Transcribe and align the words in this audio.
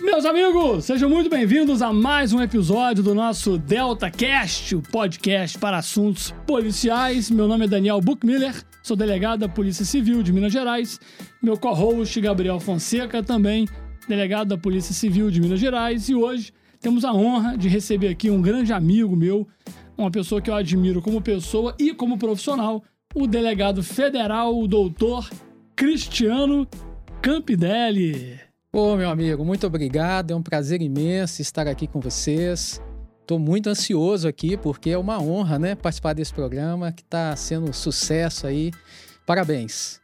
Meus 0.00 0.24
amigos, 0.24 0.84
sejam 0.84 1.10
muito 1.10 1.28
bem-vindos 1.28 1.82
a 1.82 1.92
mais 1.92 2.32
um 2.32 2.40
episódio 2.40 3.02
do 3.02 3.14
nosso 3.14 3.58
Delta 3.58 4.08
Cast, 4.10 4.76
o 4.76 4.82
podcast 4.82 5.58
para 5.58 5.78
assuntos 5.78 6.32
policiais. 6.46 7.30
Meu 7.30 7.48
nome 7.48 7.64
é 7.64 7.68
Daniel 7.68 8.00
Buchmiller, 8.00 8.54
sou 8.82 8.96
delegado 8.96 9.40
da 9.40 9.48
Polícia 9.48 9.84
Civil 9.84 10.22
de 10.22 10.32
Minas 10.32 10.52
Gerais. 10.52 11.00
Meu 11.42 11.56
co-host 11.56 12.20
Gabriel 12.20 12.60
Fonseca, 12.60 13.22
também 13.22 13.66
delegado 14.08 14.48
da 14.48 14.58
Polícia 14.58 14.94
Civil 14.94 15.30
de 15.30 15.40
Minas 15.40 15.58
Gerais. 15.58 16.08
E 16.08 16.14
hoje 16.14 16.52
temos 16.80 17.04
a 17.04 17.12
honra 17.12 17.56
de 17.56 17.68
receber 17.68 18.08
aqui 18.08 18.30
um 18.30 18.40
grande 18.40 18.72
amigo 18.72 19.16
meu, 19.16 19.48
uma 19.96 20.10
pessoa 20.10 20.40
que 20.40 20.48
eu 20.48 20.54
admiro 20.54 21.02
como 21.02 21.20
pessoa 21.20 21.74
e 21.78 21.92
como 21.92 22.18
profissional, 22.18 22.84
o 23.14 23.26
delegado 23.26 23.82
federal, 23.82 24.58
o 24.58 24.68
doutor 24.68 25.28
Cristiano 25.74 26.68
Campidelli. 27.20 28.47
Ô, 28.70 28.96
meu 28.96 29.08
amigo, 29.08 29.42
muito 29.46 29.66
obrigado. 29.66 30.30
É 30.30 30.36
um 30.36 30.42
prazer 30.42 30.82
imenso 30.82 31.40
estar 31.40 31.66
aqui 31.66 31.86
com 31.86 32.00
vocês. 32.00 32.82
Estou 33.22 33.38
muito 33.38 33.70
ansioso 33.70 34.28
aqui 34.28 34.58
porque 34.58 34.90
é 34.90 34.98
uma 34.98 35.18
honra, 35.22 35.58
né, 35.58 35.74
participar 35.74 36.12
desse 36.12 36.34
programa 36.34 36.92
que 36.92 37.00
está 37.00 37.34
sendo 37.34 37.70
um 37.70 37.72
sucesso 37.72 38.46
aí. 38.46 38.70
Parabéns. 39.24 40.00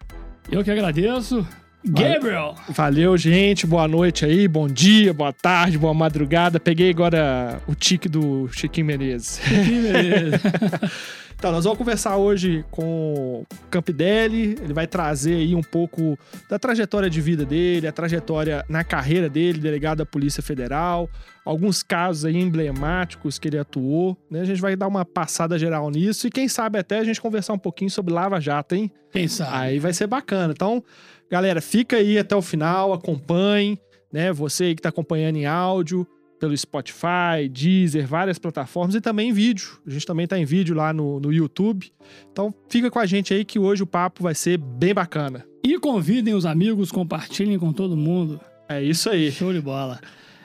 Eu 0.50 0.64
que 0.64 0.70
agradeço. 0.70 1.46
Gabriel! 1.86 2.54
Valeu, 2.70 3.14
gente. 3.18 3.66
Boa 3.66 3.86
noite 3.86 4.24
aí, 4.24 4.48
bom 4.48 4.66
dia, 4.66 5.12
boa 5.12 5.34
tarde, 5.34 5.76
boa 5.76 5.92
madrugada. 5.92 6.58
Peguei 6.58 6.88
agora 6.88 7.60
o 7.66 7.74
tique 7.74 8.08
do 8.08 8.48
Chiquinho 8.48 8.86
Menezes. 8.86 9.40
Chiquinho 9.44 9.82
Menezes. 9.82 10.40
Então, 11.44 11.52
nós 11.52 11.64
vamos 11.64 11.76
conversar 11.78 12.16
hoje 12.16 12.64
com 12.70 13.42
o 13.42 13.46
Campidelli. 13.68 14.56
Ele 14.62 14.72
vai 14.72 14.86
trazer 14.86 15.34
aí 15.34 15.54
um 15.54 15.60
pouco 15.60 16.18
da 16.48 16.58
trajetória 16.58 17.10
de 17.10 17.20
vida 17.20 17.44
dele, 17.44 17.86
a 17.86 17.92
trajetória 17.92 18.64
na 18.66 18.82
carreira 18.82 19.28
dele, 19.28 19.58
delegado 19.58 19.98
da 19.98 20.06
Polícia 20.06 20.42
Federal, 20.42 21.06
alguns 21.44 21.82
casos 21.82 22.24
aí 22.24 22.34
emblemáticos 22.34 23.38
que 23.38 23.48
ele 23.48 23.58
atuou. 23.58 24.16
Né? 24.30 24.40
A 24.40 24.44
gente 24.46 24.62
vai 24.62 24.74
dar 24.74 24.88
uma 24.88 25.04
passada 25.04 25.58
geral 25.58 25.90
nisso 25.90 26.26
e 26.26 26.30
quem 26.30 26.48
sabe 26.48 26.78
até 26.78 27.00
a 27.00 27.04
gente 27.04 27.20
conversar 27.20 27.52
um 27.52 27.58
pouquinho 27.58 27.90
sobre 27.90 28.14
Lava 28.14 28.40
Jato, 28.40 28.74
hein? 28.74 28.90
Quem 29.12 29.28
sabe? 29.28 29.50
Aí 29.54 29.78
vai 29.78 29.92
ser 29.92 30.06
bacana. 30.06 30.50
Então, 30.50 30.82
galera, 31.30 31.60
fica 31.60 31.96
aí 31.96 32.18
até 32.18 32.34
o 32.34 32.40
final, 32.40 32.94
acompanhe, 32.94 33.78
né? 34.10 34.32
Você 34.32 34.64
aí 34.64 34.74
que 34.74 34.80
está 34.80 34.88
acompanhando 34.88 35.36
em 35.36 35.44
áudio, 35.44 36.08
pelo 36.44 36.54
Spotify, 36.54 37.48
Deezer, 37.50 38.06
várias 38.06 38.38
plataformas 38.38 38.94
e 38.94 39.00
também 39.00 39.30
em 39.30 39.32
vídeo. 39.32 39.80
A 39.86 39.90
gente 39.90 40.04
também 40.04 40.24
está 40.24 40.38
em 40.38 40.44
vídeo 40.44 40.76
lá 40.76 40.92
no, 40.92 41.18
no 41.18 41.32
YouTube. 41.32 41.90
Então 42.30 42.54
fica 42.68 42.90
com 42.90 42.98
a 42.98 43.06
gente 43.06 43.32
aí 43.32 43.46
que 43.46 43.58
hoje 43.58 43.82
o 43.82 43.86
papo 43.86 44.22
vai 44.22 44.34
ser 44.34 44.58
bem 44.58 44.92
bacana. 44.92 45.42
E 45.64 45.78
convidem 45.78 46.34
os 46.34 46.44
amigos, 46.44 46.92
compartilhem 46.92 47.58
com 47.58 47.72
todo 47.72 47.96
mundo. 47.96 48.38
É 48.68 48.82
isso 48.82 49.08
aí. 49.08 49.32
Show 49.32 49.54
de 49.54 49.60
bola. 49.60 49.98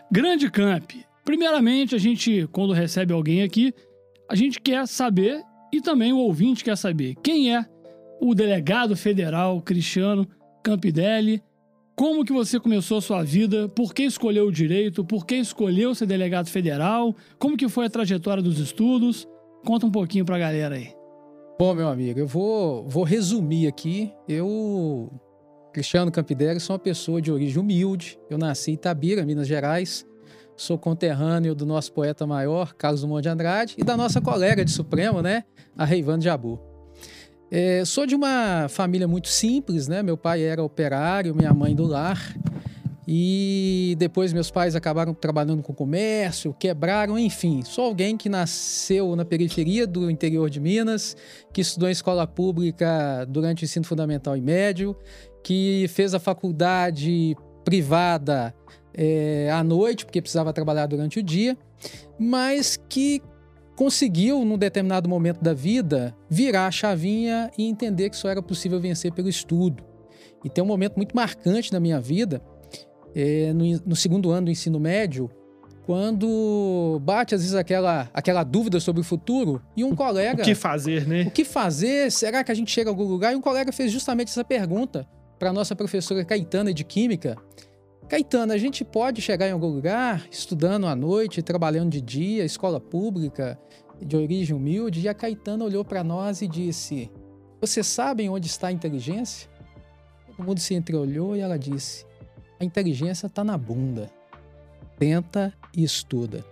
Grande 0.10 0.50
Camp. 0.50 0.92
Primeiramente, 1.26 1.96
a 1.96 1.98
gente, 1.98 2.48
quando 2.50 2.72
recebe 2.72 3.12
alguém 3.12 3.44
aqui, 3.44 3.74
a 4.30 4.36
gente 4.36 4.62
quer 4.62 4.88
saber, 4.88 5.42
e 5.74 5.82
também 5.82 6.14
o 6.14 6.18
ouvinte 6.18 6.64
quer 6.64 6.78
saber, 6.78 7.16
quem 7.22 7.54
é 7.54 7.66
o 8.22 8.34
delegado 8.34 8.96
federal 8.96 9.62
Cristiano 9.62 10.26
Campidelli 10.64 11.44
como 12.00 12.24
que 12.24 12.32
você 12.32 12.58
começou 12.58 13.00
a 13.00 13.02
sua 13.02 13.24
vida? 13.24 13.68
Por 13.68 13.94
que 13.94 14.04
escolheu 14.04 14.48
o 14.48 14.52
direito? 14.54 15.04
Por 15.04 15.26
que 15.26 15.36
escolheu 15.36 15.94
ser 15.94 16.06
delegado 16.06 16.48
federal? 16.48 17.14
Como 17.38 17.58
que 17.58 17.68
foi 17.68 17.88
a 17.88 17.90
trajetória 17.90 18.42
dos 18.42 18.58
estudos? 18.58 19.28
Conta 19.66 19.86
um 19.86 19.92
pouquinho 19.92 20.24
pra 20.24 20.40
galera 20.40 20.76
aí. 20.76 20.94
Bom, 21.60 21.74
meu 21.74 21.90
amigo, 21.90 22.18
eu 22.18 22.26
vou, 22.26 22.88
vou 22.88 23.04
resumir 23.04 23.68
aqui. 23.68 24.14
Eu, 24.30 25.12
Cristiano 25.74 26.10
Campidelli, 26.10 26.62
sou 26.62 26.74
uma 26.74 26.80
pessoa 26.80 27.22
de 27.22 27.34
origem 27.34 27.62
humilde. 27.62 28.18
Eu 28.30 28.38
nasci 28.38 28.72
em 28.72 28.76
Itabira, 28.76 29.26
Minas 29.26 29.46
Gerais. 29.46 30.08
Sou 30.56 30.78
conterrâneo 30.78 31.54
do 31.54 31.66
nosso 31.66 31.92
poeta 31.92 32.26
maior, 32.26 32.76
Carlos 32.76 33.02
Drummond 33.02 33.24
de 33.24 33.28
Andrade, 33.30 33.76
e 33.78 33.84
da 33.84 33.98
nossa 33.98 34.22
colega 34.22 34.64
de 34.64 34.72
Supremo, 34.72 35.22
né, 35.22 35.44
a 35.78 35.84
Reivane 35.84 36.24
Jabu. 36.24 36.69
É, 37.52 37.84
sou 37.84 38.06
de 38.06 38.14
uma 38.14 38.68
família 38.70 39.08
muito 39.08 39.28
simples, 39.28 39.88
né? 39.88 40.04
Meu 40.04 40.16
pai 40.16 40.44
era 40.44 40.64
operário, 40.64 41.34
minha 41.34 41.54
mãe 41.54 41.76
do 41.76 41.86
lar. 41.86 42.36
E 43.12 43.96
depois 43.98 44.32
meus 44.32 44.52
pais 44.52 44.76
acabaram 44.76 45.16
trabalhando 45.16 45.64
com 45.64 45.74
comércio, 45.74 46.54
quebraram, 46.54 47.18
enfim. 47.18 47.64
Sou 47.64 47.86
alguém 47.86 48.16
que 48.16 48.30
nasceu 48.30 49.16
na 49.16 49.26
periferia 49.26 49.88
do 49.88 50.12
interior 50.12 50.48
de 50.48 50.60
Minas, 50.60 51.18
que 51.52 51.62
estudou 51.62 51.90
em 51.90 51.92
escola 51.92 52.28
pública 52.28 53.26
durante 53.28 53.64
o 53.64 53.66
ensino 53.66 53.84
fundamental 53.84 54.38
e 54.38 54.42
médio, 54.42 54.96
que 55.44 55.88
fez 55.90 56.14
a 56.14 56.20
faculdade 56.20 57.36
privada 57.66 58.54
é, 58.94 59.50
à 59.52 59.64
noite, 59.64 60.06
porque 60.06 60.22
precisava 60.22 60.54
trabalhar 60.54 60.86
durante 60.86 61.18
o 61.18 61.24
dia, 61.24 61.58
mas 62.20 62.78
que 62.88 63.24
conseguiu, 63.80 64.44
num 64.44 64.58
determinado 64.58 65.08
momento 65.08 65.42
da 65.42 65.54
vida, 65.54 66.14
virar 66.30 66.68
a 66.68 66.72
chavinha 66.72 67.50
e 67.58 67.64
entender 67.64 68.10
que 68.10 68.18
só 68.18 68.28
era 68.28 68.44
possível 68.44 68.78
vencer 68.78 69.14
pelo 69.14 69.30
estudo. 69.30 69.82
E 70.44 70.50
tem 70.50 70.62
um 70.62 70.68
momento 70.68 70.98
muito 70.98 71.16
marcante 71.16 71.72
na 71.72 71.80
minha 71.80 71.98
vida, 71.98 72.42
é, 73.16 73.54
no, 73.54 73.64
no, 73.86 73.96
segundo 73.96 74.32
ano 74.32 74.48
do 74.48 74.52
ensino 74.52 74.82
médio, 74.82 75.32
quando 75.86 77.00
bate 77.04 77.34
às 77.34 77.40
vezes 77.40 77.56
aquela, 77.56 78.10
aquela 78.14 78.44
dúvida 78.44 78.82
sobre 78.82 79.00
o 79.00 79.04
futuro 79.04 79.62
e 79.78 79.86
um 79.86 79.96
colega. 79.96 80.42
O 80.42 80.46
que 80.46 80.56
fazer, 80.56 81.08
né? 81.08 81.24
O 81.24 81.32
que 81.32 81.46
fazer? 81.46 82.12
Será 82.12 82.44
que 82.44 82.52
a 82.52 82.56
gente 82.56 82.70
chega 82.70 82.90
a 82.90 82.92
algum 82.92 83.06
lugar? 83.06 83.32
E 83.32 83.38
um 83.38 83.42
colega 83.42 83.72
fez 83.72 83.94
justamente 83.94 84.28
essa 84.28 84.44
pergunta 84.44 85.08
para 85.40 85.52
a 85.52 85.54
nossa 85.54 85.74
professora 85.74 86.26
Caetana 86.26 86.74
de 86.74 86.84
Química. 86.84 87.38
Caetano, 88.10 88.52
a 88.52 88.58
gente 88.58 88.84
pode 88.84 89.22
chegar 89.22 89.48
em 89.48 89.52
algum 89.52 89.68
lugar 89.68 90.28
estudando 90.32 90.88
à 90.88 90.96
noite, 90.96 91.44
trabalhando 91.44 91.92
de 91.92 92.02
dia, 92.02 92.44
escola 92.44 92.80
pública, 92.80 93.56
de 94.02 94.18
origem 94.18 94.56
humilde? 94.56 95.02
E 95.02 95.08
a 95.08 95.14
Caetana 95.14 95.64
olhou 95.64 95.86
para 95.86 96.04
nós 96.04 96.42
e 96.42 96.48
disse: 96.48 97.12
Vocês 97.62 97.86
sabem 97.86 98.28
onde 98.28 98.48
está 98.48 98.70
a 98.70 98.72
inteligência? 98.72 99.48
Todo 100.26 100.44
mundo 100.44 100.60
se 100.60 100.74
entreolhou 100.74 101.36
e 101.36 101.40
ela 101.40 101.60
disse: 101.60 102.04
A 102.60 102.66
inteligência 102.66 103.28
está 103.28 103.44
na 103.44 103.56
bunda. 103.56 104.10
Tenta 104.98 105.54
e 105.72 105.84
estuda. 105.84 106.44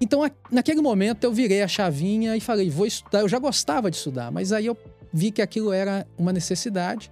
Então, 0.00 0.20
naquele 0.48 0.80
momento, 0.80 1.24
eu 1.24 1.32
virei 1.32 1.60
a 1.60 1.68
chavinha 1.68 2.36
e 2.36 2.40
falei: 2.40 2.70
Vou 2.70 2.86
estudar. 2.86 3.22
Eu 3.22 3.28
já 3.28 3.40
gostava 3.40 3.90
de 3.90 3.96
estudar, 3.96 4.30
mas 4.30 4.52
aí 4.52 4.66
eu 4.66 4.78
vi 5.12 5.32
que 5.32 5.42
aquilo 5.42 5.72
era 5.72 6.06
uma 6.16 6.32
necessidade. 6.32 7.10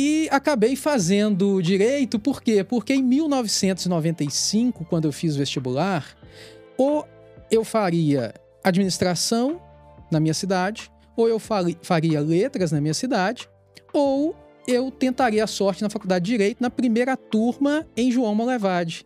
E 0.00 0.28
acabei 0.30 0.76
fazendo 0.76 1.60
direito, 1.60 2.20
por 2.20 2.40
quê? 2.40 2.62
Porque 2.62 2.94
em 2.94 3.02
1995, 3.02 4.84
quando 4.84 5.06
eu 5.06 5.12
fiz 5.12 5.34
vestibular, 5.34 6.16
ou 6.76 7.04
eu 7.50 7.64
faria 7.64 8.32
administração 8.62 9.60
na 10.08 10.20
minha 10.20 10.34
cidade, 10.34 10.88
ou 11.16 11.28
eu 11.28 11.40
faria 11.82 12.20
letras 12.20 12.70
na 12.70 12.80
minha 12.80 12.94
cidade, 12.94 13.48
ou 13.92 14.36
eu 14.68 14.88
tentaria 14.92 15.42
a 15.42 15.48
sorte 15.48 15.82
na 15.82 15.90
faculdade 15.90 16.26
de 16.26 16.30
Direito 16.30 16.60
na 16.60 16.70
primeira 16.70 17.16
turma 17.16 17.84
em 17.96 18.12
João 18.12 18.36
Molevade. 18.36 19.04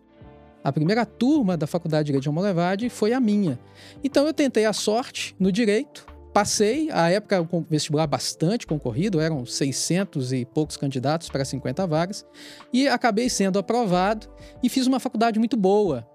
A 0.62 0.70
primeira 0.70 1.06
turma 1.06 1.56
da 1.56 1.66
faculdade 1.66 2.02
de 2.02 2.06
Direito 2.08 2.20
de 2.20 2.26
João 2.26 2.34
Molevade 2.34 2.90
foi 2.90 3.14
a 3.14 3.20
minha. 3.20 3.58
Então 4.04 4.26
eu 4.26 4.34
tentei 4.34 4.66
a 4.66 4.74
sorte 4.74 5.34
no 5.40 5.50
Direito, 5.50 6.06
Passei, 6.32 6.88
a 6.90 7.10
época 7.10 7.42
o 7.42 7.66
vestibular 7.68 8.06
bastante 8.06 8.66
concorrido, 8.66 9.20
eram 9.20 9.44
600 9.44 10.32
e 10.32 10.44
poucos 10.46 10.78
candidatos 10.78 11.28
para 11.28 11.44
50 11.44 11.86
vagas, 11.86 12.24
e 12.72 12.88
acabei 12.88 13.28
sendo 13.28 13.58
aprovado 13.58 14.28
e 14.62 14.68
fiz 14.70 14.86
uma 14.86 14.98
faculdade 14.98 15.38
muito 15.38 15.58
boa. 15.58 16.08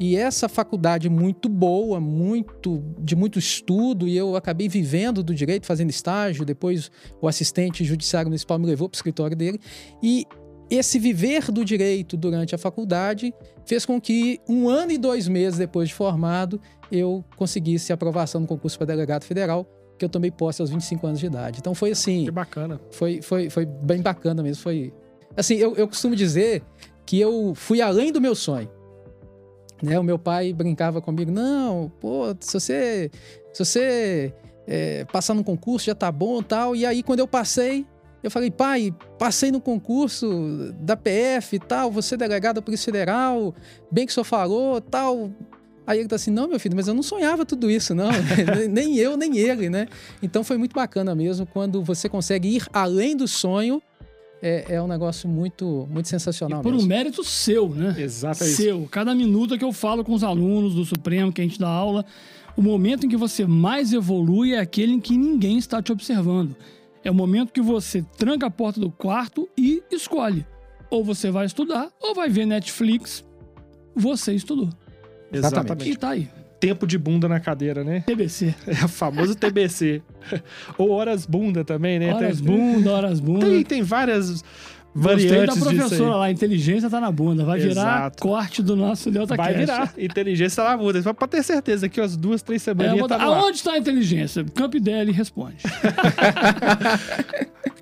E 0.00 0.16
essa 0.16 0.48
faculdade 0.48 1.10
muito 1.10 1.48
boa, 1.48 2.00
muito 2.00 2.82
de 2.98 3.14
muito 3.14 3.38
estudo, 3.38 4.08
e 4.08 4.16
eu 4.16 4.36
acabei 4.36 4.68
vivendo 4.68 5.22
do 5.22 5.34
direito, 5.34 5.66
fazendo 5.66 5.90
estágio, 5.90 6.46
depois 6.46 6.90
o 7.20 7.28
assistente 7.28 7.84
judiciário 7.84 8.28
municipal 8.28 8.58
me 8.58 8.66
levou 8.66 8.88
para 8.88 8.96
o 8.96 8.98
escritório 8.98 9.36
dele, 9.36 9.60
e 10.02 10.24
esse 10.70 10.98
viver 10.98 11.50
do 11.50 11.64
direito 11.64 12.16
durante 12.16 12.54
a 12.54 12.58
faculdade 12.58 13.34
fez 13.64 13.86
com 13.86 14.00
que 14.00 14.40
um 14.48 14.68
ano 14.68 14.92
e 14.92 14.98
dois 14.98 15.26
meses 15.28 15.58
depois 15.58 15.88
de 15.88 15.94
formado 15.94 16.60
eu 16.90 17.24
conseguisse 17.36 17.92
aprovação 17.92 18.40
no 18.40 18.46
concurso 18.46 18.76
para 18.78 18.86
delegado 18.86 19.24
federal, 19.24 19.66
que 19.98 20.04
eu 20.04 20.08
tomei 20.08 20.30
posse 20.30 20.60
aos 20.60 20.70
25 20.70 21.06
anos 21.06 21.20
de 21.20 21.26
idade. 21.26 21.58
Então 21.60 21.74
foi 21.74 21.90
assim. 21.90 22.24
Que 22.24 22.30
bacana. 22.30 22.80
Foi, 22.90 23.20
foi, 23.20 23.50
foi 23.50 23.66
bem 23.66 24.00
bacana 24.00 24.42
mesmo. 24.42 24.62
Foi. 24.62 24.92
Assim, 25.36 25.56
eu, 25.56 25.74
eu 25.76 25.86
costumo 25.86 26.16
dizer 26.16 26.62
que 27.04 27.20
eu 27.20 27.54
fui 27.54 27.80
além 27.80 28.12
do 28.12 28.20
meu 28.20 28.34
sonho. 28.34 28.70
Né? 29.82 29.98
O 29.98 30.02
meu 30.02 30.18
pai 30.18 30.52
brincava 30.52 31.00
comigo: 31.00 31.30
não, 31.30 31.90
pô, 32.00 32.34
se 32.40 32.54
você, 32.54 33.10
se 33.52 33.64
você 33.64 34.34
é, 34.66 35.04
passar 35.06 35.34
no 35.34 35.44
concurso 35.44 35.86
já 35.86 35.94
tá 35.94 36.10
bom 36.12 36.42
tal. 36.42 36.76
E 36.76 36.84
aí, 36.84 37.02
quando 37.02 37.20
eu 37.20 37.28
passei, 37.28 37.86
eu 38.22 38.30
falei, 38.30 38.50
pai, 38.50 38.94
passei 39.18 39.50
no 39.52 39.60
concurso 39.60 40.72
da 40.80 40.96
PF 40.96 41.56
e 41.56 41.58
tal, 41.58 41.90
você 41.90 42.14
é 42.14 42.18
delegado 42.18 42.56
da 42.56 42.62
Polícia 42.62 42.86
Federal, 42.86 43.54
bem 43.90 44.06
que 44.06 44.10
o 44.10 44.14
senhor 44.14 44.24
falou, 44.24 44.80
tal. 44.80 45.30
Aí 45.86 46.00
ele 46.00 46.08
tá 46.08 46.16
assim, 46.16 46.30
não, 46.30 46.46
meu 46.46 46.60
filho, 46.60 46.76
mas 46.76 46.86
eu 46.86 46.92
não 46.94 47.02
sonhava 47.02 47.46
tudo 47.46 47.70
isso, 47.70 47.94
não. 47.94 48.10
nem 48.70 48.96
eu, 48.96 49.16
nem 49.16 49.38
ele, 49.38 49.70
né? 49.70 49.86
Então 50.22 50.44
foi 50.44 50.58
muito 50.58 50.74
bacana 50.74 51.14
mesmo 51.14 51.46
quando 51.46 51.82
você 51.82 52.08
consegue 52.08 52.56
ir 52.56 52.66
além 52.72 53.16
do 53.16 53.26
sonho 53.26 53.82
é, 54.42 54.64
é 54.68 54.82
um 54.82 54.86
negócio 54.86 55.28
muito, 55.28 55.88
muito 55.90 56.08
sensacional 56.08 56.60
E 56.60 56.62
por 56.62 56.72
um 56.72 56.76
mesmo. 56.76 56.88
mérito 56.88 57.24
seu, 57.24 57.68
né? 57.68 57.94
Exatamente. 57.98 58.56
Seu. 58.56 58.88
Cada 58.90 59.14
minuto 59.14 59.58
que 59.58 59.64
eu 59.64 59.72
falo 59.72 60.04
com 60.04 60.12
os 60.12 60.22
alunos 60.22 60.74
do 60.74 60.84
Supremo, 60.84 61.32
que 61.32 61.40
a 61.40 61.44
gente 61.44 61.58
dá 61.58 61.68
aula, 61.68 62.04
o 62.56 62.62
momento 62.62 63.06
em 63.06 63.08
que 63.08 63.16
você 63.16 63.46
mais 63.46 63.92
evolui 63.92 64.54
é 64.54 64.58
aquele 64.58 64.92
em 64.92 65.00
que 65.00 65.16
ninguém 65.16 65.58
está 65.58 65.82
te 65.82 65.92
observando. 65.92 66.56
É 67.04 67.10
o 67.10 67.14
momento 67.14 67.52
que 67.52 67.60
você 67.60 68.04
tranca 68.16 68.46
a 68.46 68.50
porta 68.50 68.80
do 68.80 68.90
quarto 68.90 69.48
e 69.56 69.82
escolhe. 69.90 70.46
Ou 70.90 71.04
você 71.04 71.30
vai 71.30 71.46
estudar, 71.46 71.90
ou 72.00 72.14
vai 72.14 72.28
ver 72.28 72.46
Netflix. 72.46 73.24
Você 73.94 74.32
estudou. 74.32 74.70
Exatamente. 75.32 75.90
E 75.90 75.96
tá 75.96 76.10
aí. 76.10 76.28
Tempo 76.60 76.86
de 76.86 76.98
bunda 76.98 77.28
na 77.28 77.38
cadeira, 77.38 77.84
né? 77.84 78.00
TBC. 78.00 78.54
É 78.66 78.84
o 78.84 78.88
famoso 78.88 79.34
TBC. 79.36 80.02
Ou 80.76 80.90
horas 80.90 81.24
bunda 81.24 81.64
também, 81.64 82.00
né? 82.00 82.12
Horas 82.12 82.40
tem, 82.40 82.46
bunda, 82.46 82.92
horas 82.92 83.20
bunda. 83.20 83.46
tem, 83.46 83.62
tem 83.62 83.82
várias 83.82 84.42
Gostei 85.02 85.28
da 85.28 85.34
variantes 85.54 85.58
professora 85.62 86.16
lá, 86.16 86.30
inteligência 86.30 86.88
tá 86.90 87.00
na 87.00 87.10
bunda. 87.10 87.44
Vai 87.44 87.58
virar 87.60 87.70
Exato. 87.70 88.22
corte 88.22 88.62
do 88.62 88.74
nosso 88.76 89.10
Delta 89.10 89.36
Vai 89.36 89.48
Cast. 89.54 89.60
virar. 89.60 89.92
Inteligência 89.98 90.62
tá 90.62 90.70
na 90.70 90.76
bunda. 90.76 91.00
Só 91.02 91.12
pra 91.12 91.26
ter 91.28 91.42
certeza 91.42 91.88
que 91.88 92.00
as 92.00 92.16
duas, 92.16 92.42
três 92.42 92.62
É, 92.62 92.64
semaninhas 92.66 92.98
bota- 93.00 93.16
tá 93.18 93.24
aonde 93.24 93.56
está 93.58 93.72
a 93.72 93.78
inteligência? 93.78 94.44
Camp 94.54 94.74
DL 94.74 95.10
responde. 95.12 95.56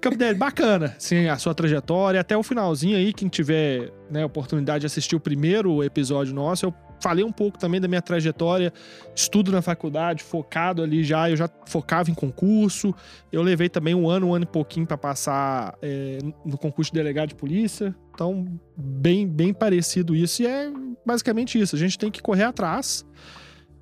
Capitão, 0.01 0.35
bacana, 0.37 0.95
sim, 0.99 1.27
a 1.27 1.37
sua 1.37 1.53
trajetória, 1.55 2.21
até 2.21 2.37
o 2.37 2.43
finalzinho 2.43 2.97
aí, 2.97 3.13
quem 3.13 3.29
tiver 3.29 3.91
né, 4.11 4.25
oportunidade 4.25 4.81
de 4.81 4.87
assistir 4.87 5.17
o 5.17 5.21
primeiro 5.21 5.83
episódio 5.83 6.33
nosso, 6.35 6.67
eu 6.67 6.75
falei 7.01 7.25
um 7.25 7.33
pouco 7.33 7.59
também 7.59 7.81
da 7.81 7.87
minha 7.89 8.03
trajetória, 8.03 8.73
estudo 9.15 9.53
na 9.53 9.63
faculdade, 9.63 10.23
focado 10.23 10.83
ali 10.83 11.03
já, 11.05 11.31
eu 11.31 11.37
já 11.37 11.49
focava 11.67 12.11
em 12.11 12.15
concurso, 12.15 12.95
eu 13.33 13.43
levei 13.43 13.69
também 13.69 13.95
um 13.95 14.09
ano, 14.09 14.29
um 14.29 14.35
ano 14.35 14.45
e 14.45 14.47
pouquinho 14.47 14.87
para 14.87 14.97
passar 14.99 15.77
é, 15.83 16.19
no 16.45 16.57
concurso 16.59 16.91
de 16.93 16.99
delegado 16.99 17.31
de 17.31 17.35
polícia, 17.35 17.95
então 18.15 18.47
bem, 18.77 19.27
bem 19.27 19.53
parecido 19.53 20.15
isso, 20.15 20.43
e 20.43 20.47
é 20.47 20.71
basicamente 21.05 21.59
isso, 21.61 21.77
a 21.77 21.79
gente 21.79 21.99
tem 21.99 22.11
que 22.11 22.21
correr 22.23 22.45
atrás, 22.45 23.05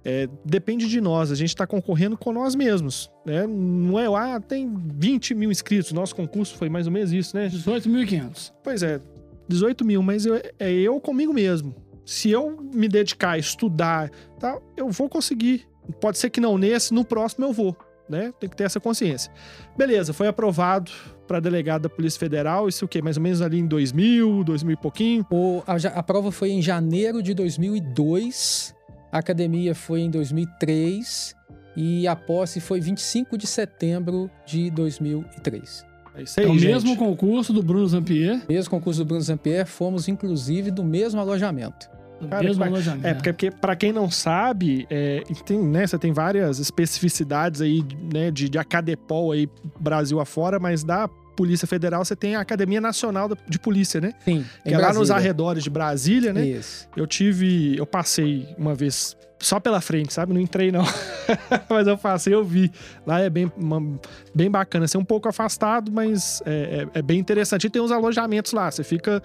é, 0.07 0.29
depende 0.45 0.87
de 0.87 1.01
nós, 1.01 1.31
a 1.33 1.35
gente 1.35 1.49
está 1.49 1.67
concorrendo 1.67 2.17
com 2.19 2.31
nós 2.31 2.55
mesmos, 2.55 3.11
né? 3.25 3.47
Não 3.47 3.99
é, 3.99 4.07
ah, 4.07 4.39
tem 4.39 4.71
20 4.99 5.35
mil 5.35 5.51
inscritos, 5.51 5.93
nosso 5.93 6.15
concurso 6.15 6.55
foi 6.57 6.69
mais 6.69 6.87
ou 6.87 6.93
menos 6.93 7.11
isso, 7.11 7.35
né? 7.35 7.49
18.500. 7.49 8.53
Pois 8.63 8.83
é, 8.83 9.01
18 9.49 9.83
mil, 9.83 10.03
mas 10.03 10.27
eu- 10.27 10.35
é 10.59 10.71
eu 10.71 11.01
comigo 11.01 11.33
mesmo. 11.33 11.75
Se 12.05 12.31
eu 12.31 12.57
me 12.75 12.89
dedicar, 12.89 13.39
estudar, 13.39 14.11
tá, 14.39 14.59
eu 14.77 14.91
vou 14.91 15.09
conseguir. 15.09 15.67
Pode 16.01 16.19
ser 16.19 16.31
que 16.31 16.41
não 16.41 16.57
nesse, 16.59 16.93
no 16.95 17.05
próximo 17.05 17.45
eu 17.47 17.53
vou, 17.53 17.77
né? 18.09 18.33
Tem 18.41 18.49
que 18.49 18.57
ter 18.57 18.65
essa 18.65 18.79
consciência. 18.81 19.31
Beleza, 19.77 20.13
foi 20.13 20.27
aprovado 20.27 20.91
para 21.27 21.41
delegado 21.41 21.83
da 21.83 21.89
Polícia 21.89 22.19
Federal, 22.21 22.69
isso 22.69 22.85
o 22.85 22.89
quê? 22.89 23.01
Mais 23.01 23.17
ou 23.17 23.23
menos 23.23 23.41
ali 23.41 23.59
em 23.59 23.67
2000, 23.67 24.45
2000 24.45 24.73
e 24.75 24.77
pouquinho. 24.77 25.27
O- 25.31 25.63
a, 25.67 25.75
a 25.99 26.03
prova 26.03 26.31
foi 26.31 26.51
em 26.51 26.61
janeiro 26.61 27.23
de 27.23 27.33
2002, 27.35 28.75
a 29.11 29.19
academia 29.19 29.75
foi 29.75 30.01
em 30.01 30.11
2003 30.11 31.35
e 31.77 32.07
a 32.07 32.15
posse 32.15 32.61
foi 32.61 32.81
25 32.81 33.37
de 33.39 33.47
setembro 33.47 34.31
de 34.47 34.71
2003. 34.71 35.85
É 36.17 36.23
isso 36.23 36.39
aí, 36.39 36.47
o 36.47 36.53
gente. 36.57 36.67
mesmo 36.67 36.97
concurso 36.97 37.53
do 37.53 37.63
Bruno 37.63 37.87
Zampier, 37.89 38.41
Mesmo 38.49 38.71
concurso 38.71 39.01
do 39.03 39.07
Bruno 39.07 39.21
Zampier, 39.23 39.67
fomos 39.67 40.07
inclusive 40.09 40.71
do 40.71 40.85
mesmo 40.85 41.21
alojamento. 41.21 41.91
Cara, 42.29 42.49
alojamento. 42.49 43.07
É, 43.07 43.15
porque, 43.15 43.33
porque 43.33 43.51
para 43.51 43.77
quem 43.77 43.93
não 43.93 44.11
sabe, 44.11 44.87
é, 44.91 45.23
tem, 45.45 45.59
né, 45.59 45.87
você 45.87 45.99
tem 45.99 46.13
várias 46.13 46.59
especificidades 46.59 47.61
aí, 47.61 47.85
né, 48.13 48.31
de, 48.31 48.49
de 48.49 48.59
Acadepol 48.59 49.33
aí, 49.33 49.49
Brasil 49.79 50.21
afora, 50.21 50.59
mas 50.59 50.83
da 50.85 51.09
Polícia 51.37 51.67
Federal 51.67 52.05
você 52.05 52.15
tem 52.15 52.37
a 52.37 52.41
Academia 52.41 52.81
Nacional 52.81 53.29
de 53.49 53.59
Polícia, 53.59 54.01
né? 54.01 54.13
Sim, 54.25 54.45
Que 54.65 54.73
é 54.73 54.79
lá 54.79 54.93
nos 54.93 55.11
arredores 55.11 55.65
de 55.65 55.71
Brasília, 55.71 56.33
né? 56.33 56.47
Isso. 56.47 56.87
Eu 56.97 57.07
tive, 57.09 57.77
eu 57.77 57.85
passei 57.85 58.47
uma 58.57 58.73
vez 58.73 59.17
só 59.41 59.59
pela 59.59 59.81
frente, 59.81 60.13
sabe? 60.13 60.33
Não 60.33 60.41
entrei 60.41 60.71
não. 60.71 60.85
mas 61.69 61.89
eu 61.89 61.99
passei, 61.99 62.33
eu 62.33 62.45
vi. 62.45 62.71
Lá 63.05 63.21
é 63.21 63.29
bem, 63.29 63.51
uma- 63.57 63.99
bem 64.33 64.49
bacana, 64.49 64.85
assim, 64.85 64.97
um 64.97 65.05
pouco 65.05 65.29
afastado, 65.29 65.91
mas 65.91 66.41
é, 66.47 66.87
é- 66.95 66.99
é 67.01 67.03
bem 67.03 67.19
interessante. 67.19 67.67
E 67.67 67.71
tem 67.71 67.83
uns 67.83 67.91
alojamentos 67.91 68.53
lá, 68.53 68.71
você 68.71 68.85
fica 68.85 69.21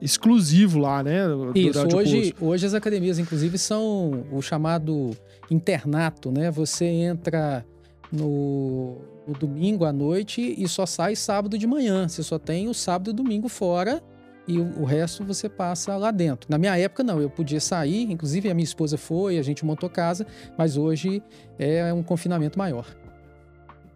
exclusivo 0.00 0.78
lá, 0.78 1.02
né? 1.02 1.22
Isso, 1.54 1.96
hoje, 1.96 2.32
curso. 2.32 2.44
hoje 2.44 2.66
as 2.66 2.74
academias, 2.74 3.18
inclusive, 3.18 3.58
são 3.58 4.24
o 4.32 4.40
chamado 4.40 5.10
internato, 5.50 6.30
né? 6.30 6.50
Você 6.50 6.84
entra 6.84 7.64
no, 8.12 8.96
no 9.26 9.34
domingo 9.34 9.84
à 9.84 9.92
noite 9.92 10.54
e 10.56 10.66
só 10.68 10.86
sai 10.86 11.16
sábado 11.16 11.58
de 11.58 11.66
manhã. 11.66 12.08
Você 12.08 12.22
só 12.22 12.38
tem 12.38 12.68
o 12.68 12.74
sábado 12.74 13.10
e 13.10 13.12
o 13.12 13.14
domingo 13.14 13.48
fora 13.48 14.02
e 14.46 14.58
o, 14.58 14.80
o 14.80 14.84
resto 14.84 15.24
você 15.24 15.48
passa 15.48 15.96
lá 15.96 16.10
dentro. 16.10 16.48
Na 16.50 16.56
minha 16.58 16.76
época, 16.78 17.02
não, 17.02 17.20
eu 17.20 17.28
podia 17.28 17.60
sair, 17.60 18.10
inclusive 18.10 18.48
a 18.50 18.54
minha 18.54 18.64
esposa 18.64 18.96
foi, 18.96 19.36
a 19.38 19.42
gente 19.42 19.64
montou 19.64 19.90
casa, 19.90 20.26
mas 20.56 20.76
hoje 20.76 21.22
é 21.58 21.92
um 21.92 22.02
confinamento 22.02 22.58
maior. 22.58 22.86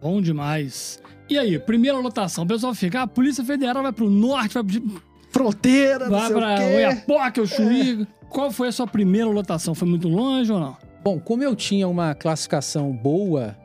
Bom 0.01 0.21
demais. 0.21 1.01
E 1.29 1.37
aí, 1.37 1.57
primeira 1.57 1.97
lotação. 1.97 2.43
O 2.43 2.47
pessoal 2.47 2.75
fica, 2.75 2.99
ah, 2.99 3.03
a 3.03 3.07
Polícia 3.07 3.43
Federal 3.43 3.81
vai 3.81 3.93
pro 3.93 4.09
norte, 4.09 4.53
vai, 4.53 4.63
pro- 4.63 5.01
Fronteira, 5.33 6.07
não 6.07 6.11
vai 6.11 6.27
sei 6.27 6.35
o 6.35 6.39
pra 6.39 6.55
quê. 6.57 6.63
Oiapoque, 6.63 7.41
o 7.41 7.47
Chuí. 7.47 8.07
Qual 8.29 8.51
foi 8.51 8.67
a 8.67 8.71
sua 8.71 8.87
primeira 8.87 9.27
lotação? 9.29 9.73
Foi 9.73 9.87
muito 9.87 10.07
longe 10.07 10.51
ou 10.51 10.59
não? 10.59 10.77
Bom, 11.03 11.19
como 11.19 11.43
eu 11.43 11.55
tinha 11.55 11.87
uma 11.87 12.15
classificação 12.15 12.91
boa, 12.91 13.55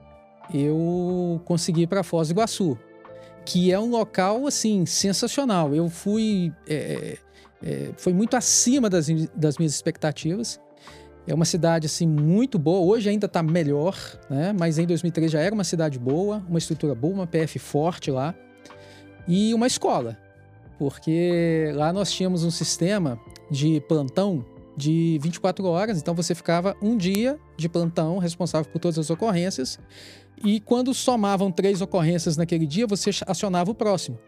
eu 0.53 1.41
consegui 1.45 1.83
ir 1.83 1.87
para 1.87 2.03
Foz 2.03 2.29
do 2.29 2.33
Iguaçu, 2.33 2.79
que 3.45 3.71
é 3.71 3.79
um 3.79 3.91
local 3.91 4.47
assim 4.47 4.85
sensacional. 4.87 5.75
Eu 5.75 5.89
fui, 5.89 6.53
é, 6.67 7.19
é, 7.63 7.91
foi 7.97 8.13
muito 8.13 8.37
acima 8.37 8.91
das, 8.91 9.09
das 9.35 9.59
minhas 9.59 9.75
expectativas. 9.75 10.61
É 11.27 11.35
uma 11.35 11.45
cidade 11.45 11.87
assim 11.87 12.07
muito 12.09 12.59
boa. 12.59 12.81
Hoje 12.81 13.11
ainda 13.11 13.27
está 13.27 13.43
melhor, 13.43 13.95
né? 14.31 14.55
Mas 14.59 14.79
em 14.79 14.87
2003 14.87 15.31
já 15.31 15.41
era 15.41 15.55
uma 15.55 15.65
cidade 15.65 15.99
boa, 15.99 16.43
uma 16.49 16.59
estrutura 16.59 16.95
boa, 16.95 17.15
uma 17.15 17.27
PF 17.27 17.59
forte 17.59 18.11
lá 18.11 18.35
e 19.29 19.53
uma 19.53 19.67
escola, 19.67 20.17
porque 20.79 21.71
lá 21.75 21.93
nós 21.93 22.11
tínhamos 22.13 22.45
um 22.45 22.51
sistema 22.51 23.19
de 23.51 23.81
plantão 23.81 24.45
de 24.77 25.19
24 25.21 25.67
horas, 25.67 25.99
então 25.99 26.15
você 26.15 26.35
ficava 26.35 26.77
um 26.81 26.97
dia 26.97 27.39
de 27.57 27.69
plantão 27.69 28.19
responsável 28.19 28.71
por 28.71 28.79
todas 28.79 28.99
as 28.99 29.11
ocorrências 29.11 29.79
e 30.45 30.61
quando 30.61 30.95
somavam 30.95 31.51
três 31.51 31.81
ocorrências 31.81 32.37
naquele 32.37 32.67
dia, 32.67 32.87
você 32.87 33.11
acionava 33.27 33.71
o 33.71 33.75
próximo. 33.75 34.19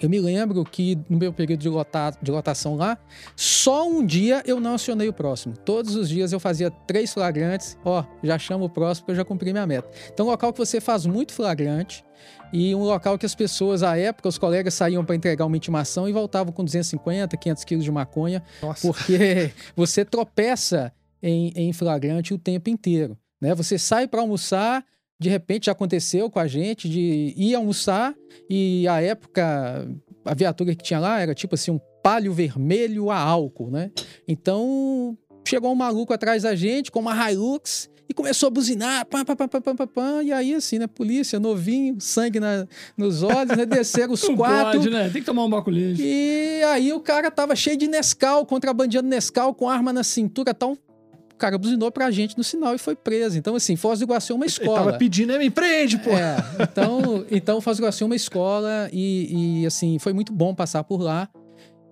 Eu 0.00 0.08
me 0.08 0.20
lembro 0.20 0.64
que 0.64 0.96
no 1.08 1.18
meu 1.18 1.32
período 1.32 1.60
de, 1.60 1.68
lota- 1.68 2.16
de 2.22 2.30
lotação 2.30 2.76
lá, 2.76 2.96
só 3.34 3.88
um 3.88 4.04
dia 4.04 4.42
eu 4.46 4.60
não 4.60 4.74
acionei 4.74 5.08
o 5.08 5.12
próximo. 5.12 5.54
Todos 5.56 5.96
os 5.96 6.08
dias 6.08 6.32
eu 6.32 6.38
fazia 6.40 6.70
três 6.70 7.12
flagrantes, 7.12 7.76
ó, 7.84 8.04
já 8.22 8.38
chamo 8.38 8.66
o 8.66 8.70
próximo 8.70 9.04
porque 9.06 9.12
eu 9.12 9.16
já 9.16 9.24
cumpri 9.24 9.52
minha 9.52 9.66
meta. 9.66 9.88
Então, 10.12 10.26
um 10.26 10.30
local 10.30 10.52
que 10.52 10.58
você 10.58 10.80
faz 10.80 11.04
muito 11.04 11.32
flagrante 11.32 12.04
e 12.52 12.74
um 12.74 12.82
local 12.84 13.18
que 13.18 13.26
as 13.26 13.34
pessoas, 13.34 13.82
à 13.82 13.96
época, 13.98 14.28
os 14.28 14.38
colegas 14.38 14.74
saíam 14.74 15.04
para 15.04 15.14
entregar 15.16 15.44
uma 15.46 15.56
intimação 15.56 16.08
e 16.08 16.12
voltavam 16.12 16.52
com 16.52 16.64
250, 16.64 17.36
500 17.36 17.64
quilos 17.64 17.84
de 17.84 17.90
maconha, 17.90 18.42
Nossa. 18.62 18.86
porque 18.86 19.50
você 19.76 20.04
tropeça 20.04 20.92
em, 21.22 21.52
em 21.56 21.72
flagrante 21.72 22.32
o 22.32 22.38
tempo 22.38 22.70
inteiro, 22.70 23.18
né? 23.40 23.54
Você 23.54 23.76
sai 23.78 24.06
para 24.06 24.20
almoçar, 24.20 24.84
de 25.20 25.28
repente 25.28 25.66
já 25.66 25.72
aconteceu 25.72 26.30
com 26.30 26.38
a 26.38 26.46
gente 26.46 26.88
de 26.88 27.34
ir 27.36 27.54
almoçar 27.54 28.14
e 28.48 28.86
a 28.88 29.00
época 29.00 29.88
a 30.24 30.34
viatura 30.34 30.74
que 30.74 30.82
tinha 30.84 31.00
lá 31.00 31.20
era 31.20 31.34
tipo 31.34 31.54
assim 31.54 31.70
um 31.70 31.80
palio 32.02 32.32
vermelho 32.32 33.10
a 33.10 33.18
álcool, 33.18 33.70
né? 33.70 33.90
Então 34.26 35.16
chegou 35.46 35.72
um 35.72 35.74
maluco 35.74 36.12
atrás 36.12 36.42
da 36.42 36.54
gente 36.54 36.90
com 36.90 37.00
uma 37.00 37.30
Hilux 37.30 37.88
e 38.10 38.14
começou 38.14 38.46
a 38.46 38.50
buzinar, 38.50 39.04
pam, 39.06 39.22
pam, 39.24 39.36
pam, 39.36 39.48
pam, 39.48 39.74
pam, 39.76 39.86
pam, 39.86 40.22
e 40.22 40.32
aí 40.32 40.54
assim, 40.54 40.78
né, 40.78 40.86
polícia, 40.86 41.38
novinho, 41.38 41.96
sangue 42.00 42.40
na- 42.40 42.66
nos 42.96 43.22
olhos, 43.22 43.54
né, 43.56 43.66
desceram 43.66 44.14
os 44.14 44.22
quatro, 44.36 44.78
pode, 44.78 44.88
né? 44.90 45.10
Tem 45.10 45.20
que 45.20 45.26
tomar 45.26 45.44
um 45.44 45.50
baculejo. 45.50 46.00
e 46.02 46.62
aí 46.68 46.90
o 46.92 47.00
cara 47.00 47.30
tava 47.30 47.54
cheio 47.54 47.76
de 47.76 47.86
Nescau, 47.86 48.46
contrabandeando 48.46 49.08
Nescau 49.08 49.52
com 49.54 49.68
arma 49.68 49.92
na 49.92 50.02
cintura 50.02 50.54
tal. 50.54 50.76
O 51.38 51.40
cara 51.40 51.56
buzinou 51.56 51.92
pra 51.92 52.10
gente 52.10 52.36
no 52.36 52.42
sinal 52.42 52.74
e 52.74 52.78
foi 52.78 52.96
preso. 52.96 53.38
Então, 53.38 53.54
assim, 53.54 53.76
Foz 53.76 54.00
do 54.00 54.02
Iguaçu 54.06 54.32
é 54.32 54.34
uma 54.34 54.44
Ele 54.44 54.50
escola. 54.50 54.78
tava 54.86 54.98
pedindo, 54.98 55.32
né? 55.32 55.38
Me 55.38 55.48
prende, 55.50 55.96
pô. 55.98 56.10
É, 56.10 56.36
então, 56.60 57.24
então 57.30 57.60
Foz 57.60 57.76
do 57.76 57.82
Iguaçu 57.82 58.02
é 58.02 58.06
uma 58.06 58.16
escola 58.16 58.88
e, 58.92 59.60
e, 59.62 59.66
assim, 59.66 60.00
foi 60.00 60.12
muito 60.12 60.32
bom 60.32 60.52
passar 60.52 60.82
por 60.82 61.00
lá. 61.00 61.28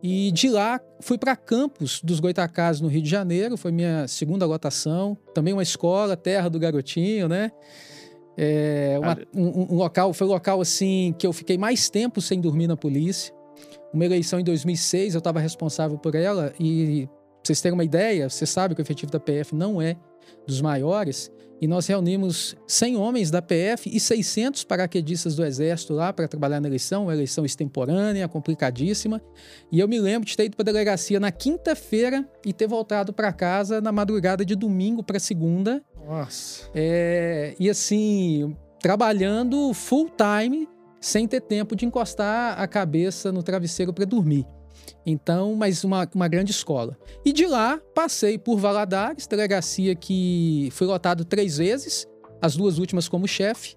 E 0.02 0.32
de 0.32 0.48
lá 0.48 0.80
fui 1.00 1.16
para 1.16 1.36
Campos 1.36 2.00
dos 2.02 2.18
Goitacazes, 2.18 2.80
no 2.80 2.88
Rio 2.88 3.00
de 3.02 3.08
Janeiro, 3.08 3.56
foi 3.56 3.70
minha 3.70 4.08
segunda 4.08 4.44
lotação. 4.46 5.16
Também 5.32 5.52
uma 5.52 5.62
escola, 5.62 6.16
terra 6.16 6.48
do 6.50 6.58
garotinho, 6.58 7.28
né? 7.28 7.52
É, 8.36 8.98
uma- 9.00 9.16
um, 9.32 9.74
um 9.74 9.76
local, 9.76 10.12
foi 10.12 10.26
o 10.26 10.30
local 10.30 10.60
assim 10.60 11.14
que 11.18 11.24
eu 11.26 11.32
fiquei 11.32 11.56
mais 11.56 11.88
tempo 11.88 12.20
sem 12.20 12.40
dormir 12.40 12.66
na 12.66 12.76
polícia. 12.76 13.32
Uma 13.92 14.04
eleição 14.04 14.38
em 14.40 14.44
2006, 14.44 15.14
eu 15.14 15.18
estava 15.18 15.38
responsável 15.40 15.96
por 15.96 16.14
ela 16.16 16.52
e 16.60 17.08
vocês 17.46 17.60
terem 17.60 17.74
uma 17.74 17.84
ideia, 17.84 18.28
você 18.28 18.44
sabe 18.44 18.74
que 18.74 18.80
o 18.80 18.82
efetivo 18.82 19.12
da 19.12 19.20
PF 19.20 19.54
não 19.54 19.80
é 19.80 19.96
dos 20.46 20.60
maiores. 20.60 21.30
E 21.60 21.66
nós 21.66 21.86
reunimos 21.86 22.54
100 22.66 22.96
homens 22.96 23.30
da 23.30 23.40
PF 23.40 23.88
e 23.90 23.98
600 23.98 24.64
paraquedistas 24.64 25.34
do 25.34 25.44
Exército 25.44 25.94
lá 25.94 26.12
para 26.12 26.28
trabalhar 26.28 26.60
na 26.60 26.68
eleição, 26.68 27.04
uma 27.04 27.14
eleição 27.14 27.46
extemporânea, 27.46 28.28
complicadíssima. 28.28 29.22
E 29.72 29.80
eu 29.80 29.88
me 29.88 29.98
lembro 29.98 30.28
de 30.28 30.36
ter 30.36 30.44
ido 30.44 30.56
para 30.56 30.64
a 30.64 30.72
delegacia 30.72 31.18
na 31.18 31.32
quinta-feira 31.32 32.28
e 32.44 32.52
ter 32.52 32.66
voltado 32.66 33.10
para 33.12 33.32
casa 33.32 33.80
na 33.80 33.90
madrugada 33.90 34.44
de 34.44 34.54
domingo 34.54 35.02
para 35.02 35.18
segunda. 35.18 35.82
Nossa. 36.06 36.68
É, 36.74 37.54
e 37.58 37.70
assim, 37.70 38.54
trabalhando 38.78 39.72
full 39.72 40.10
time, 40.10 40.68
sem 41.00 41.26
ter 41.26 41.40
tempo 41.40 41.74
de 41.74 41.86
encostar 41.86 42.60
a 42.60 42.66
cabeça 42.66 43.32
no 43.32 43.42
travesseiro 43.42 43.94
para 43.94 44.04
dormir. 44.04 44.46
Então, 45.04 45.54
mas 45.54 45.84
uma, 45.84 46.08
uma 46.14 46.28
grande 46.28 46.50
escola. 46.50 46.96
E 47.24 47.32
de 47.32 47.46
lá, 47.46 47.80
passei 47.94 48.38
por 48.38 48.58
Valadares, 48.58 49.26
delegacia 49.26 49.94
que 49.94 50.68
foi 50.72 50.86
lotado 50.86 51.24
três 51.24 51.58
vezes, 51.58 52.06
as 52.40 52.56
duas 52.56 52.78
últimas 52.78 53.08
como 53.08 53.26
chefe. 53.26 53.76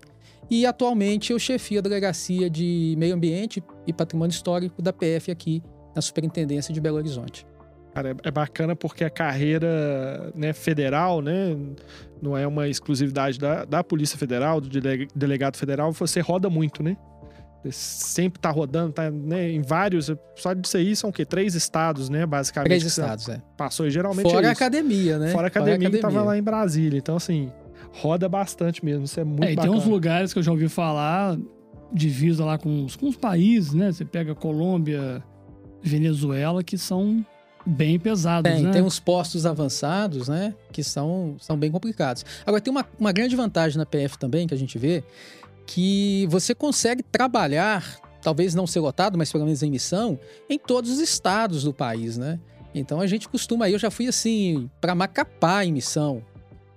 E 0.50 0.66
atualmente 0.66 1.32
eu 1.32 1.38
chefio 1.38 1.80
a 1.80 1.82
delegacia 1.82 2.50
de 2.50 2.96
Meio 2.98 3.14
Ambiente 3.14 3.64
e 3.86 3.94
Patrimônio 3.94 4.34
Histórico 4.34 4.82
da 4.82 4.92
PF 4.92 5.30
aqui 5.30 5.62
na 5.96 6.02
Superintendência 6.02 6.74
de 6.74 6.82
Belo 6.82 6.98
Horizonte. 6.98 7.46
Cara, 7.94 8.16
é 8.24 8.32
bacana 8.32 8.76
porque 8.76 9.04
a 9.04 9.10
carreira 9.10 10.32
né, 10.36 10.54
federal, 10.54 11.22
né, 11.22 11.58
não 12.22 12.38
é 12.38 12.46
uma 12.48 12.68
exclusividade 12.68 13.40
da, 13.40 13.66
da 13.66 13.84
Polícia 13.84 14.18
Federal, 14.18 14.62
do 14.62 14.70
delegado 15.16 15.58
federal, 15.58 15.92
você 15.92 16.20
roda 16.20 16.50
muito, 16.50 16.84
né? 16.84 16.96
Sempre 17.72 18.40
tá 18.40 18.50
rodando, 18.50 18.94
tá 18.94 19.12
né, 19.12 19.52
em 19.52 19.62
vários. 19.62 20.12
Só 20.36 20.54
disso 20.54 20.78
aí 20.78 20.96
são 20.96 21.10
o 21.10 21.14
quê? 21.14 21.26
Três 21.26 21.56
estados, 21.56 22.10
né? 22.10 22.26
Basicamente. 22.26 22.70
Três 22.70 22.84
estados, 22.84 23.28
é. 23.30 23.42
Passou 23.58 23.88
e 23.88 23.92
geralmente. 23.92 24.30
Fora 24.30 24.48
é 24.48 24.50
a 24.50 24.54
academia, 24.54 25.18
né? 25.18 25.32
Fora 25.32 25.48
a 25.48 25.48
academia, 25.48 25.52
Fora 25.52 25.72
a 25.72 25.76
academia 25.76 25.90
que 25.90 25.98
tava 25.98 26.24
lá 26.24 26.38
em 26.38 26.44
Brasília. 26.44 26.98
Então, 26.98 27.16
assim, 27.16 27.52
roda 27.92 28.30
bastante 28.30 28.84
mesmo. 28.84 29.06
Isso 29.06 29.20
é 29.20 29.24
muito 29.24 29.44
é, 29.44 29.56
bacana. 29.56 29.74
Tem 29.74 29.78
uns 29.78 29.86
lugares 29.86 30.34
que 30.34 30.40
eu 30.40 30.44
já 30.44 30.52
ouvi 30.52 30.70
falar, 30.70 31.38
divisa 31.92 32.46
lá 32.46 32.58
com 32.58 32.86
os, 32.86 32.96
com 32.96 33.08
os 33.08 33.16
países, 33.16 33.74
né? 33.74 33.92
Você 33.92 34.06
pega 34.06 34.34
Colômbia, 34.34 35.24
Venezuela, 35.82 36.64
que 36.64 36.78
são 36.78 37.26
bem 37.66 38.00
pesados, 38.00 38.52
tem, 38.52 38.64
né? 38.64 38.72
Tem 38.72 38.82
uns 38.82 39.00
postos 39.00 39.46
avançados, 39.46 40.28
né? 40.28 40.56
Que 40.72 40.84
são, 40.84 41.36
são 41.40 41.58
bem 41.58 41.72
complicados. 41.72 42.26
Agora, 42.46 42.62
tem 42.62 42.72
uma, 42.72 42.86
uma 43.00 43.12
grande 43.12 43.36
vantagem 43.36 43.78
na 43.78 43.86
PF 43.86 44.18
também 44.18 44.48
que 44.48 44.54
a 44.54 44.58
gente 44.58 44.78
vê, 44.78 45.04
que 45.70 46.26
você 46.32 46.56
consegue 46.56 47.04
trabalhar, 47.04 48.00
talvez 48.24 48.56
não 48.56 48.66
ser 48.66 48.80
lotado, 48.80 49.20
mas 49.20 49.32
pelo 49.32 49.46
menos 49.46 49.62
em 49.62 49.70
missão, 49.70 50.20
em 50.50 50.58
todos 50.58 50.90
os 50.90 51.00
estados 51.00 51.64
do 51.64 51.72
país, 51.72 52.18
né? 52.18 52.40
Então 52.74 53.00
a 53.00 53.06
gente 53.06 53.30
costuma, 53.30 53.70
eu 53.70 53.78
já 53.78 53.92
fui 53.92 54.08
assim, 54.08 54.68
para 54.82 54.96
Macapá 54.96 55.64
em 55.64 55.72
missão. 55.72 56.24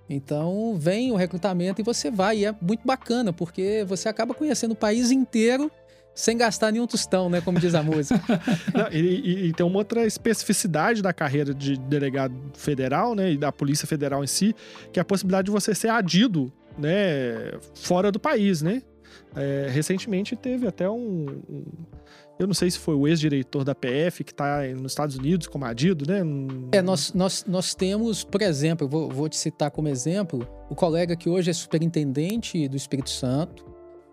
Então 0.07 0.75
vem 0.77 1.11
o 1.11 1.15
recrutamento 1.15 1.81
e 1.81 1.83
você 1.83 2.11
vai, 2.11 2.37
e 2.37 2.45
é 2.45 2.53
muito 2.61 2.85
bacana, 2.85 3.33
porque 3.33 3.83
você 3.87 4.07
acaba 4.07 4.35
conhecendo 4.35 4.73
o 4.73 4.75
país 4.75 5.09
inteiro 5.09 5.71
sem 6.13 6.37
gastar 6.37 6.71
nenhum 6.71 6.85
tostão, 6.85 7.31
né? 7.31 7.41
Como 7.41 7.59
diz 7.59 7.73
a 7.73 7.81
música. 7.81 8.21
Não, 8.75 8.91
e, 8.91 9.47
e, 9.47 9.53
tem 9.53 9.65
uma 9.65 9.79
outra 9.79 10.05
especificidade 10.05 11.01
da 11.01 11.11
carreira 11.11 11.51
de 11.51 11.77
delegado 11.77 12.35
federal, 12.53 13.15
né? 13.15 13.31
E 13.31 13.37
da 13.39 13.51
Polícia 13.51 13.87
Federal 13.87 14.23
em 14.23 14.27
si, 14.27 14.55
que 14.91 14.99
é 14.99 15.01
a 15.01 15.05
possibilidade 15.05 15.45
de 15.45 15.51
você 15.51 15.73
ser 15.73 15.89
adido 15.89 16.53
né, 16.77 17.59
fora 17.73 18.11
do 18.11 18.19
país, 18.19 18.61
né? 18.61 18.81
É, 19.35 19.67
recentemente 19.69 20.35
teve 20.35 20.67
até 20.67 20.89
um, 20.89 21.25
um, 21.49 21.63
Eu 22.39 22.47
não 22.47 22.53
sei 22.53 22.69
se 22.69 22.77
foi 22.77 22.95
o 22.95 23.07
ex-diretor 23.07 23.63
da 23.63 23.73
PF 23.73 24.23
que 24.23 24.31
está 24.31 24.61
nos 24.75 24.91
Estados 24.91 25.15
Unidos 25.15 25.47
como 25.47 25.65
adido, 25.65 26.05
né? 26.07 26.21
É, 26.71 26.81
nós, 26.81 27.13
nós, 27.13 27.45
nós 27.47 27.73
temos, 27.73 28.23
por 28.23 28.41
exemplo, 28.41 28.87
vou, 28.87 29.09
vou 29.09 29.29
te 29.29 29.35
citar 29.35 29.71
como 29.71 29.87
exemplo, 29.87 30.47
o 30.69 30.75
colega 30.75 31.15
que 31.15 31.29
hoje 31.29 31.49
é 31.49 31.53
superintendente 31.53 32.67
do 32.67 32.77
Espírito 32.77 33.09
Santo, 33.09 33.65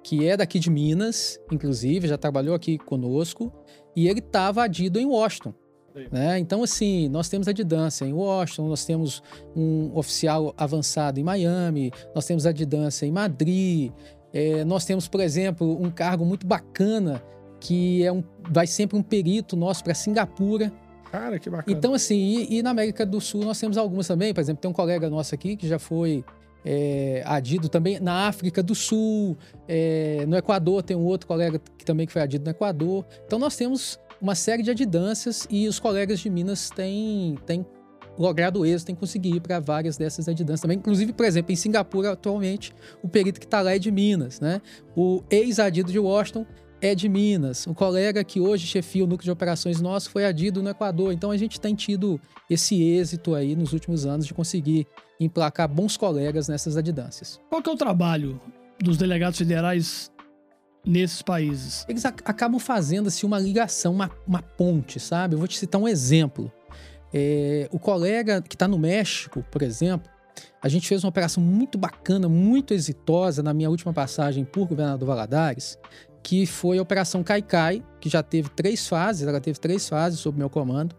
que 0.03 0.27
é 0.27 0.37
daqui 0.37 0.59
de 0.59 0.71
Minas, 0.71 1.39
inclusive, 1.53 2.09
já 2.09 2.17
trabalhou 2.17 2.55
aqui 2.55 2.79
conosco, 2.79 3.53
e 3.95 4.09
ele 4.09 4.21
estava 4.21 4.63
adido 4.63 4.99
em 4.99 5.07
Washington. 5.07 5.55
Né? 6.11 6.39
Então, 6.39 6.63
assim, 6.63 7.09
nós 7.09 7.29
temos 7.29 7.49
a 7.49 7.53
didância 7.53 8.05
em 8.05 8.13
Washington, 8.13 8.69
nós 8.69 8.85
temos 8.85 9.23
um 9.57 9.91
oficial 9.95 10.55
avançado 10.57 11.19
em 11.19 11.25
Miami, 11.25 11.93
nós 12.15 12.25
temos 12.27 12.47
a 12.47 12.53
didância 12.53 13.07
em 13.07 13.11
Madrid, 13.11 13.93
é, 14.33 14.65
nós 14.65 14.85
temos, 14.85 15.09
por 15.09 15.21
exemplo, 15.21 15.81
um 15.83 15.91
cargo 15.91 16.25
muito 16.25 16.47
bacana 16.47 17.23
que 17.59 18.03
é 18.05 18.11
um, 18.11 18.25
vai 18.51 18.67
sempre 18.67 18.97
um 18.97 19.03
perito 19.03 19.55
nosso 19.55 19.85
para 19.85 19.95
Singapura. 19.95 20.73
Cara, 21.13 21.39
que 21.39 21.51
bacana. 21.51 21.77
Então, 21.77 21.93
assim, 21.93 22.17
e, 22.17 22.59
e, 22.59 22.63
na 22.63 22.71
América 22.71 23.05
do 23.05 23.21
Sul 23.21 23.45
nós 23.45 23.59
temos 23.59 23.77
algumas 23.77 24.07
também. 24.07 24.33
Por 24.33 24.41
exemplo, 24.41 24.63
tem 24.63 24.71
um 24.71 24.75
colega 24.75 25.11
nosso 25.11 25.35
aqui 25.35 25.57
que 25.57 25.69
já 25.69 25.79
foi 25.79 26.25
é, 26.65 27.23
adido 27.27 27.69
também 27.69 28.01
na 28.01 28.29
África 28.29 28.63
do 28.63 28.75
Sul, 28.75 29.37
é, 29.69 30.25
no 30.27 30.37
Equador 30.37 30.83
tem 30.83 30.97
um 30.97 31.05
outro 31.05 31.27
colega 31.27 31.61
que 31.77 31.85
também 31.85 32.07
que 32.07 32.13
foi 32.13 32.23
adido 32.23 32.45
no 32.45 32.51
Equador. 32.51 33.05
Então 33.27 33.39
nós 33.39 33.57
temos 33.57 33.99
uma 34.21 34.35
série 34.35 34.63
de 34.63 34.71
adidâncias 34.71 35.47
e 35.51 35.67
os 35.67 35.79
colegas 35.79 36.21
de 36.21 36.29
Minas 36.29 36.71
têm, 36.71 37.37
têm 37.47 37.65
logrado 38.19 38.67
êxito, 38.67 38.87
têm 38.89 38.95
conseguido 38.95 39.37
ir 39.37 39.41
para 39.41 39.59
várias 39.59 39.97
dessas 39.97 40.29
adidâncias 40.29 40.61
também. 40.61 40.77
Inclusive, 40.77 41.13
por 41.13 41.25
exemplo, 41.25 41.53
em 41.53 41.57
Singapura, 41.57 42.13
atualmente, 42.13 42.73
o 43.03 43.09
perito 43.09 43.41
que 43.41 43.47
está 43.47 43.61
lá 43.63 43.75
é 43.75 43.79
de 43.79 43.91
Minas, 43.91 44.41
né? 44.41 44.61
O 44.95 45.23
ex-adido 45.31 45.91
de 45.91 45.99
Washington 45.99 46.45
é 46.83 46.95
de 46.95 47.09
Minas. 47.09 47.67
O 47.67 47.75
colega 47.75 48.25
que 48.25 48.41
hoje 48.41 48.67
chefia 48.67 49.05
o 49.05 49.07
núcleo 49.07 49.25
de 49.25 49.31
operações 49.31 49.81
nosso 49.81 50.11
foi 50.11 50.25
adido 50.25 50.63
no 50.63 50.71
Equador. 50.71 51.13
Então 51.13 51.31
a 51.31 51.37
gente 51.37 51.61
tem 51.61 51.75
tido 51.75 52.21
esse 52.49 52.83
êxito 52.83 53.35
aí 53.35 53.55
nos 53.55 53.73
últimos 53.73 54.07
anos 54.07 54.27
de 54.27 54.35
conseguir 54.35 54.87
emplacar 55.19 55.69
bons 55.69 55.97
colegas 55.97 56.49
nessas 56.49 56.77
adidâncias. 56.77 57.39
Qual 57.49 57.63
que 57.63 57.69
é 57.69 57.73
o 57.73 57.77
trabalho 57.77 58.41
dos 58.79 58.97
delegados 58.97 59.39
federais 59.39 60.11
nesses 60.85 61.23
países. 61.23 61.85
Eles 61.89 62.05
ac 62.05 62.23
acabam 62.25 62.59
fazendo 62.59 63.09
assim, 63.09 63.27
uma 63.27 63.39
ligação, 63.39 63.93
uma, 63.93 64.11
uma 64.27 64.43
ponte, 64.43 64.99
sabe? 64.99 65.35
Eu 65.35 65.39
vou 65.39 65.49
te 65.49 65.59
citar 65.59 65.81
um 65.81 65.89
exemplo. 65.89 66.51
É, 67.13 67.69
o 67.73 67.79
colega 67.79 68.41
que 68.41 68.55
está 68.55 68.69
no 68.69 68.79
México, 68.79 69.45
por 69.51 69.63
exemplo, 69.63 70.11
a 70.63 70.69
gente 70.69 70.87
fez 70.87 71.03
uma 71.03 71.11
operação 71.11 71.43
muito 71.43 71.79
bacana, 71.79 72.29
muito 72.29 72.75
exitosa 72.75 73.43
na 73.43 73.53
minha 73.53 73.71
última 73.71 73.93
passagem 73.93 74.45
por 74.45 74.69
Governador 74.69 75.07
Valadares, 75.07 75.79
que 76.23 76.47
foi 76.47 76.79
a 76.79 76.83
Operação 76.83 77.23
Caicai, 77.23 77.83
que 78.01 78.09
já 78.09 78.23
teve 78.23 78.51
três 78.51 78.87
fases, 78.87 79.27
ela 79.27 79.41
teve 79.41 79.59
três 79.59 79.89
fases 79.89 80.21
sob 80.21 80.39
meu 80.39 80.51
comando. 80.51 80.95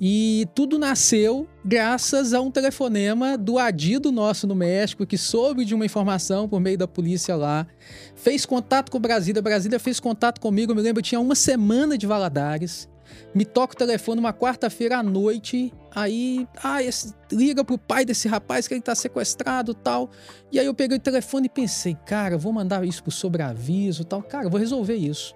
E 0.00 0.46
tudo 0.54 0.78
nasceu 0.78 1.48
graças 1.64 2.34
a 2.34 2.40
um 2.40 2.50
telefonema 2.50 3.38
do 3.38 3.58
adido 3.58 4.12
nosso 4.12 4.46
no 4.46 4.54
México, 4.54 5.06
que 5.06 5.16
soube 5.16 5.64
de 5.64 5.74
uma 5.74 5.86
informação 5.86 6.48
por 6.48 6.60
meio 6.60 6.76
da 6.76 6.86
polícia 6.86 7.34
lá, 7.34 7.66
fez 8.14 8.44
contato 8.44 8.90
com 8.90 9.00
Brasília, 9.00 9.40
Brasília 9.40 9.78
fez 9.78 9.98
contato 9.98 10.40
comigo, 10.40 10.72
eu 10.72 10.76
me 10.76 10.82
lembro, 10.82 11.00
eu 11.00 11.04
tinha 11.04 11.20
uma 11.20 11.34
semana 11.34 11.96
de 11.96 12.06
Valadares, 12.06 12.88
me 13.34 13.44
toca 13.44 13.74
o 13.74 13.76
telefone 13.76 14.20
uma 14.20 14.32
quarta-feira 14.32 14.98
à 14.98 15.02
noite, 15.02 15.72
aí, 15.94 16.46
ah, 16.62 16.82
esse, 16.82 17.14
liga 17.32 17.64
pro 17.64 17.78
pai 17.78 18.04
desse 18.04 18.28
rapaz 18.28 18.68
que 18.68 18.74
ele 18.74 18.82
tá 18.82 18.94
sequestrado 18.94 19.74
tal. 19.74 20.10
E 20.52 20.58
aí 20.58 20.66
eu 20.66 20.74
peguei 20.74 20.98
o 20.98 21.00
telefone 21.00 21.46
e 21.46 21.50
pensei, 21.50 21.96
cara, 22.06 22.36
vou 22.36 22.52
mandar 22.52 22.84
isso 22.84 23.02
pro 23.02 23.12
sobreaviso 23.12 24.04
tal. 24.04 24.22
Cara, 24.22 24.48
vou 24.48 24.58
resolver 24.58 24.96
isso. 24.96 25.34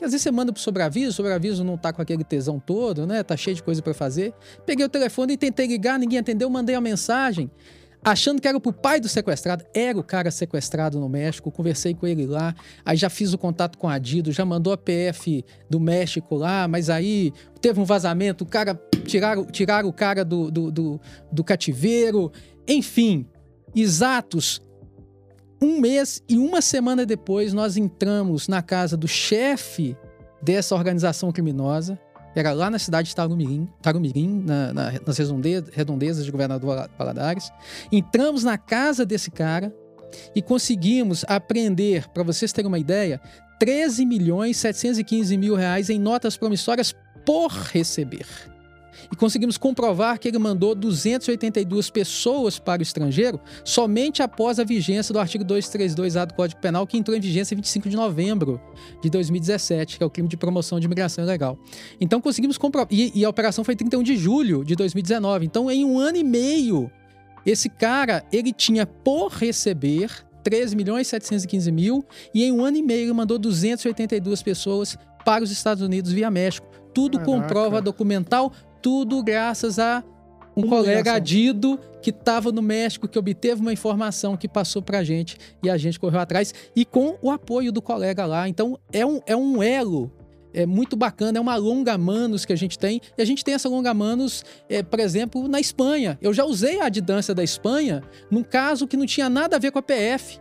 Que 0.00 0.04
às 0.06 0.12
vezes 0.12 0.22
você 0.22 0.30
manda 0.30 0.50
pro 0.50 0.62
sobreaviso, 0.62 1.10
o 1.10 1.12
sobreaviso 1.12 1.62
não 1.62 1.76
tá 1.76 1.92
com 1.92 2.00
aquele 2.00 2.24
tesão 2.24 2.58
todo, 2.58 3.06
né? 3.06 3.22
Tá 3.22 3.36
cheio 3.36 3.54
de 3.54 3.62
coisa 3.62 3.82
para 3.82 3.92
fazer. 3.92 4.32
Peguei 4.64 4.82
o 4.82 4.88
telefone 4.88 5.34
e 5.34 5.36
tentei 5.36 5.66
ligar, 5.66 5.98
ninguém 5.98 6.18
atendeu, 6.18 6.48
mandei 6.48 6.74
a 6.74 6.80
mensagem 6.80 7.50
achando 8.02 8.40
que 8.40 8.48
era 8.48 8.58
pro 8.58 8.72
pai 8.72 8.98
do 8.98 9.10
sequestrado. 9.10 9.62
Era 9.74 9.98
o 9.98 10.02
cara 10.02 10.30
sequestrado 10.30 10.98
no 10.98 11.06
México, 11.06 11.50
conversei 11.50 11.92
com 11.92 12.06
ele 12.06 12.24
lá, 12.24 12.54
aí 12.82 12.96
já 12.96 13.10
fiz 13.10 13.34
o 13.34 13.36
contato 13.36 13.76
com 13.76 13.90
a 13.90 13.96
Adido, 13.96 14.32
já 14.32 14.42
mandou 14.42 14.72
a 14.72 14.78
PF 14.78 15.44
do 15.68 15.78
México 15.78 16.34
lá, 16.34 16.66
mas 16.66 16.88
aí 16.88 17.30
teve 17.60 17.78
um 17.78 17.84
vazamento, 17.84 18.44
o 18.44 18.46
cara 18.46 18.80
tiraram, 19.04 19.44
tiraram 19.44 19.86
o 19.86 19.92
cara 19.92 20.24
do, 20.24 20.50
do, 20.50 20.70
do, 20.70 21.00
do 21.30 21.44
cativeiro, 21.44 22.32
enfim, 22.66 23.26
exatos 23.74 24.62
um 25.60 25.80
mês 25.80 26.22
e 26.28 26.38
uma 26.38 26.60
semana 26.60 27.04
depois, 27.04 27.52
nós 27.52 27.76
entramos 27.76 28.48
na 28.48 28.62
casa 28.62 28.96
do 28.96 29.06
chefe 29.06 29.96
dessa 30.40 30.74
organização 30.74 31.30
criminosa. 31.30 31.98
Era 32.34 32.52
lá 32.52 32.70
na 32.70 32.78
cidade 32.78 33.08
de 33.08 33.16
Tarumirim, 33.16 33.68
Tarumirim 33.82 34.44
na, 34.46 34.72
na, 34.72 34.92
nas 35.04 35.18
redondezas 35.72 36.24
de 36.24 36.30
Governador 36.30 36.88
Valadares. 36.96 37.50
Entramos 37.90 38.44
na 38.44 38.56
casa 38.56 39.04
desse 39.04 39.30
cara 39.30 39.74
e 40.34 40.40
conseguimos 40.40 41.24
apreender, 41.28 42.08
para 42.08 42.22
vocês 42.22 42.52
terem 42.52 42.68
uma 42.68 42.78
ideia, 42.78 43.20
13 43.58 44.06
milhões 44.06 44.56
715 44.56 45.36
mil 45.36 45.54
reais 45.54 45.90
em 45.90 45.98
notas 45.98 46.36
promissórias 46.36 46.94
por 47.26 47.50
receber 47.50 48.26
e 49.12 49.16
conseguimos 49.16 49.56
comprovar 49.56 50.18
que 50.18 50.28
ele 50.28 50.38
mandou 50.38 50.74
282 50.74 51.90
pessoas 51.90 52.58
para 52.58 52.80
o 52.80 52.82
estrangeiro 52.82 53.40
somente 53.64 54.22
após 54.22 54.58
a 54.58 54.64
vigência 54.64 55.12
do 55.12 55.18
artigo 55.18 55.44
232A 55.44 56.26
do 56.26 56.34
Código 56.34 56.60
Penal, 56.60 56.86
que 56.86 56.96
entrou 56.96 57.16
em 57.16 57.20
vigência 57.20 57.54
em 57.54 57.56
25 57.56 57.88
de 57.88 57.96
novembro 57.96 58.60
de 59.02 59.10
2017, 59.10 59.98
que 59.98 60.02
é 60.02 60.06
o 60.06 60.10
crime 60.10 60.28
de 60.28 60.36
promoção 60.36 60.80
de 60.80 60.86
imigração 60.86 61.24
ilegal. 61.24 61.58
Então 62.00 62.20
conseguimos 62.20 62.58
comprovar. 62.58 62.88
E, 62.90 63.12
e 63.14 63.24
a 63.24 63.28
operação 63.28 63.64
foi 63.64 63.76
31 63.76 64.02
de 64.02 64.16
julho 64.16 64.64
de 64.64 64.74
2019. 64.74 65.46
Então, 65.46 65.70
em 65.70 65.84
um 65.84 65.98
ano 65.98 66.16
e 66.16 66.24
meio, 66.24 66.90
Esse 67.44 67.68
cara, 67.68 68.22
ele 68.30 68.52
tinha 68.52 68.86
por 68.86 69.32
receber 69.32 70.10
13 70.42 70.76
milhões 70.76 71.06
715 71.08 71.70
mil 71.70 72.04
e 72.34 72.44
em 72.44 72.52
um 72.52 72.64
ano 72.64 72.76
e 72.76 72.82
meio 72.82 73.04
ele 73.04 73.12
mandou 73.12 73.38
282 73.38 74.42
pessoas 74.42 74.96
para 75.24 75.44
os 75.44 75.50
Estados 75.50 75.82
Unidos 75.82 76.12
via 76.12 76.30
México. 76.30 76.66
Tudo 76.94 77.18
com 77.20 77.34
Caraca. 77.34 77.48
prova 77.48 77.82
documental, 77.82 78.52
tudo 78.80 79.22
graças 79.22 79.78
a 79.78 80.02
um 80.56 80.68
colega 80.68 81.14
adido 81.14 81.78
que 82.02 82.10
estava 82.10 82.50
no 82.50 82.62
México, 82.62 83.06
que 83.06 83.18
obteve 83.18 83.60
uma 83.60 83.72
informação 83.72 84.36
que 84.36 84.48
passou 84.48 84.82
pra 84.82 85.04
gente 85.04 85.36
e 85.62 85.70
a 85.70 85.76
gente 85.76 85.98
correu 85.98 86.20
atrás 86.20 86.52
e 86.74 86.84
com 86.84 87.16
o 87.22 87.30
apoio 87.30 87.70
do 87.70 87.80
colega 87.80 88.26
lá. 88.26 88.48
Então 88.48 88.78
é 88.92 89.04
um, 89.04 89.20
é 89.26 89.36
um 89.36 89.62
elo 89.62 90.10
é 90.52 90.66
muito 90.66 90.96
bacana, 90.96 91.38
é 91.38 91.40
uma 91.40 91.56
longa 91.56 91.96
manos 91.96 92.44
que 92.44 92.52
a 92.52 92.56
gente 92.56 92.78
tem. 92.78 93.00
E 93.16 93.22
a 93.22 93.24
gente 93.24 93.44
tem 93.44 93.54
essa 93.54 93.68
longa 93.68 93.94
manos, 93.94 94.44
é, 94.68 94.82
por 94.82 94.98
exemplo, 94.98 95.46
na 95.48 95.60
Espanha. 95.60 96.18
Eu 96.20 96.32
já 96.34 96.44
usei 96.44 96.80
a 96.80 96.86
adidância 96.86 97.34
da 97.34 97.44
Espanha 97.44 98.02
num 98.30 98.42
caso 98.42 98.86
que 98.86 98.96
não 98.96 99.06
tinha 99.06 99.28
nada 99.30 99.56
a 99.56 99.58
ver 99.58 99.70
com 99.70 99.78
a 99.78 99.82
PF. 99.82 100.40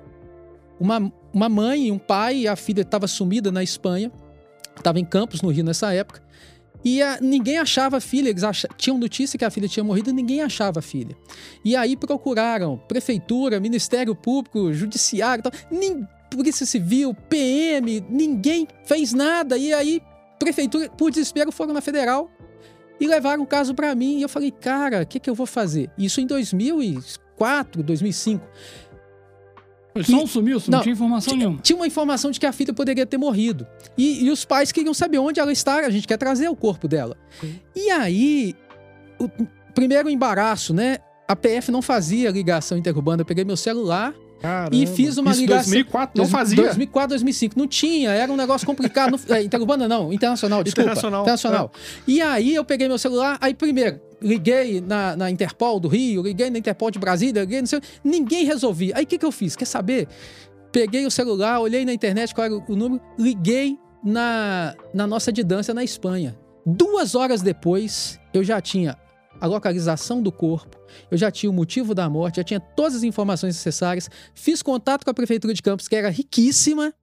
Uma, 0.80 1.12
uma 1.34 1.50
mãe 1.50 1.88
e 1.88 1.92
um 1.92 2.00
pai, 2.00 2.48
a 2.48 2.56
filha 2.56 2.82
estava 2.82 3.08
sumida 3.08 3.52
na 3.52 3.62
Espanha, 3.62 4.12
estava 4.76 5.00
em 5.00 5.06
Campos, 5.06 5.42
no 5.42 5.50
Rio, 5.50 5.64
nessa 5.64 5.94
época. 5.94 6.22
E 6.84 7.02
a- 7.02 7.18
ninguém 7.22 7.58
achava 7.58 7.98
a 7.98 8.02
filha, 8.02 8.30
eles 8.30 8.44
acha- 8.44 8.68
tinham 8.78 8.98
notícia 8.98 9.38
que 9.38 9.44
a 9.46 9.50
filha 9.50 9.68
tinha 9.68 9.84
morrido 9.84 10.14
ninguém 10.14 10.42
achava 10.42 10.80
a 10.80 10.82
filha. 10.82 11.16
E 11.64 11.76
aí 11.76 11.98
procuraram 11.98 12.78
prefeitura, 12.88 13.60
Ministério 13.60 14.16
Público, 14.16 14.72
Judiciário, 14.74 15.44
tal. 15.44 15.52
Nin- 15.70 16.06
Polícia 16.32 16.66
Civil, 16.66 17.14
PM, 17.28 18.04
ninguém 18.10 18.68
fez 18.86 19.14
nada. 19.14 19.58
E 19.58 19.74
aí, 19.74 20.00
prefeitura, 20.38 20.88
por 20.90 21.10
desespero, 21.12 21.52
foram 21.52 21.74
na 21.74 21.82
federal 21.82 22.32
e 23.00 23.08
levaram 23.08 23.42
o 23.44 23.48
caso 23.48 23.74
pra 23.74 23.94
mim. 23.96 24.20
E 24.20 24.22
eu 24.22 24.30
falei, 24.30 24.52
cara, 24.52 25.02
o 25.02 25.06
que, 25.08 25.20
que 25.20 25.30
eu 25.30 25.34
vou 25.36 25.48
fazer? 25.48 25.90
Isso 25.98 26.22
em 26.22 26.28
2004, 26.28 27.82
2005. 27.84 28.46
Foi 29.94 30.04
só 30.04 30.24
um 30.24 30.28
sumiço, 30.28 30.70
não, 30.70 30.78
Não, 30.78 30.84
tinha 30.84 30.94
informação 30.94 31.36
nenhuma. 31.36 31.60
tinha 31.62 31.76
uma 31.76 31.88
informação 31.88 32.30
de 32.32 32.40
que 32.40 32.46
a 32.46 32.52
filha 32.52 32.74
poderia 32.74 33.06
ter 33.06 33.18
morrido. 33.18 33.66
E, 33.98 34.24
e 34.26 34.30
os 34.32 34.46
pais 34.46 34.72
queriam 34.72 34.94
saber 34.94 35.18
onde 35.18 35.40
ela 35.40 35.52
está. 35.52 35.78
A 35.80 35.90
gente 35.90 36.08
quer 36.08 36.18
trazer 36.18 36.48
o 36.48 36.56
corpo 36.56 36.88
dela. 36.88 37.18
Sim. 37.42 37.60
E 37.76 37.90
aí, 37.90 38.56
o 39.20 39.28
primeiro 39.74 40.10
embaraço, 40.10 40.74
né? 40.74 40.98
A 41.28 41.36
PF 41.36 41.72
não 41.72 41.82
fazia 41.82 42.30
ligação 42.32 42.78
interurbana. 42.78 43.22
Eu 43.22 43.26
peguei 43.26 43.44
meu 43.44 43.58
celular 43.58 44.14
Caramba. 44.42 44.76
e 44.76 44.88
fiz 44.88 45.18
uma 45.18 45.32
Isso 45.32 45.42
ligação. 45.42 45.64
2004 45.72 46.22
não 46.22 46.28
fazia. 46.30 46.56
2004, 46.64 47.10
2005. 47.10 47.58
Não 47.60 47.68
tinha, 47.68 48.12
era 48.12 48.32
um 48.32 48.36
negócio 48.36 48.66
complicado. 48.66 49.12
Não- 49.12 49.20
é, 49.36 49.44
interurbana 49.44 49.88
não, 49.88 50.12
internacional, 50.14 50.64
desculpa. 50.64 50.92
Internacional, 50.92 51.22
Internacional. 51.24 51.72
E 52.08 52.22
aí 52.22 52.56
eu 52.56 52.64
peguei 52.66 52.88
meu 52.88 52.98
celular, 52.98 53.38
aí 53.42 53.54
primeiro, 53.54 54.00
liguei 54.22 54.82
na, 54.82 55.16
na 55.16 55.30
Interpol 55.32 55.80
do 55.80 55.88
Rio, 55.88 56.22
liguei 56.22 56.50
na 56.50 56.58
Interpol 56.60 56.92
de 56.92 57.00
Brasília, 57.00 57.42
liguei 57.42 57.60
não 57.60 57.68
sei, 57.68 57.80
ninguém 58.04 58.46
resolvia. 58.46 58.94
Aí 58.98 59.04
o 59.04 59.08
que, 59.08 59.18
que 59.18 59.26
eu 59.26 59.32
fiz? 59.32 59.56
Quer 59.56 59.66
saber? 59.66 60.08
Peguei 60.72 61.06
o 61.06 61.12
celular, 61.12 61.60
olhei 61.60 61.84
na 61.86 61.94
internet 61.94 62.34
qual 62.36 62.46
era 62.46 62.56
o 62.56 62.76
número, 62.76 63.02
liguei 63.18 63.78
na, 64.04 64.76
na 64.94 65.08
nossa 65.08 65.32
didância 65.32 65.74
na 65.74 65.84
Espanha. 65.84 66.38
Duas 66.66 67.16
horas 67.16 67.42
depois, 67.42 68.20
eu 68.34 68.44
já 68.44 68.62
tinha 68.62 68.98
a 69.42 69.48
localização 69.48 70.22
do 70.22 70.32
corpo, 70.32 70.78
eu 71.10 71.18
já 71.18 71.32
tinha 71.32 71.50
o 71.50 71.54
motivo 71.54 71.96
da 71.96 72.10
morte, 72.10 72.36
já 72.38 72.44
tinha 72.44 72.60
todas 72.60 72.96
as 72.96 73.04
informações 73.04 73.56
necessárias, 73.56 74.10
fiz 74.36 74.62
contato 74.62 75.04
com 75.06 75.10
a 75.10 75.14
prefeitura 75.14 75.54
de 75.54 75.62
Campos, 75.62 75.88
que 75.88 75.96
era 75.96 76.10
riquíssima, 76.10 76.94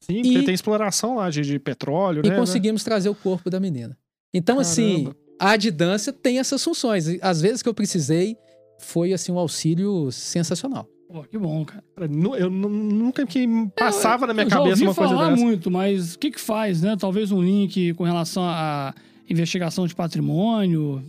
Sim, 0.00 0.22
E- 0.22 0.42
tem 0.44 0.54
exploração 0.54 1.16
lá 1.16 1.28
de, 1.28 1.42
de 1.42 1.58
petróleo, 1.58 2.22
e 2.24 2.28
né? 2.30 2.36
conseguimos 2.36 2.82
trazer 2.82 3.08
o 3.10 3.14
corpo 3.14 3.50
da 3.50 3.60
menina. 3.60 3.96
Então, 4.32 4.56
Caramba. 4.56 4.70
assim, 4.70 5.12
a 5.40 5.50
adidância 5.52 6.12
tem 6.12 6.38
essas 6.38 6.62
funções. 6.62 7.08
E 7.08 7.18
Às 7.22 7.40
vezes 7.40 7.62
que 7.62 7.68
eu 7.68 7.74
precisei, 7.74 8.36
foi 8.78 9.12
assim 9.12 9.32
um 9.32 9.38
auxílio 9.38 10.12
sensacional. 10.12 10.86
Pô, 11.08 11.24
que 11.24 11.36
bom, 11.36 11.64
cara. 11.64 11.82
Eu, 12.38 12.48
nu- 12.50 12.68
nunca 12.68 13.26
que 13.26 13.44
passava 13.76 14.26
na 14.28 14.32
minha 14.34 14.46
Eu 14.46 14.50
cabeça 14.50 14.82
uma 14.84 14.94
coisa 14.94 15.12
falar 15.14 15.30
dessa. 15.30 15.42
muito, 15.42 15.68
mas 15.70 16.14
o 16.14 16.18
que 16.20 16.30
que 16.30 16.40
faz, 16.40 16.82
né? 16.82 16.96
Talvez 16.96 17.32
um 17.32 17.42
link 17.42 17.92
com 17.94 18.04
relação 18.04 18.44
à 18.44 18.94
investigação 19.28 19.86
de 19.88 19.94
patrimônio, 19.94 21.02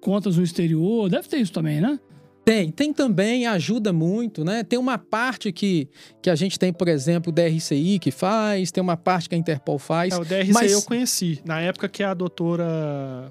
contas 0.00 0.36
no 0.38 0.42
exterior, 0.42 1.10
deve 1.10 1.28
ter 1.28 1.36
isso 1.38 1.52
também, 1.52 1.80
né? 1.82 2.00
Tem, 2.42 2.70
tem 2.70 2.92
também, 2.92 3.46
ajuda 3.46 3.92
muito, 3.92 4.42
né? 4.42 4.64
Tem 4.64 4.78
uma 4.78 4.96
parte 4.96 5.52
que, 5.52 5.86
que 6.22 6.30
a 6.30 6.34
gente 6.34 6.58
tem, 6.58 6.72
por 6.72 6.88
exemplo, 6.88 7.30
o 7.30 7.32
DRCI 7.34 7.98
que 7.98 8.10
faz, 8.10 8.72
tem 8.72 8.82
uma 8.82 8.96
parte 8.96 9.28
que 9.28 9.34
a 9.34 9.38
Interpol 9.38 9.78
faz. 9.78 10.14
É, 10.14 10.16
o 10.18 10.24
DRC 10.24 10.52
Mas- 10.54 10.72
eu 10.72 10.82
conheci. 10.82 11.40
Na 11.44 11.60
época 11.60 11.86
que 11.90 12.02
a 12.02 12.14
doutora. 12.14 13.30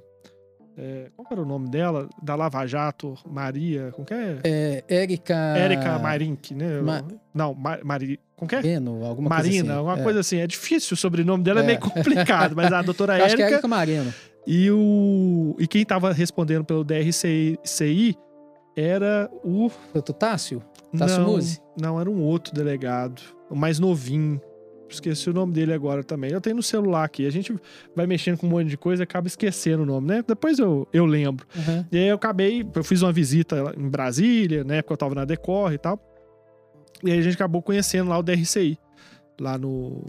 É, 0.81 1.09
qual 1.17 1.27
era 1.31 1.41
o 1.41 1.45
nome 1.45 1.67
dela? 1.69 2.07
Da 2.23 2.35
Lava 2.35 2.65
Jato, 2.65 3.15
Maria. 3.29 3.91
Como 3.93 4.05
que 4.05 4.13
é? 4.13 4.39
É, 4.43 4.83
Érica... 4.87 5.35
Érica 5.35 5.99
Marink, 5.99 6.53
né? 6.55 6.79
Ma- 6.81 7.03
Não, 7.33 7.53
Ma 7.53 7.77
Mari. 7.83 8.19
Como 8.37 8.47
que 8.47 8.55
é? 8.55 8.61
Bueno, 8.61 9.03
alguma 9.05 9.27
Marina, 9.29 9.51
coisa 9.51 9.63
assim. 9.71 9.77
alguma 9.77 9.99
É. 9.99 10.03
coisa 10.03 10.19
assim. 10.21 10.37
É 10.37 10.47
difícil 10.47 10.93
o 10.93 10.97
sobrenome 10.97 11.43
dela, 11.43 11.59
é, 11.59 11.63
É. 11.63 11.65
meio 11.67 11.79
complicado, 11.79 12.55
mas 12.55 12.71
a 12.71 12.81
doutora 12.81 13.17
Eu 13.19 13.25
acho 13.25 13.35
que 13.35 13.41
é 13.41 13.45
Érica 13.45 13.55
Érica 13.57 13.67
Marino. 13.67 14.13
e 14.47 14.71
o. 14.71 15.55
E 15.59 15.67
quem 15.67 15.83
tava 15.85 16.13
respondendo 16.13 16.63
pelo 16.63 16.83
DRCI 16.85 18.15
era 18.77 19.29
o. 19.43 19.69
Doutor 19.93 20.13
Tássio? 20.13 20.63
Tássio 20.97 21.19
não, 21.19 21.27
Musi? 21.33 21.61
não, 21.79 21.99
era 21.99 22.09
um 22.09 22.21
outro 22.23 22.53
delegado, 22.53 23.21
o 23.49 23.55
mais 23.55 23.77
novinho. 23.79 24.39
Esqueci 24.89 25.30
o 25.30 25.34
nome 25.34 25.54
dele 25.54 25.73
agora 25.73 26.04
também. 26.04 26.32
Eu 26.32 26.41
tenho 26.41 26.56
no 26.56 26.63
celular 26.63 27.04
aqui. 27.04 27.25
A 27.25 27.30
gente 27.30 27.54
vai 27.95 28.08
mexendo 28.08 28.38
com 28.38 28.47
um 28.47 28.49
monte 28.49 28.67
de 28.67 28.78
coisa 28.78 29.04
e 29.04 29.06
acaba 29.06 29.28
esquecendo 29.28 29.84
o 29.84 29.86
nome, 29.86 30.08
né? 30.08 30.23
Depois 30.28 30.58
eu, 30.58 30.88
eu 30.91 31.06
lembro. 31.06 31.45
Uhum. 31.56 31.86
E 31.91 31.97
aí 31.97 32.08
eu 32.08 32.15
acabei, 32.15 32.67
eu 32.73 32.84
fiz 32.84 33.02
uma 33.02 33.12
visita 33.12 33.73
em 33.78 33.88
Brasília, 33.88 34.63
né? 34.63 34.82
Porque 34.82 34.93
eu 34.93 34.97
tava 34.97 35.13
na 35.13 35.25
Decor 35.25 35.73
e 35.73 35.78
tal. 35.78 35.99
E 37.04 37.12
aí 37.12 37.19
a 37.19 37.21
gente 37.21 37.36
acabou 37.36 37.62
conhecendo 37.62 38.10
lá 38.10 38.17
o 38.17 38.23
DRCI. 38.23 38.78
Lá 39.39 39.58
no. 39.58 40.04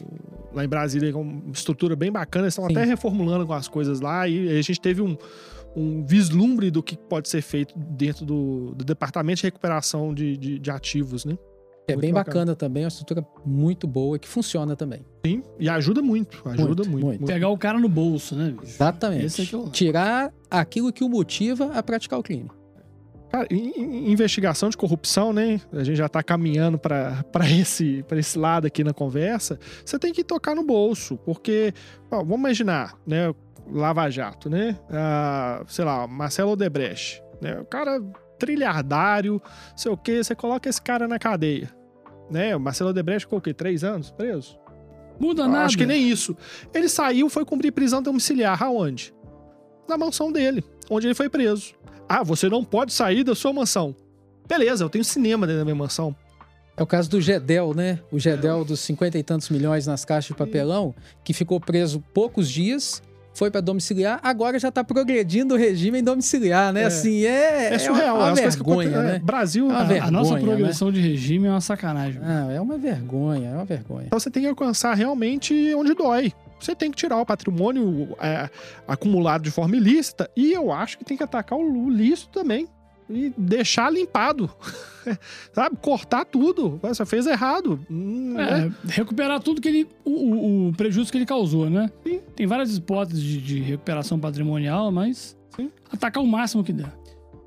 Lá 0.52 0.64
em 0.64 0.68
Brasília, 0.68 1.10
é 1.10 1.14
uma 1.14 1.52
estrutura 1.52 1.94
bem 1.94 2.10
bacana. 2.10 2.46
Eles 2.46 2.54
estão 2.54 2.66
até 2.66 2.84
reformulando 2.84 3.42
algumas 3.42 3.68
coisas 3.68 4.00
lá. 4.00 4.26
E 4.26 4.48
aí 4.48 4.58
a 4.58 4.62
gente 4.62 4.80
teve 4.80 5.00
um, 5.00 5.16
um 5.76 6.04
vislumbre 6.04 6.70
do 6.70 6.82
que 6.82 6.96
pode 6.96 7.28
ser 7.28 7.42
feito 7.42 7.78
dentro 7.78 8.24
do, 8.24 8.74
do 8.74 8.84
departamento 8.84 9.40
de 9.40 9.44
recuperação 9.44 10.12
de, 10.12 10.36
de, 10.36 10.58
de 10.58 10.70
ativos, 10.70 11.24
né? 11.24 11.38
É 11.90 11.94
Muito 11.94 12.00
bem 12.02 12.12
bacana. 12.12 12.34
bacana 12.34 12.56
também, 12.56 12.82
é 12.82 12.86
uma 12.86 12.88
estrutura 12.88 13.26
muito 13.44 13.86
boa 13.86 14.18
que 14.18 14.28
funciona 14.28 14.74
também. 14.76 15.04
Sim. 15.24 15.42
E 15.58 15.68
ajuda 15.68 16.00
muito. 16.02 16.40
Ajuda 16.48 16.82
Muito, 16.84 16.88
muito. 16.90 17.04
muito. 17.06 17.24
Pegar 17.26 17.48
o 17.48 17.58
cara 17.58 17.78
no 17.78 17.88
bolso, 17.88 18.34
né? 18.36 18.50
bicho? 18.50 18.62
Exatamente. 18.64 19.26
Esse 19.26 19.42
é 19.42 19.58
é 19.58 19.58
o- 19.58 19.68
Tirar 19.70 20.32
aquilo 20.50 20.92
que 20.92 21.02
o 21.04 21.08
motiva 21.08 21.72
a 21.74 21.82
praticar 21.82 22.18
o 22.18 22.22
crime. 22.22 22.50
Cara, 23.30 23.46
investigação 23.52 24.68
de 24.70 24.76
corrupção, 24.76 25.32
né? 25.32 25.60
A 25.72 25.84
gente 25.84 25.96
já 25.96 26.08
tá 26.08 26.20
caminhando 26.22 26.76
para 26.78 27.22
esse, 27.48 28.02
pra 28.08 28.18
esse 28.18 28.36
lado 28.38 28.66
aqui 28.66 28.82
na 28.82 28.92
conversa. 28.92 29.58
Você 29.84 29.98
tem 29.98 30.12
que 30.12 30.24
tocar 30.24 30.54
no 30.56 30.64
bolso, 30.64 31.16
porque, 31.18 31.72
ó, 32.10 32.18
vamos 32.18 32.38
imaginar, 32.40 32.94
né? 33.06 33.32
Lava 33.72 34.10
Jato, 34.10 34.50
né? 34.50 34.76
Ah, 34.90 35.62
sei 35.68 35.84
lá, 35.84 36.08
Marcelo 36.08 36.50
Odebrecht, 36.52 37.22
né? 37.40 37.60
O 37.60 37.64
cara 37.66 38.02
trilhardário, 38.36 39.40
sei 39.76 39.92
o 39.92 39.96
quê, 39.96 40.24
você 40.24 40.34
coloca 40.34 40.68
esse 40.68 40.82
cara 40.82 41.06
na 41.06 41.18
cadeia, 41.18 41.70
né? 42.30 42.54
O 42.54 42.60
Marcelo 42.60 42.90
Odebrecht 42.90 43.26
ficou 43.26 43.38
o 43.38 43.42
quê? 43.42 43.52
Três 43.52 43.84
anos 43.84 44.10
preso? 44.10 44.58
Muda 45.18 45.46
nada. 45.46 45.66
Acho 45.66 45.76
que 45.76 45.86
nem 45.86 46.08
isso. 46.08 46.36
Ele 46.72 46.88
saiu, 46.88 47.28
foi 47.28 47.44
cumprir 47.44 47.72
prisão 47.72 48.02
domiciliar. 48.02 48.62
Aonde? 48.62 49.12
Na 49.88 49.98
mansão 49.98 50.32
dele, 50.32 50.64
onde 50.88 51.06
ele 51.06 51.14
foi 51.14 51.28
preso. 51.28 51.74
Ah, 52.08 52.22
você 52.22 52.48
não 52.48 52.64
pode 52.64 52.92
sair 52.92 53.22
da 53.22 53.34
sua 53.34 53.52
mansão. 53.52 53.94
Beleza, 54.48 54.82
eu 54.82 54.88
tenho 54.88 55.04
cinema 55.04 55.46
dentro 55.46 55.60
da 55.60 55.64
minha 55.64 55.74
mansão. 55.76 56.14
É 56.76 56.82
o 56.82 56.86
caso 56.86 57.10
do 57.10 57.20
Gedel, 57.20 57.74
né? 57.74 58.00
O 58.10 58.18
Gedel 58.18 58.64
dos 58.64 58.80
cinquenta 58.80 59.18
e 59.18 59.22
tantos 59.22 59.50
milhões 59.50 59.86
nas 59.86 60.04
caixas 60.04 60.28
de 60.28 60.34
papelão, 60.34 60.94
que 61.22 61.34
ficou 61.34 61.60
preso 61.60 62.02
poucos 62.14 62.48
dias, 62.50 63.02
foi 63.40 63.50
para 63.50 63.62
domiciliar, 63.62 64.20
agora 64.22 64.58
já 64.58 64.70
tá 64.70 64.84
progredindo 64.84 65.54
o 65.54 65.56
regime 65.56 65.98
em 66.00 66.04
domiciliar, 66.04 66.74
né? 66.74 66.82
É. 66.82 66.84
Assim, 66.84 67.24
é, 67.24 67.72
É, 67.72 67.78
surreal. 67.78 68.16
uma, 68.16 68.24
as 68.24 68.28
uma 68.32 68.42
coisas 68.42 68.54
que 68.54 68.62
vergonha, 68.62 68.88
acontecem- 68.90 69.08
é, 69.08 69.12
né? 69.14 69.18
Brasil. 69.24 69.66
Uma 69.66 69.78
A- 69.78 69.84
vergonha, 69.84 70.08
a 70.08 70.10
nossa 70.10 70.34
né? 70.34 70.40
progressão 70.42 70.92
de 70.92 71.00
regime 71.00 71.46
é 71.46 71.50
uma 71.50 71.60
sacanagem. 71.62 72.20
Ah, 72.22 72.48
é 72.52 72.60
uma 72.60 72.76
vergonha, 72.76 73.48
é 73.48 73.54
uma 73.54 73.64
vergonha. 73.64 74.04
Então 74.08 74.20
você 74.20 74.30
tem 74.30 74.42
que 74.42 74.48
alcançar 74.50 74.92
realmente 74.94 75.74
onde 75.74 75.94
dói. 75.94 76.34
Você 76.60 76.74
tem 76.76 76.90
que 76.90 76.98
tirar 76.98 77.16
o 77.18 77.24
patrimônio 77.24 78.14
é, 78.20 78.50
acumulado 78.86 79.42
de 79.42 79.50
forma 79.50 79.74
ilícita 79.74 80.28
e 80.36 80.52
eu 80.52 80.70
acho 80.70 80.98
que 80.98 81.04
tem 81.06 81.16
que 81.16 81.22
atacar 81.22 81.58
o 81.58 81.88
lícito 81.88 82.28
também. 82.40 82.68
E 83.10 83.32
deixar 83.36 83.90
limpado. 83.92 84.50
Sabe? 85.52 85.76
Cortar 85.80 86.24
tudo. 86.24 86.78
Você 86.82 87.04
fez 87.06 87.26
errado. 87.26 87.80
Hum, 87.90 88.34
né? 88.34 88.72
É, 88.88 88.92
recuperar 88.92 89.40
tudo 89.40 89.60
que 89.60 89.68
ele. 89.68 89.88
O, 90.04 90.10
o- 90.10 90.68
o 90.68 90.72
prejuízo 90.74 91.10
que 91.10 91.18
ele 91.18 91.26
causou, 91.26 91.68
né? 91.70 91.90
Sim. 92.06 92.20
Tem 92.36 92.46
várias 92.46 92.76
hipóteses 92.76 93.22
de, 93.22 93.38
de 93.40 93.60
recuperação 93.60 94.18
patrimonial, 94.18 94.90
mas 94.92 95.36
Sim. 95.56 95.70
atacar 95.92 96.22
o 96.22 96.26
máximo 96.26 96.62
que 96.62 96.72
der. 96.72 96.92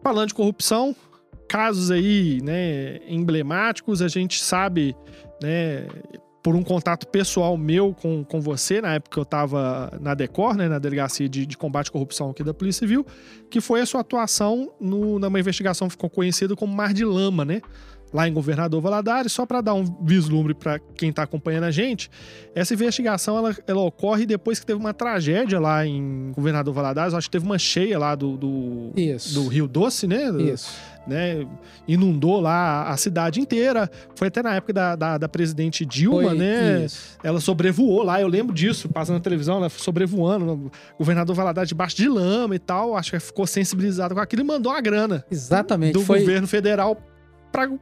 Falando 0.03 0.27
de 0.29 0.33
corrupção, 0.33 0.95
casos 1.47 1.91
aí, 1.91 2.39
né, 2.43 2.97
emblemáticos, 3.07 4.01
a 4.01 4.07
gente 4.07 4.41
sabe, 4.43 4.95
né, 5.41 5.85
por 6.43 6.57
um 6.57 6.61
contato 6.61 7.07
pessoal 7.07 7.57
meu 7.57 7.93
com, 7.93 8.21
com 8.25 8.41
você, 8.41 8.81
na 8.81 8.95
época 8.95 9.13
que 9.13 9.19
eu 9.19 9.23
estava 9.23 9.97
na 10.01 10.13
DECOR, 10.13 10.57
né, 10.57 10.67
na 10.67 10.77
Delegacia 10.77 11.29
de, 11.29 11.45
de, 11.45 11.57
Combate 11.57 11.87
à 11.87 11.91
Corrupção 11.91 12.31
aqui 12.31 12.43
da 12.43 12.53
Polícia 12.53 12.79
Civil, 12.79 13.05
que 13.49 13.61
foi 13.61 13.79
a 13.79 13.85
sua 13.85 14.01
atuação 14.01 14.73
no, 14.79 15.17
numa 15.17 15.39
investigação 15.39 15.87
que 15.87 15.93
ficou 15.93 16.09
conhecida 16.09 16.53
como 16.53 16.75
Mar 16.75 16.93
de 16.93 17.05
Lama, 17.05 17.45
né? 17.45 17.61
Lá 18.13 18.27
em 18.27 18.33
Governador 18.33 18.79
Valadares, 18.79 19.31
só 19.31 19.45
para 19.45 19.59
dar 19.59 19.73
um 19.73 19.83
vislumbre 20.01 20.53
para 20.53 20.79
quem 20.79 21.09
está 21.09 21.23
acompanhando 21.23 21.63
a 21.63 21.71
gente, 21.71 22.11
essa 22.53 22.73
investigação 22.73 23.37
ela, 23.37 23.55
ela, 23.65 23.81
ocorre 23.81 24.25
depois 24.25 24.59
que 24.59 24.65
teve 24.65 24.79
uma 24.79 24.93
tragédia 24.93 25.59
lá 25.59 25.85
em 25.85 26.31
Governador 26.35 26.73
Valadares, 26.73 27.13
acho 27.13 27.27
que 27.27 27.31
teve 27.31 27.45
uma 27.45 27.57
cheia 27.57 27.97
lá 27.97 28.13
do, 28.13 28.37
do, 28.37 28.91
do 29.33 29.47
Rio 29.47 29.67
Doce, 29.67 30.05
né? 30.05 30.29
Isso 30.41 30.93
né? 31.05 31.45
Inundou 31.87 32.39
lá 32.39 32.89
a 32.89 32.97
cidade 32.97 33.39
inteira. 33.39 33.89
Foi 34.15 34.27
até 34.27 34.41
na 34.41 34.55
época 34.55 34.73
da, 34.73 34.95
da, 34.95 35.17
da 35.17 35.29
presidente 35.29 35.85
Dilma, 35.85 36.29
Foi, 36.29 36.37
né? 36.37 36.85
Isso. 36.85 37.17
Ela 37.23 37.39
sobrevoou 37.39 38.03
lá, 38.03 38.21
eu 38.21 38.27
lembro 38.27 38.53
disso, 38.53 38.89
passando 38.89 39.15
na 39.15 39.21
televisão, 39.21 39.57
ela 39.57 39.69
sobrevoando, 39.69 40.53
o 40.53 40.71
governador 40.97 41.35
Valadares 41.35 41.69
debaixo 41.69 41.95
de 41.95 42.07
lama 42.07 42.55
e 42.55 42.59
tal. 42.59 42.95
Acho 42.95 43.11
que 43.11 43.19
ficou 43.19 43.45
sensibilizado 43.45 44.15
com 44.15 44.21
aquilo 44.21 44.41
e 44.41 44.45
mandou 44.45 44.71
a 44.71 44.81
grana. 44.81 45.25
Exatamente. 45.29 45.93
Do 45.93 46.01
Foi... 46.01 46.19
governo 46.19 46.47
federal 46.47 46.97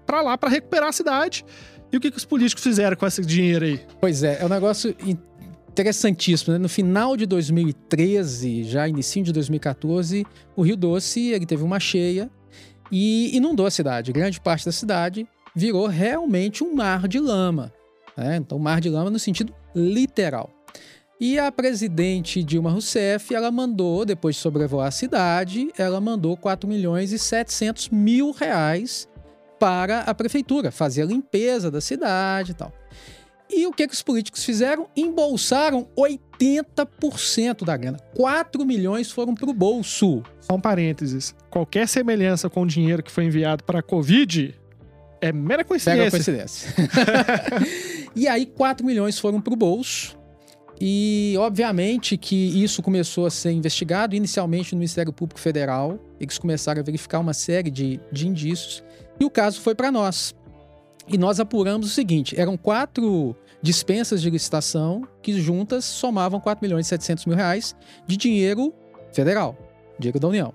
para 0.05 0.21
lá, 0.21 0.37
para 0.37 0.49
recuperar 0.49 0.89
a 0.89 0.91
cidade. 0.91 1.45
E 1.91 1.97
o 1.97 1.99
que, 1.99 2.11
que 2.11 2.17
os 2.17 2.25
políticos 2.25 2.63
fizeram 2.63 2.95
com 2.95 3.07
esse 3.07 3.21
dinheiro 3.21 3.65
aí? 3.65 3.79
Pois 3.99 4.23
é, 4.23 4.41
é 4.41 4.45
um 4.45 4.49
negócio 4.49 4.95
interessantíssimo, 5.71 6.53
né? 6.53 6.59
No 6.59 6.69
final 6.69 7.15
de 7.15 7.25
2013, 7.25 8.63
já 8.65 8.87
início 8.87 9.23
de 9.23 9.31
2014, 9.31 10.25
o 10.55 10.61
Rio 10.61 10.75
Doce 10.75 11.29
ele 11.29 11.45
teve 11.45 11.63
uma 11.63 11.79
cheia 11.79 12.29
e 12.91 13.35
inundou 13.35 13.65
a 13.65 13.71
cidade. 13.71 14.11
Grande 14.11 14.39
parte 14.39 14.65
da 14.65 14.71
cidade 14.71 15.27
virou 15.55 15.87
realmente 15.87 16.63
um 16.63 16.73
mar 16.75 17.07
de 17.07 17.19
lama. 17.19 17.73
Né? 18.17 18.37
Então, 18.37 18.59
mar 18.59 18.81
de 18.81 18.89
lama 18.89 19.09
no 19.09 19.19
sentido 19.19 19.53
literal. 19.73 20.49
E 21.19 21.37
a 21.37 21.51
presidente 21.51 22.43
Dilma 22.43 22.71
Rousseff, 22.71 23.33
ela 23.33 23.51
mandou, 23.51 24.03
depois 24.05 24.35
de 24.35 24.41
sobrevoar 24.41 24.87
a 24.87 24.91
cidade, 24.91 25.71
ela 25.77 26.01
mandou 26.01 26.35
4 26.35 26.67
milhões 26.67 27.11
e 27.11 27.19
700 27.19 27.89
mil 27.89 28.31
reais 28.31 29.07
para 29.61 29.99
a 29.99 30.13
prefeitura, 30.15 30.71
fazer 30.71 31.03
a 31.03 31.05
limpeza 31.05 31.69
da 31.69 31.79
cidade 31.79 32.49
e 32.49 32.53
tal. 32.55 32.73
E 33.47 33.67
o 33.67 33.71
que, 33.71 33.87
que 33.87 33.93
os 33.93 34.01
políticos 34.01 34.43
fizeram? 34.43 34.87
Embolsaram 34.97 35.87
80% 35.95 37.63
da 37.63 37.77
grana. 37.77 37.99
4 38.15 38.65
milhões 38.65 39.11
foram 39.11 39.35
para 39.35 39.47
o 39.47 39.53
bolso. 39.53 40.23
Só 40.39 40.55
um 40.55 40.59
parênteses. 40.59 41.35
Qualquer 41.51 41.87
semelhança 41.87 42.49
com 42.49 42.63
o 42.63 42.65
dinheiro 42.65 43.03
que 43.03 43.11
foi 43.11 43.25
enviado 43.25 43.63
para 43.63 43.81
a 43.81 43.83
Covid 43.83 44.55
é 45.21 45.31
mera 45.31 45.63
coincidência. 45.63 45.99
Mera 45.99 46.09
coincidência. 46.09 46.73
e 48.15 48.27
aí, 48.27 48.47
4 48.47 48.83
milhões 48.83 49.19
foram 49.19 49.39
para 49.39 49.53
o 49.53 49.57
bolso. 49.57 50.17
E, 50.79 51.35
obviamente, 51.37 52.17
que 52.17 52.63
isso 52.63 52.81
começou 52.81 53.27
a 53.27 53.29
ser 53.29 53.51
investigado 53.51 54.15
inicialmente 54.15 54.73
no 54.73 54.79
Ministério 54.79 55.13
Público 55.13 55.39
Federal. 55.39 55.99
Eles 56.19 56.39
começaram 56.39 56.81
a 56.81 56.83
verificar 56.83 57.19
uma 57.19 57.33
série 57.33 57.69
de, 57.69 57.99
de 58.11 58.27
indícios. 58.27 58.83
E 59.21 59.23
o 59.23 59.29
caso 59.29 59.61
foi 59.61 59.75
para 59.75 59.91
nós. 59.91 60.33
E 61.07 61.15
nós 61.15 61.39
apuramos 61.39 61.85
o 61.85 61.89
seguinte: 61.91 62.39
eram 62.39 62.57
quatro 62.57 63.35
dispensas 63.61 64.19
de 64.19 64.31
licitação 64.31 65.07
que 65.21 65.39
juntas 65.39 65.85
somavam 65.85 66.39
4 66.39 66.65
milhões 66.65 66.87
e 66.87 66.89
700 66.89 67.27
mil 67.27 67.35
reais 67.35 67.75
de 68.07 68.17
dinheiro 68.17 68.73
federal, 69.13 69.55
dinheiro 69.99 70.19
da 70.19 70.27
União. 70.27 70.51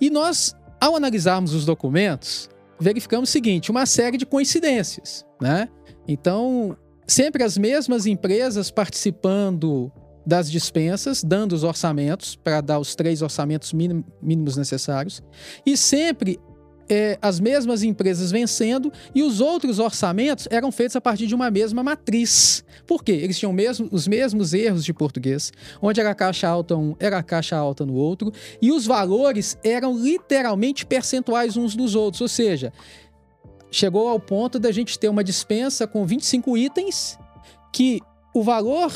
E 0.00 0.08
nós, 0.08 0.56
ao 0.80 0.96
analisarmos 0.96 1.52
os 1.52 1.66
documentos, 1.66 2.48
verificamos 2.80 3.28
o 3.28 3.32
seguinte: 3.32 3.70
uma 3.70 3.84
série 3.84 4.16
de 4.16 4.24
coincidências, 4.24 5.26
né? 5.38 5.68
Então, 6.08 6.74
sempre 7.06 7.44
as 7.44 7.58
mesmas 7.58 8.06
empresas 8.06 8.70
participando 8.70 9.92
das 10.26 10.50
dispensas, 10.50 11.22
dando 11.22 11.52
os 11.52 11.64
orçamentos 11.64 12.34
para 12.34 12.62
dar 12.62 12.78
os 12.78 12.94
três 12.94 13.20
orçamentos 13.20 13.74
mínimos 13.74 14.56
necessários, 14.56 15.22
e 15.66 15.76
sempre 15.76 16.40
é, 16.88 17.18
as 17.20 17.40
mesmas 17.40 17.82
empresas 17.82 18.30
vencendo 18.30 18.92
e 19.14 19.22
os 19.22 19.40
outros 19.40 19.78
orçamentos 19.78 20.46
eram 20.50 20.70
feitos 20.70 20.96
a 20.96 21.00
partir 21.00 21.26
de 21.26 21.34
uma 21.34 21.50
mesma 21.50 21.82
matriz. 21.82 22.64
Por 22.86 23.02
quê? 23.02 23.12
Eles 23.12 23.38
tinham 23.38 23.52
mesmo, 23.52 23.88
os 23.90 24.06
mesmos 24.06 24.52
erros 24.52 24.84
de 24.84 24.92
português, 24.92 25.52
onde 25.80 26.00
era 26.00 26.14
caixa 26.14 26.48
alta 26.48 26.76
um, 26.76 26.94
era 26.98 27.22
caixa 27.22 27.56
alta 27.56 27.86
no 27.86 27.94
outro, 27.94 28.32
e 28.60 28.70
os 28.72 28.86
valores 28.86 29.58
eram 29.64 29.96
literalmente 29.96 30.84
percentuais 30.84 31.56
uns 31.56 31.74
dos 31.74 31.94
outros, 31.94 32.20
ou 32.20 32.28
seja, 32.28 32.72
chegou 33.70 34.08
ao 34.08 34.20
ponto 34.20 34.58
da 34.58 34.70
gente 34.70 34.98
ter 34.98 35.08
uma 35.08 35.24
dispensa 35.24 35.86
com 35.86 36.06
25 36.06 36.56
itens 36.56 37.18
que 37.72 38.00
o 38.32 38.42
valor 38.42 38.92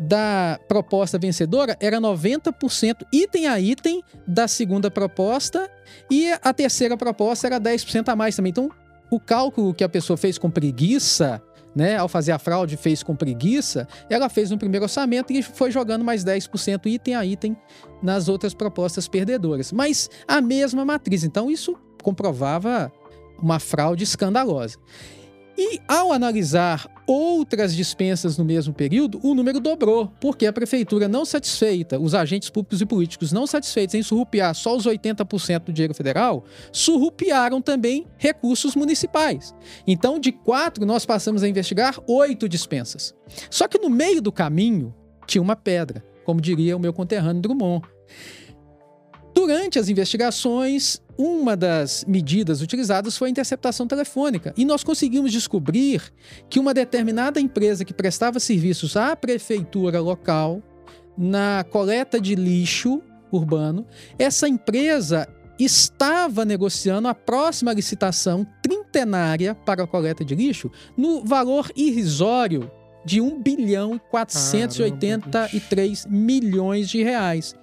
da 0.00 0.58
proposta 0.66 1.18
vencedora 1.18 1.76
era 1.78 2.00
90% 2.00 3.06
item 3.12 3.46
a 3.46 3.60
item 3.60 4.02
da 4.26 4.48
segunda 4.48 4.90
proposta 4.90 5.70
e 6.10 6.32
a 6.42 6.54
terceira 6.54 6.96
proposta 6.96 7.46
era 7.46 7.60
10% 7.60 8.08
a 8.08 8.16
mais 8.16 8.34
também. 8.34 8.50
Então, 8.50 8.70
o 9.10 9.20
cálculo 9.20 9.74
que 9.74 9.84
a 9.84 9.88
pessoa 9.88 10.16
fez 10.16 10.38
com 10.38 10.50
preguiça, 10.50 11.42
né, 11.76 11.98
ao 11.98 12.08
fazer 12.08 12.32
a 12.32 12.38
fraude, 12.38 12.78
fez 12.78 13.02
com 13.02 13.14
preguiça, 13.14 13.86
ela 14.08 14.30
fez 14.30 14.50
no 14.50 14.56
primeiro 14.56 14.84
orçamento 14.84 15.32
e 15.34 15.42
foi 15.42 15.70
jogando 15.70 16.02
mais 16.02 16.24
10% 16.24 16.86
item 16.86 17.14
a 17.14 17.26
item 17.26 17.54
nas 18.02 18.26
outras 18.26 18.54
propostas 18.54 19.06
perdedoras. 19.06 19.70
Mas 19.70 20.08
a 20.26 20.40
mesma 20.40 20.82
matriz. 20.82 21.24
Então, 21.24 21.50
isso 21.50 21.76
comprovava 22.02 22.90
uma 23.42 23.58
fraude 23.58 24.04
escandalosa. 24.04 24.78
E 25.62 25.78
ao 25.86 26.10
analisar 26.10 26.88
outras 27.06 27.76
dispensas 27.76 28.38
no 28.38 28.46
mesmo 28.46 28.72
período, 28.72 29.20
o 29.22 29.34
número 29.34 29.60
dobrou, 29.60 30.10
porque 30.18 30.46
a 30.46 30.52
prefeitura 30.54 31.06
não 31.06 31.26
satisfeita, 31.26 32.00
os 32.00 32.14
agentes 32.14 32.48
públicos 32.48 32.80
e 32.80 32.86
políticos 32.86 33.30
não 33.30 33.46
satisfeitos 33.46 33.94
em 33.94 34.02
surrupiar 34.02 34.54
só 34.54 34.74
os 34.74 34.86
80% 34.86 35.64
do 35.64 35.72
dinheiro 35.74 35.92
federal, 35.92 36.46
surrupiaram 36.72 37.60
também 37.60 38.06
recursos 38.16 38.74
municipais. 38.74 39.54
Então, 39.86 40.18
de 40.18 40.32
quatro, 40.32 40.86
nós 40.86 41.04
passamos 41.04 41.42
a 41.42 41.48
investigar 41.48 42.00
oito 42.08 42.48
dispensas. 42.48 43.14
Só 43.50 43.68
que 43.68 43.78
no 43.78 43.90
meio 43.90 44.22
do 44.22 44.32
caminho 44.32 44.94
tinha 45.26 45.42
uma 45.42 45.56
pedra, 45.56 46.02
como 46.24 46.40
diria 46.40 46.74
o 46.74 46.80
meu 46.80 46.94
conterrâneo 46.94 47.42
Drummond. 47.42 47.86
Durante 49.40 49.78
as 49.78 49.88
investigações, 49.88 51.00
uma 51.16 51.56
das 51.56 52.04
medidas 52.06 52.60
utilizadas 52.60 53.16
foi 53.16 53.28
a 53.28 53.30
interceptação 53.30 53.86
telefônica. 53.86 54.52
E 54.54 54.66
nós 54.66 54.84
conseguimos 54.84 55.32
descobrir 55.32 56.12
que 56.50 56.60
uma 56.60 56.74
determinada 56.74 57.40
empresa 57.40 57.82
que 57.82 57.94
prestava 57.94 58.38
serviços 58.38 58.98
à 58.98 59.16
prefeitura 59.16 59.98
local 59.98 60.62
na 61.16 61.64
coleta 61.70 62.20
de 62.20 62.34
lixo 62.34 63.00
urbano, 63.32 63.86
essa 64.18 64.46
empresa 64.46 65.26
estava 65.58 66.44
negociando 66.44 67.08
a 67.08 67.14
próxima 67.14 67.72
licitação 67.72 68.46
trintenária 68.62 69.54
para 69.54 69.84
a 69.84 69.86
coleta 69.86 70.22
de 70.22 70.34
lixo 70.34 70.70
no 70.94 71.24
valor 71.24 71.72
irrisório 71.74 72.70
de 73.06 73.22
1 73.22 73.40
bilhão 73.40 73.94
e 73.94 73.98
483 74.10 76.02
Caramba. 76.02 76.18
milhões 76.18 76.90
de 76.90 77.02
reais. 77.02 77.54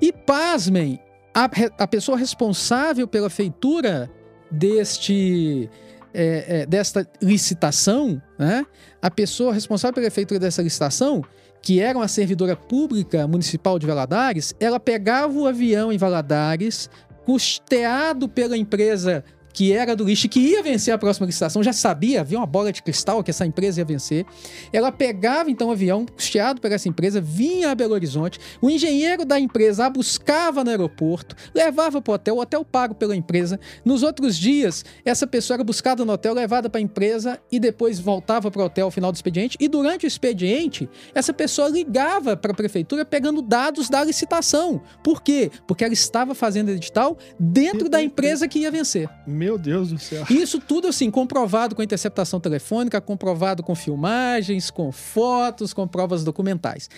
E 0.00 0.12
pasmem, 0.12 1.00
a, 1.34 1.48
a 1.78 1.86
pessoa 1.86 2.16
responsável 2.16 3.06
pela 3.06 3.28
feitura 3.28 4.10
deste 4.50 5.68
é, 6.14 6.60
é, 6.62 6.66
desta 6.66 7.06
licitação, 7.20 8.20
né? 8.38 8.64
a 9.02 9.10
pessoa 9.10 9.52
responsável 9.52 9.94
pela 9.94 10.10
feitura 10.10 10.40
dessa 10.40 10.62
licitação, 10.62 11.22
que 11.60 11.78
era 11.78 11.98
uma 11.98 12.08
servidora 12.08 12.56
pública 12.56 13.26
municipal 13.26 13.78
de 13.78 13.86
Valadares, 13.86 14.54
ela 14.58 14.80
pegava 14.80 15.38
o 15.38 15.46
avião 15.46 15.92
em 15.92 15.98
Valadares, 15.98 16.88
custeado 17.26 18.28
pela 18.28 18.56
empresa 18.56 19.22
que 19.56 19.72
era 19.72 19.96
do 19.96 20.04
lixo, 20.04 20.28
que 20.28 20.38
ia 20.38 20.62
vencer 20.62 20.92
a 20.92 20.98
próxima 20.98 21.26
licitação, 21.26 21.62
já 21.62 21.72
sabia, 21.72 22.20
havia 22.20 22.36
uma 22.36 22.46
bola 22.46 22.70
de 22.70 22.82
cristal 22.82 23.24
que 23.24 23.30
essa 23.30 23.46
empresa 23.46 23.80
ia 23.80 23.86
vencer. 23.86 24.26
Ela 24.70 24.92
pegava 24.92 25.50
então 25.50 25.68
o 25.68 25.70
avião, 25.70 26.04
custeado 26.04 26.60
por 26.60 26.70
essa 26.70 26.86
empresa, 26.90 27.22
vinha 27.22 27.70
a 27.70 27.74
Belo 27.74 27.94
Horizonte, 27.94 28.38
o 28.60 28.68
engenheiro 28.68 29.24
da 29.24 29.40
empresa 29.40 29.86
a 29.86 29.90
buscava 29.90 30.62
no 30.62 30.68
aeroporto, 30.68 31.34
levava 31.54 32.02
para 32.02 32.10
o 32.10 32.14
hotel, 32.14 32.36
o 32.36 32.40
hotel 32.40 32.64
pago 32.66 32.94
pela 32.94 33.16
empresa. 33.16 33.58
Nos 33.82 34.02
outros 34.02 34.36
dias, 34.36 34.84
essa 35.06 35.26
pessoa 35.26 35.56
era 35.56 35.64
buscada 35.64 36.04
no 36.04 36.12
hotel, 36.12 36.34
levada 36.34 36.68
para 36.68 36.78
a 36.78 36.82
empresa 36.82 37.40
e 37.50 37.58
depois 37.58 37.98
voltava 37.98 38.50
para 38.50 38.60
o 38.60 38.64
hotel 38.66 38.84
ao 38.84 38.90
final 38.90 39.10
do 39.10 39.14
expediente. 39.14 39.56
E 39.58 39.68
durante 39.68 40.04
o 40.04 40.06
expediente, 40.06 40.86
essa 41.14 41.32
pessoa 41.32 41.68
ligava 41.68 42.36
para 42.36 42.52
a 42.52 42.54
prefeitura 42.54 43.06
pegando 43.06 43.40
dados 43.40 43.88
da 43.88 44.04
licitação. 44.04 44.82
Por 45.02 45.22
quê? 45.22 45.50
Porque 45.66 45.82
ela 45.82 45.94
estava 45.94 46.34
fazendo 46.34 46.68
edital 46.68 47.16
dentro 47.40 47.88
da 47.88 48.02
empresa 48.02 48.46
que 48.46 48.58
ia 48.58 48.70
vencer. 48.70 49.08
Meu 49.26 49.45
Deus 49.56 49.90
do 49.90 49.98
céu. 49.98 50.24
Isso 50.28 50.58
tudo, 50.58 50.88
assim, 50.88 51.10
comprovado 51.10 51.76
com 51.76 51.82
interceptação 51.82 52.40
telefônica, 52.40 53.00
comprovado 53.00 53.62
com 53.62 53.74
filmagens, 53.74 54.70
com 54.70 54.90
fotos, 54.90 55.72
com 55.72 55.86
provas 55.86 56.24
documentais. 56.24 56.90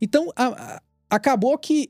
Então, 0.00 0.30
a, 0.36 0.46
a, 0.46 0.82
acabou 1.08 1.56
que 1.56 1.88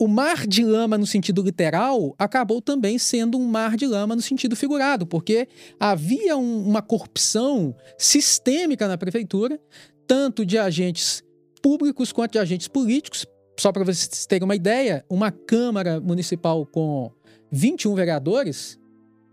o 0.00 0.06
mar 0.06 0.46
de 0.46 0.62
lama 0.62 0.96
no 0.96 1.06
sentido 1.06 1.42
literal 1.42 2.14
acabou 2.16 2.62
também 2.62 2.98
sendo 2.98 3.36
um 3.36 3.46
mar 3.48 3.76
de 3.76 3.86
lama 3.86 4.14
no 4.14 4.22
sentido 4.22 4.54
figurado, 4.54 5.04
porque 5.04 5.48
havia 5.78 6.36
um, 6.36 6.68
uma 6.68 6.80
corrupção 6.80 7.74
sistêmica 7.98 8.86
na 8.86 8.96
prefeitura, 8.96 9.60
tanto 10.06 10.46
de 10.46 10.56
agentes 10.56 11.22
públicos 11.60 12.12
quanto 12.12 12.32
de 12.32 12.38
agentes 12.38 12.68
políticos. 12.68 13.26
Só 13.58 13.72
para 13.72 13.82
vocês 13.82 14.24
terem 14.24 14.44
uma 14.44 14.54
ideia, 14.54 15.04
uma 15.10 15.32
Câmara 15.32 16.00
Municipal 16.00 16.64
com 16.64 17.10
21 17.50 17.94
vereadores, 17.96 18.78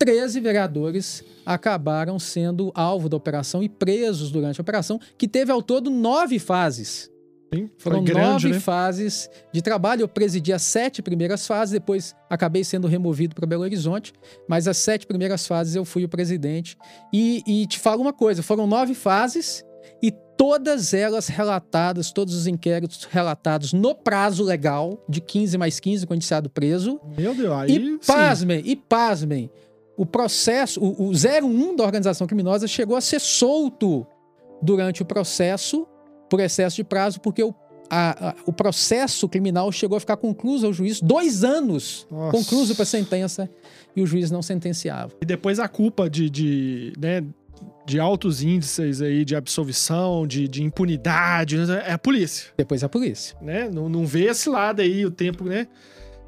13 0.06 0.40
vereadores 0.40 1.24
acabaram 1.44 2.20
sendo 2.20 2.72
alvo 2.76 3.10
da 3.10 3.18
operação 3.18 3.64
e 3.64 3.68
presos 3.68 4.30
durante 4.30 4.62
a 4.62 4.64
operação, 4.64 5.00
que 5.18 5.28
teve 5.28 5.52
ao 5.52 5.64
todo 5.64 5.90
nove 5.90 6.38
fases. 6.38 7.10
Sim, 7.52 7.70
Foram 7.80 8.04
grande, 8.04 8.22
nove 8.22 8.50
né? 8.50 8.60
fases 8.60 9.28
de 9.52 9.64
trabalho. 9.64 10.02
Eu 10.02 10.08
presidi 10.08 10.54
as 10.54 10.62
sete 10.62 11.02
primeiras 11.02 11.48
fases, 11.48 11.74
depois 11.74 12.16
acabei 12.30 12.64
sendo 12.64 12.88
removido 12.88 13.34
para 13.34 13.48
Belo 13.48 13.64
Horizonte, 13.64 14.14
mas 14.48 14.68
as 14.68 14.78
sete 14.78 15.08
primeiras 15.08 15.48
fases 15.48 15.76
eu 15.76 15.84
fui 15.84 16.04
o 16.04 16.10
presidente. 16.10 16.78
E, 17.12 17.44
e 17.48 17.66
te 17.66 17.80
falo 17.80 18.02
uma 18.02 18.14
coisa: 18.14 18.44
foram 18.44 18.68
nove 18.68 18.94
fases 18.94 19.64
e 20.02 20.12
todas 20.38 20.94
elas 20.94 21.28
relatadas, 21.28 22.12
todos 22.12 22.36
os 22.36 22.48
inquéritos 22.48 23.06
relatados 23.06 23.74
no 23.74 23.96
prazo 23.96 24.44
legal 24.44 25.04
de 25.08 25.22
15 25.22 25.58
mais 25.58 25.80
15 25.80 26.06
com 26.06 26.14
o 26.14 26.16
indiciado 26.16 26.50
preso. 26.50 27.00
Meu 27.18 27.34
Deus, 27.34 27.52
aí. 27.52 27.72
E 27.72 27.80
sim. 27.80 28.00
pasmem, 28.06 28.62
e 28.66 28.76
pasmem, 28.76 29.50
o 29.98 30.06
processo, 30.06 30.82
o, 30.82 31.08
o 31.10 31.12
01 31.12 31.76
da 31.76 31.84
organização 31.84 32.28
criminosa 32.28 32.68
chegou 32.68 32.96
a 32.98 33.02
ser 33.02 33.20
solto 33.22 34.06
durante 34.62 35.02
o 35.02 35.06
processo 35.06 35.88
por 36.30 36.40
excesso 36.40 36.76
de 36.78 36.84
prazo, 36.84 37.20
porque 37.22 37.44
o, 37.44 37.54
a- 37.90 38.30
a- 38.30 38.36
o 38.46 38.52
processo 38.54 39.30
criminal 39.30 39.72
chegou 39.72 39.96
a 39.96 40.00
ficar 40.00 40.18
concluso 40.18 40.66
ao 40.66 40.74
juiz 40.74 41.00
dois 41.02 41.44
anos, 41.44 42.08
Nossa. 42.10 42.38
concluso 42.38 42.76
para 42.76 42.84
sentença, 42.86 43.50
e 43.96 44.02
o 44.02 44.06
juiz 44.08 44.32
não 44.32 44.42
sentenciava. 44.42 45.14
E 45.22 45.26
depois 45.26 45.60
a 45.60 45.68
culpa 45.68 46.10
de, 46.10 46.30
de, 46.30 46.94
né, 47.00 47.24
de 47.86 48.00
altos 48.00 48.42
índices 48.44 49.02
aí 49.02 49.24
de 49.24 49.36
absolvição, 49.36 50.26
de, 50.28 50.48
de 50.48 50.64
impunidade, 50.64 51.56
é 51.86 51.94
a 51.94 51.98
polícia, 51.98 52.52
Depois 52.58 52.84
a 52.84 52.90
polícia. 52.90 53.38
né? 53.42 53.70
Não, 53.72 53.88
não 53.88 54.06
vê 54.06 54.26
esse 54.26 54.50
lado 54.50 54.82
aí, 54.82 55.06
o 55.06 55.12
tempo, 55.12 55.44
né? 55.46 55.68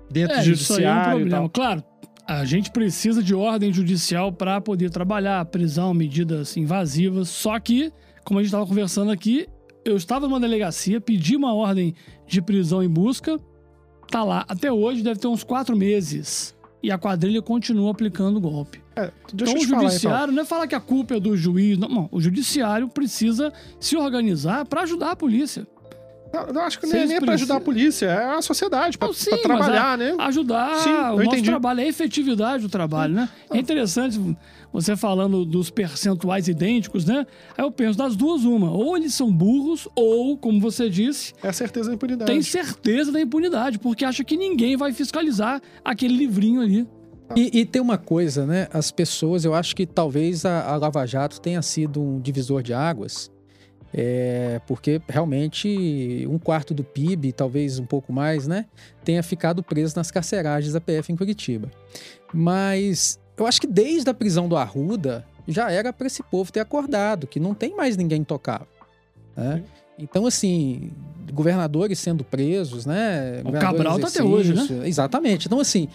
Dentro 0.09 0.37
É, 0.37 0.43
do 0.43 0.51
isso 0.51 0.73
aí 0.73 0.83
é 0.85 0.89
um 0.89 0.93
judiciário 0.93 1.19
problema. 1.19 1.49
Claro, 1.49 1.83
a 2.27 2.43
gente 2.43 2.69
precisa 2.71 3.23
de 3.23 3.33
ordem 3.33 3.71
judicial 3.71 4.33
para 4.33 4.59
poder 4.59 4.89
trabalhar, 4.89 5.45
prisão, 5.45 5.93
medidas 5.93 6.57
invasivas. 6.57 7.29
Só 7.29 7.57
que, 7.57 7.91
como 8.25 8.39
a 8.39 8.43
gente 8.43 8.49
estava 8.49 8.67
conversando 8.67 9.11
aqui, 9.11 9.47
eu 9.85 9.95
estava 9.95 10.27
numa 10.27 10.39
delegacia, 10.39 10.99
pedi 10.99 11.37
uma 11.37 11.53
ordem 11.53 11.95
de 12.27 12.41
prisão 12.41 12.83
em 12.83 12.89
busca, 12.89 13.39
tá 14.11 14.25
lá. 14.25 14.43
Até 14.49 14.69
hoje 14.69 15.01
deve 15.01 15.21
ter 15.21 15.27
uns 15.27 15.43
quatro 15.43 15.77
meses. 15.77 16.53
E 16.83 16.91
a 16.91 16.97
quadrilha 16.97 17.41
continua 17.41 17.91
aplicando 17.91 18.37
o 18.37 18.41
golpe. 18.41 18.83
Deixa 19.33 19.53
então 19.53 19.53
o 19.53 19.59
te 19.59 19.67
falar, 19.67 19.77
então. 19.77 19.89
judiciário 19.89 20.33
não 20.33 20.41
é 20.41 20.45
falar 20.45 20.67
que 20.67 20.75
a 20.75 20.79
culpa 20.79 21.15
é 21.15 21.19
do 21.19 21.35
juiz, 21.35 21.77
não, 21.77 21.87
não. 21.87 22.09
O 22.11 22.19
judiciário 22.19 22.87
precisa 22.87 23.51
se 23.79 23.95
organizar 23.95 24.65
para 24.65 24.81
ajudar 24.81 25.11
a 25.11 25.15
polícia. 25.15 25.65
Não, 26.33 26.47
não, 26.53 26.61
acho 26.63 26.79
que 26.79 26.85
nem, 26.87 27.07
nem 27.07 27.17
é 27.17 27.19
pra 27.21 27.33
ajudar 27.33 27.55
a 27.55 27.59
polícia, 27.59 28.05
é 28.07 28.25
a 28.37 28.41
sociedade, 28.41 28.97
pra, 28.97 29.07
Não, 29.07 29.13
sim, 29.13 29.29
pra 29.29 29.39
trabalhar, 29.39 29.97
né? 29.97 30.13
ajudar 30.19 30.75
Sim, 30.79 30.89
o 30.89 30.93
nosso 31.15 31.23
entendi. 31.23 31.49
trabalho, 31.49 31.79
a 31.79 31.85
efetividade 31.85 32.63
do 32.63 32.69
trabalho, 32.69 33.13
né? 33.13 33.29
É 33.51 33.57
interessante 33.57 34.19
você 34.71 34.95
falando 34.97 35.45
dos 35.45 35.69
percentuais 35.69 36.47
idênticos, 36.47 37.05
né? 37.05 37.25
Aí 37.57 37.63
eu 37.63 37.71
penso 37.71 37.97
das 37.97 38.15
duas 38.15 38.43
uma, 38.43 38.69
ou 38.71 38.97
eles 38.97 39.13
são 39.13 39.31
burros 39.31 39.87
ou, 39.95 40.37
como 40.37 40.59
você 40.59 40.89
disse, 40.89 41.33
É 41.41 41.47
a 41.47 41.53
certeza 41.53 41.89
da 41.89 41.95
impunidade. 41.95 42.29
tem 42.31 42.41
certeza 42.41 43.11
da 43.11 43.21
impunidade, 43.21 43.79
porque 43.79 44.03
acha 44.03 44.23
que 44.23 44.35
ninguém 44.37 44.75
vai 44.75 44.91
fiscalizar 44.91 45.61
aquele 45.83 46.15
livrinho 46.17 46.61
ali. 46.61 46.87
E, 47.35 47.59
e 47.61 47.65
tem 47.65 47.81
uma 47.81 47.97
coisa, 47.97 48.45
né? 48.45 48.67
As 48.71 48.89
pessoas, 48.91 49.43
eu 49.43 49.53
acho 49.53 49.75
que 49.75 49.85
talvez 49.85 50.45
a, 50.45 50.65
a 50.73 50.77
Lava 50.77 51.05
Jato 51.05 51.41
tenha 51.41 51.61
sido 51.61 52.01
um 52.01 52.19
divisor 52.21 52.61
de 52.63 52.73
águas, 52.73 53.29
é, 53.93 54.61
porque 54.67 55.01
realmente 55.07 56.25
um 56.29 56.37
quarto 56.37 56.73
do 56.73 56.83
PIB, 56.83 57.31
talvez 57.31 57.79
um 57.79 57.85
pouco 57.85 58.11
mais, 58.11 58.47
né? 58.47 58.65
Tenha 59.03 59.23
ficado 59.23 59.63
preso 59.63 59.95
nas 59.95 60.11
carceragens 60.11 60.73
da 60.73 60.81
PF 60.81 61.11
em 61.11 61.15
Curitiba. 61.15 61.71
Mas 62.33 63.19
eu 63.37 63.45
acho 63.45 63.61
que 63.61 63.67
desde 63.67 64.09
a 64.09 64.13
prisão 64.13 64.47
do 64.47 64.57
Arruda 64.57 65.25
já 65.47 65.71
era 65.71 65.93
para 65.93 66.07
esse 66.07 66.21
povo 66.23 66.51
ter 66.51 66.59
acordado, 66.59 67.25
que 67.25 67.39
não 67.39 67.53
tem 67.53 67.75
mais 67.75 67.95
ninguém 67.95 68.21
intocável. 68.21 68.67
Né? 69.35 69.63
Então, 69.97 70.25
assim, 70.27 70.91
governadores 71.33 71.97
sendo 71.97 72.23
presos, 72.23 72.85
né? 72.85 73.41
O 73.43 73.51
Cabral 73.53 73.97
em 73.97 74.01
tá 74.01 74.07
até 74.07 74.23
hoje, 74.23 74.53
né? 74.53 74.87
Exatamente. 74.87 75.47
Então, 75.47 75.59
assim, 75.59 75.87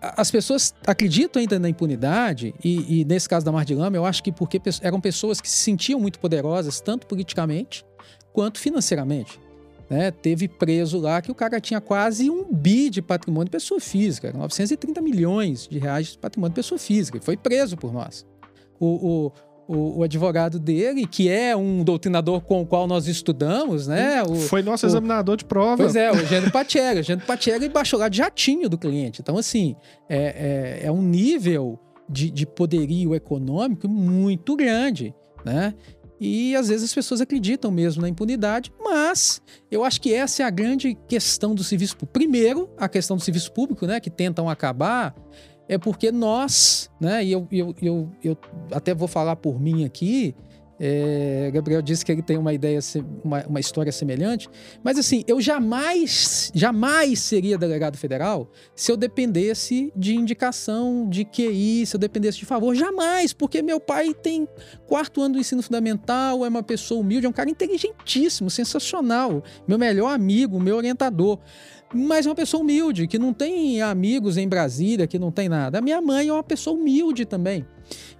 as 0.00 0.30
pessoas 0.30 0.74
acreditam 0.86 1.40
ainda 1.40 1.58
na 1.58 1.68
impunidade, 1.68 2.54
e, 2.64 3.00
e 3.00 3.04
nesse 3.04 3.28
caso 3.28 3.44
da 3.44 3.52
Mar 3.52 3.64
de 3.64 3.74
Lama, 3.74 3.96
eu 3.96 4.04
acho 4.06 4.22
que 4.22 4.32
porque 4.32 4.60
eram 4.80 5.00
pessoas 5.00 5.40
que 5.40 5.48
se 5.48 5.58
sentiam 5.58 6.00
muito 6.00 6.18
poderosas, 6.18 6.80
tanto 6.80 7.06
politicamente 7.06 7.84
quanto 8.32 8.58
financeiramente. 8.58 9.38
Né? 9.90 10.10
Teve 10.10 10.48
preso 10.48 10.98
lá 10.98 11.20
que 11.20 11.30
o 11.30 11.34
cara 11.34 11.60
tinha 11.60 11.80
quase 11.80 12.30
um 12.30 12.44
bi 12.50 12.88
de 12.88 13.02
patrimônio 13.02 13.46
de 13.46 13.50
pessoa 13.50 13.80
física, 13.80 14.32
930 14.32 15.02
milhões 15.02 15.66
de 15.68 15.78
reais 15.78 16.12
de 16.12 16.18
patrimônio 16.18 16.52
de 16.52 16.56
pessoa 16.56 16.78
física, 16.78 17.18
e 17.18 17.20
foi 17.20 17.36
preso 17.36 17.76
por 17.76 17.92
nós. 17.92 18.24
O, 18.78 18.86
o, 18.86 19.32
o, 19.72 19.98
o 19.98 20.02
advogado 20.02 20.58
dele, 20.58 21.06
que 21.06 21.28
é 21.28 21.54
um 21.56 21.84
doutrinador 21.84 22.40
com 22.40 22.60
o 22.62 22.66
qual 22.66 22.86
nós 22.88 23.06
estudamos, 23.06 23.86
né? 23.86 24.22
O, 24.22 24.34
Foi 24.34 24.62
nosso 24.62 24.84
o- 24.84 24.88
examinador 24.88 25.36
de 25.36 25.44
prova. 25.44 25.76
Pois 25.84 25.94
é, 25.94 26.10
o 26.10 26.16
Eugênio 26.16 26.50
Patieri. 26.50 26.96
O 26.96 27.00
Eugênio 27.00 27.24
Patieri 27.24 27.68
baixou 27.68 27.98
lá 27.98 28.08
de 28.08 28.16
jatinho 28.18 28.68
do 28.68 28.76
cliente. 28.76 29.20
Então, 29.20 29.38
assim, 29.38 29.76
é, 30.08 30.80
é, 30.82 30.86
é 30.86 30.92
um 30.92 31.00
nível 31.02 31.78
de, 32.08 32.30
de 32.30 32.44
poderio 32.46 33.14
econômico 33.14 33.88
muito 33.88 34.56
grande, 34.56 35.14
né? 35.44 35.74
E 36.22 36.54
às 36.54 36.68
vezes 36.68 36.84
as 36.84 36.94
pessoas 36.94 37.22
acreditam 37.22 37.70
mesmo 37.70 38.02
na 38.02 38.08
impunidade, 38.08 38.70
mas 38.78 39.40
eu 39.70 39.82
acho 39.82 39.98
que 40.02 40.12
essa 40.12 40.42
é 40.42 40.46
a 40.46 40.50
grande 40.50 40.94
questão 41.08 41.54
do 41.54 41.64
serviço 41.64 41.96
público. 41.96 42.12
Primeiro, 42.12 42.68
a 42.76 42.90
questão 42.90 43.16
do 43.16 43.22
serviço 43.22 43.50
público, 43.52 43.86
né, 43.86 44.00
que 44.00 44.10
tentam 44.10 44.46
acabar, 44.46 45.14
é 45.70 45.78
porque 45.78 46.10
nós, 46.10 46.90
né, 47.00 47.24
e 47.24 47.30
eu, 47.30 47.46
eu, 47.52 47.74
eu, 47.80 48.10
eu 48.24 48.36
até 48.72 48.92
vou 48.92 49.06
falar 49.06 49.36
por 49.36 49.60
mim 49.60 49.84
aqui, 49.84 50.34
é, 50.80 51.48
Gabriel 51.54 51.80
disse 51.80 52.04
que 52.04 52.10
ele 52.10 52.22
tem 52.22 52.36
uma 52.36 52.52
ideia, 52.52 52.80
uma, 53.22 53.46
uma 53.46 53.60
história 53.60 53.92
semelhante, 53.92 54.48
mas 54.82 54.98
assim, 54.98 55.22
eu 55.28 55.40
jamais, 55.40 56.50
jamais 56.52 57.20
seria 57.20 57.56
delegado 57.56 57.96
federal 57.96 58.50
se 58.74 58.90
eu 58.90 58.96
dependesse 58.96 59.92
de 59.94 60.16
indicação 60.16 61.08
de 61.08 61.24
QI, 61.24 61.86
se 61.86 61.94
eu 61.94 62.00
dependesse 62.00 62.38
de 62.38 62.46
favor. 62.46 62.74
Jamais, 62.74 63.32
porque 63.32 63.62
meu 63.62 63.78
pai 63.78 64.12
tem 64.12 64.48
quarto 64.88 65.22
ano 65.22 65.34
do 65.34 65.40
ensino 65.40 65.62
fundamental, 65.62 66.44
é 66.44 66.48
uma 66.48 66.64
pessoa 66.64 67.00
humilde, 67.00 67.26
é 67.26 67.28
um 67.28 67.32
cara 67.32 67.48
inteligentíssimo, 67.48 68.50
sensacional, 68.50 69.44
meu 69.68 69.78
melhor 69.78 70.12
amigo, 70.12 70.58
meu 70.58 70.76
orientador. 70.76 71.38
Mas 71.92 72.24
é 72.24 72.28
uma 72.28 72.34
pessoa 72.34 72.62
humilde, 72.62 73.08
que 73.08 73.18
não 73.18 73.32
tem 73.32 73.82
amigos 73.82 74.36
em 74.36 74.48
Brasília, 74.48 75.06
que 75.06 75.18
não 75.18 75.32
tem 75.32 75.48
nada. 75.48 75.78
A 75.78 75.80
minha 75.80 76.00
mãe 76.00 76.28
é 76.28 76.32
uma 76.32 76.42
pessoa 76.42 76.76
humilde 76.76 77.24
também. 77.24 77.66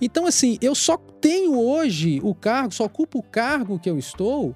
Então, 0.01 0.27
assim, 0.27 0.59
eu 0.61 0.75
só 0.75 0.97
tenho 0.97 1.59
hoje 1.59 2.21
o 2.23 2.35
cargo, 2.35 2.75
só 2.75 2.85
ocupo 2.85 3.21
o 3.21 3.23
cargo 3.23 3.79
que 3.79 3.89
eu 3.89 3.97
estou 3.97 4.55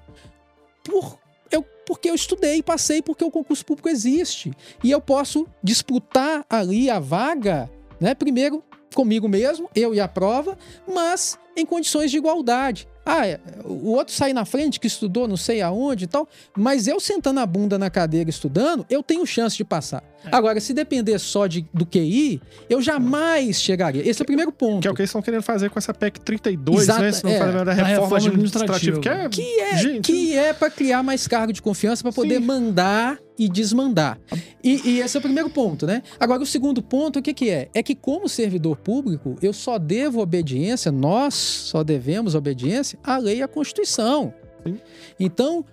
por, 0.83 1.17
eu, 1.49 1.63
porque 1.85 2.09
eu 2.09 2.15
estudei, 2.15 2.61
passei, 2.61 3.01
porque 3.01 3.23
o 3.23 3.31
concurso 3.31 3.65
público 3.65 3.87
existe. 3.87 4.51
E 4.83 4.91
eu 4.91 4.99
posso 4.99 5.47
disputar 5.63 6.45
ali 6.49 6.89
a 6.89 6.99
vaga, 6.99 7.69
né? 7.99 8.13
Primeiro 8.13 8.63
comigo 8.93 9.27
mesmo, 9.27 9.69
eu 9.75 9.93
e 9.93 9.99
a 9.99 10.07
prova, 10.07 10.57
mas 10.87 11.37
em 11.55 11.65
condições 11.65 12.11
de 12.11 12.17
igualdade. 12.17 12.87
Ah, 13.05 13.27
é, 13.27 13.39
o 13.63 13.91
outro 13.91 14.13
sai 14.13 14.33
na 14.33 14.45
frente 14.45 14.79
que 14.79 14.87
estudou 14.87 15.27
não 15.27 15.37
sei 15.37 15.61
aonde 15.61 16.05
e 16.05 16.07
tal, 16.07 16.27
mas 16.57 16.87
eu 16.87 16.99
sentando 16.99 17.39
a 17.39 17.45
bunda 17.45 17.77
na 17.77 17.89
cadeira 17.89 18.29
estudando, 18.29 18.83
eu 18.89 19.03
tenho 19.03 19.25
chance 19.27 19.55
de 19.55 19.63
passar. 19.63 20.03
Agora, 20.31 20.59
se 20.59 20.73
depender 20.73 21.19
só 21.19 21.47
de, 21.47 21.65
do 21.73 21.85
QI, 21.85 22.41
eu 22.69 22.81
jamais 22.81 23.61
chegaria. 23.61 24.07
Esse 24.07 24.21
é 24.21 24.23
o 24.23 24.25
primeiro 24.25 24.51
ponto. 24.51 24.81
Que 24.81 24.87
é 24.87 24.91
o 24.91 24.93
que 24.93 25.01
eles 25.01 25.09
estão 25.09 25.21
querendo 25.21 25.43
fazer 25.43 25.69
com 25.69 25.79
essa 25.79 25.93
PEC 25.93 26.19
32, 26.21 26.83
Exato, 26.83 27.01
né? 27.01 27.11
Se 27.11 27.23
não 27.23 27.31
é. 27.31 27.39
da 27.39 27.71
A 27.71 27.75
reforma, 27.75 27.85
reforma 27.85 28.17
administrativa. 28.17 28.99
Que 28.99 29.09
é, 29.09 29.29
Que 29.29 29.59
é, 29.59 29.77
gente, 29.77 30.11
que 30.11 30.37
é 30.37 30.53
para 30.53 30.69
criar 30.69 31.03
mais 31.03 31.27
cargo 31.27 31.53
de 31.53 31.61
confiança 31.61 32.03
para 32.03 32.11
poder 32.11 32.39
Sim. 32.39 32.45
mandar 32.45 33.19
e 33.37 33.49
desmandar. 33.49 34.17
E, 34.63 34.89
e 34.89 34.99
esse 35.01 35.17
é 35.17 35.19
o 35.19 35.21
primeiro 35.21 35.49
ponto, 35.49 35.85
né? 35.85 36.01
Agora, 36.19 36.41
o 36.41 36.45
segundo 36.45 36.81
ponto, 36.81 37.19
o 37.19 37.21
que, 37.21 37.33
que 37.33 37.49
é? 37.49 37.69
É 37.73 37.83
que, 37.83 37.93
como 37.93 38.29
servidor 38.29 38.77
público, 38.77 39.35
eu 39.41 39.53
só 39.53 39.77
devo 39.77 40.21
obediência, 40.21 40.91
nós 40.91 41.33
só 41.33 41.83
devemos 41.83 42.35
obediência 42.35 42.97
à 43.03 43.17
lei 43.17 43.39
e 43.39 43.43
à 43.43 43.47
Constituição. 43.47 44.33
Sim. 44.65 44.79
Então, 45.19 45.63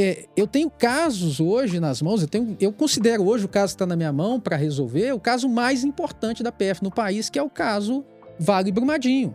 é, 0.00 0.24
eu 0.36 0.46
tenho 0.46 0.70
casos 0.70 1.40
hoje 1.40 1.80
nas 1.80 2.00
mãos, 2.00 2.22
eu, 2.22 2.28
tenho, 2.28 2.56
eu 2.60 2.72
considero 2.72 3.26
hoje 3.26 3.44
o 3.44 3.48
caso 3.48 3.72
que 3.72 3.76
está 3.76 3.86
na 3.86 3.96
minha 3.96 4.12
mão 4.12 4.40
para 4.40 4.56
resolver 4.56 5.12
o 5.12 5.20
caso 5.20 5.48
mais 5.48 5.84
importante 5.84 6.42
da 6.42 6.52
PF 6.52 6.82
no 6.82 6.90
país, 6.90 7.28
que 7.28 7.38
é 7.38 7.42
o 7.42 7.50
caso 7.50 8.04
Vale 8.38 8.72
Brumadinho 8.72 9.34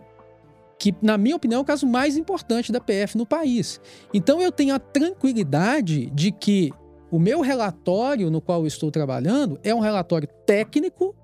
que, 0.78 0.94
na 1.00 1.16
minha 1.16 1.36
opinião, 1.36 1.60
é 1.60 1.62
o 1.62 1.64
caso 1.64 1.86
mais 1.86 2.16
importante 2.16 2.70
da 2.70 2.80
PF 2.80 3.16
no 3.16 3.24
país. 3.24 3.80
Então 4.12 4.40
eu 4.40 4.52
tenho 4.52 4.74
a 4.74 4.78
tranquilidade 4.78 6.10
de 6.10 6.30
que 6.30 6.70
O 7.08 7.20
meu 7.20 7.40
relatório 7.40 8.30
no 8.30 8.40
qual 8.40 8.62
eu 8.62 8.66
estou 8.66 8.90
trabalhando 8.90 9.60
é 9.62 9.72
um 9.72 9.78
relatório 9.78 10.28
técnico 10.44 11.14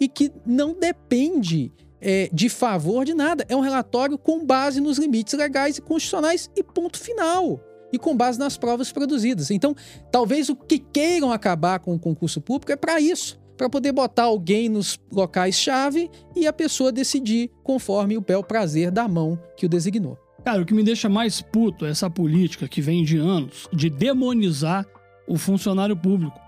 e 0.00 0.08
que 0.08 0.32
não 0.44 0.74
depende 0.74 1.72
é, 2.00 2.28
de 2.32 2.48
favor 2.48 3.04
de 3.04 3.14
nada. 3.14 3.46
É 3.48 3.54
um 3.54 3.60
relatório 3.60 4.18
com 4.18 4.44
base 4.44 4.80
nos 4.80 4.98
limites 4.98 5.34
legais 5.34 5.78
e 5.78 5.82
constitucionais 5.82 6.50
e 6.56 6.64
ponto 6.64 6.98
final. 6.98 7.60
E 7.92 7.98
com 7.98 8.16
base 8.16 8.38
nas 8.38 8.56
provas 8.56 8.92
produzidas. 8.92 9.50
Então, 9.50 9.74
talvez 10.10 10.48
o 10.48 10.56
que 10.56 10.78
queiram 10.78 11.32
acabar 11.32 11.80
com 11.80 11.94
o 11.94 11.98
concurso 11.98 12.40
público 12.40 12.72
é 12.72 12.76
para 12.76 13.00
isso 13.00 13.40
para 13.60 13.68
poder 13.68 13.92
botar 13.92 14.22
alguém 14.22 14.70
nos 14.70 14.98
locais-chave 15.12 16.10
e 16.34 16.46
a 16.46 16.52
pessoa 16.52 16.90
decidir 16.90 17.50
conforme 17.62 18.16
o 18.16 18.20
bel 18.22 18.42
prazer 18.42 18.90
da 18.90 19.06
mão 19.06 19.38
que 19.54 19.66
o 19.66 19.68
designou. 19.68 20.16
Cara, 20.42 20.62
o 20.62 20.64
que 20.64 20.72
me 20.72 20.82
deixa 20.82 21.10
mais 21.10 21.42
puto 21.42 21.84
é 21.84 21.90
essa 21.90 22.08
política 22.08 22.66
que 22.66 22.80
vem 22.80 23.04
de 23.04 23.18
anos 23.18 23.68
de 23.70 23.90
demonizar 23.90 24.86
o 25.28 25.36
funcionário 25.36 25.94
público. 25.94 26.40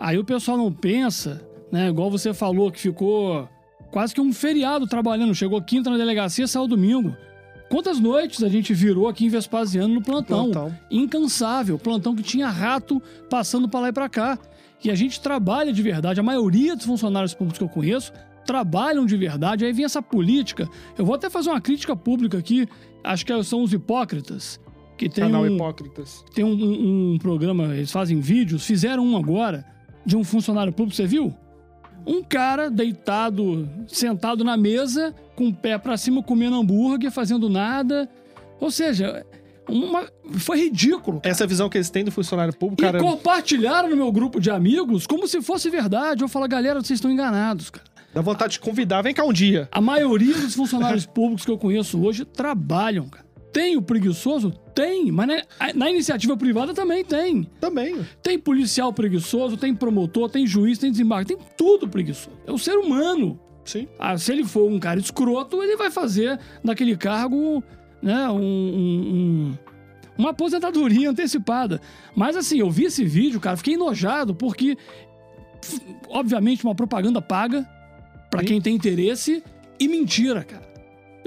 Aí 0.00 0.18
o 0.18 0.24
pessoal 0.24 0.56
não 0.56 0.72
pensa, 0.72 1.40
né? 1.70 1.88
Igual 1.88 2.10
você 2.10 2.34
falou, 2.34 2.72
que 2.72 2.80
ficou 2.80 3.48
quase 3.92 4.12
que 4.12 4.20
um 4.20 4.32
feriado 4.32 4.86
trabalhando. 4.88 5.36
Chegou 5.36 5.62
quinta 5.62 5.90
na 5.90 5.96
delegacia, 5.96 6.48
saiu 6.48 6.66
domingo. 6.66 7.16
Quantas 7.68 8.00
noites 8.00 8.42
a 8.42 8.48
gente 8.48 8.72
virou 8.72 9.08
aqui 9.08 9.26
em 9.26 9.28
Vespasiano 9.28 9.92
no 9.92 10.02
plantão? 10.02 10.50
plantão. 10.50 10.78
Incansável. 10.90 11.78
Plantão 11.78 12.14
que 12.14 12.22
tinha 12.22 12.48
rato 12.48 13.00
passando 13.28 13.68
para 13.68 13.80
lá 13.80 13.88
e 13.88 13.92
para 13.92 14.08
cá. 14.08 14.38
E 14.82 14.90
a 14.90 14.94
gente 14.94 15.20
trabalha 15.20 15.72
de 15.72 15.82
verdade. 15.82 16.18
A 16.18 16.22
maioria 16.22 16.74
dos 16.74 16.86
funcionários 16.86 17.34
públicos 17.34 17.58
que 17.58 17.64
eu 17.64 17.68
conheço 17.68 18.12
trabalham 18.46 19.04
de 19.04 19.16
verdade. 19.16 19.66
Aí 19.66 19.72
vem 19.72 19.84
essa 19.84 20.00
política. 20.00 20.68
Eu 20.96 21.04
vou 21.04 21.14
até 21.14 21.28
fazer 21.28 21.50
uma 21.50 21.60
crítica 21.60 21.94
pública 21.94 22.38
aqui. 22.38 22.66
Acho 23.04 23.26
que 23.26 23.42
são 23.44 23.62
os 23.62 23.72
hipócritas. 23.72 24.58
Que 24.96 25.08
tem 25.08 25.24
Canal 25.24 25.42
um, 25.42 25.54
Hipócritas. 25.54 26.24
Tem 26.34 26.44
um, 26.44 26.52
um, 26.52 27.12
um 27.12 27.18
programa, 27.18 27.76
eles 27.76 27.92
fazem 27.92 28.18
vídeos. 28.20 28.64
Fizeram 28.64 29.04
um 29.04 29.16
agora 29.16 29.64
de 30.04 30.16
um 30.16 30.24
funcionário 30.24 30.72
público, 30.72 30.96
você 30.96 31.06
viu? 31.06 31.34
Um 32.06 32.22
cara 32.22 32.70
deitado, 32.70 33.68
sentado 33.86 34.42
na 34.42 34.56
mesa, 34.56 35.14
com 35.36 35.48
o 35.48 35.54
pé 35.54 35.76
para 35.78 35.96
cima, 35.96 36.22
comendo 36.22 36.56
hambúrguer, 36.56 37.10
fazendo 37.10 37.48
nada. 37.48 38.08
Ou 38.60 38.70
seja, 38.70 39.24
uma... 39.68 40.06
foi 40.38 40.58
ridículo. 40.60 41.20
Cara. 41.20 41.30
Essa 41.30 41.46
visão 41.46 41.68
que 41.68 41.76
eles 41.76 41.90
têm 41.90 42.04
do 42.04 42.10
funcionário 42.10 42.54
público, 42.56 42.82
e 42.82 42.84
cara. 42.84 42.98
compartilharam 42.98 43.90
no 43.90 43.96
meu 43.96 44.10
grupo 44.10 44.40
de 44.40 44.50
amigos 44.50 45.06
como 45.06 45.28
se 45.28 45.42
fosse 45.42 45.68
verdade. 45.68 46.22
Eu 46.22 46.28
falo, 46.28 46.48
galera, 46.48 46.80
vocês 46.80 46.96
estão 46.96 47.10
enganados, 47.10 47.70
cara. 47.70 47.86
Dá 48.14 48.22
vontade 48.22 48.54
de 48.54 48.60
convidar, 48.60 49.02
vem 49.02 49.12
cá 49.12 49.22
um 49.22 49.32
dia. 49.32 49.68
A 49.70 49.80
maioria 49.80 50.34
dos 50.34 50.54
funcionários 50.54 51.04
públicos 51.04 51.44
que 51.44 51.50
eu 51.50 51.58
conheço 51.58 52.02
hoje 52.02 52.24
trabalham, 52.24 53.06
cara. 53.08 53.27
Tem 53.52 53.76
o 53.76 53.82
preguiçoso? 53.82 54.50
Tem, 54.74 55.10
mas 55.10 55.26
na, 55.26 55.42
na, 55.74 55.90
iniciativa 55.90 56.36
privada 56.36 56.74
também 56.74 57.04
tem. 57.04 57.44
Também. 57.60 58.06
Tem 58.22 58.38
policial 58.38 58.92
preguiçoso, 58.92 59.56
tem 59.56 59.74
promotor, 59.74 60.30
tem 60.30 60.46
juiz, 60.46 60.78
tem 60.78 60.90
desembarque, 60.90 61.34
tem 61.34 61.46
tudo 61.56 61.88
preguiçoso. 61.88 62.36
É 62.46 62.52
o 62.52 62.58
ser 62.58 62.76
humano. 62.76 63.40
Sim. 63.64 63.88
Ah, 63.98 64.16
se 64.16 64.32
ele 64.32 64.44
for 64.44 64.70
um 64.70 64.78
cara 64.78 64.98
escroto, 65.00 65.62
ele 65.62 65.76
vai 65.76 65.90
fazer 65.90 66.38
naquele 66.62 66.96
cargo, 66.96 67.62
né, 68.00 68.28
um, 68.30 68.40
um, 68.40 69.00
um, 69.14 69.58
uma 70.16 70.30
aposentadoria 70.30 71.08
antecipada. 71.10 71.80
Mas 72.14 72.36
assim, 72.36 72.60
eu 72.60 72.70
vi 72.70 72.84
esse 72.84 73.04
vídeo, 73.04 73.40
cara, 73.40 73.56
fiquei 73.56 73.74
enojado 73.74 74.34
porque, 74.34 74.76
obviamente, 76.08 76.64
uma 76.64 76.74
propaganda 76.74 77.20
paga 77.20 77.66
para 78.30 78.42
quem 78.42 78.60
tem 78.60 78.74
interesse 78.74 79.42
e 79.80 79.88
mentira, 79.88 80.44
cara. 80.44 80.67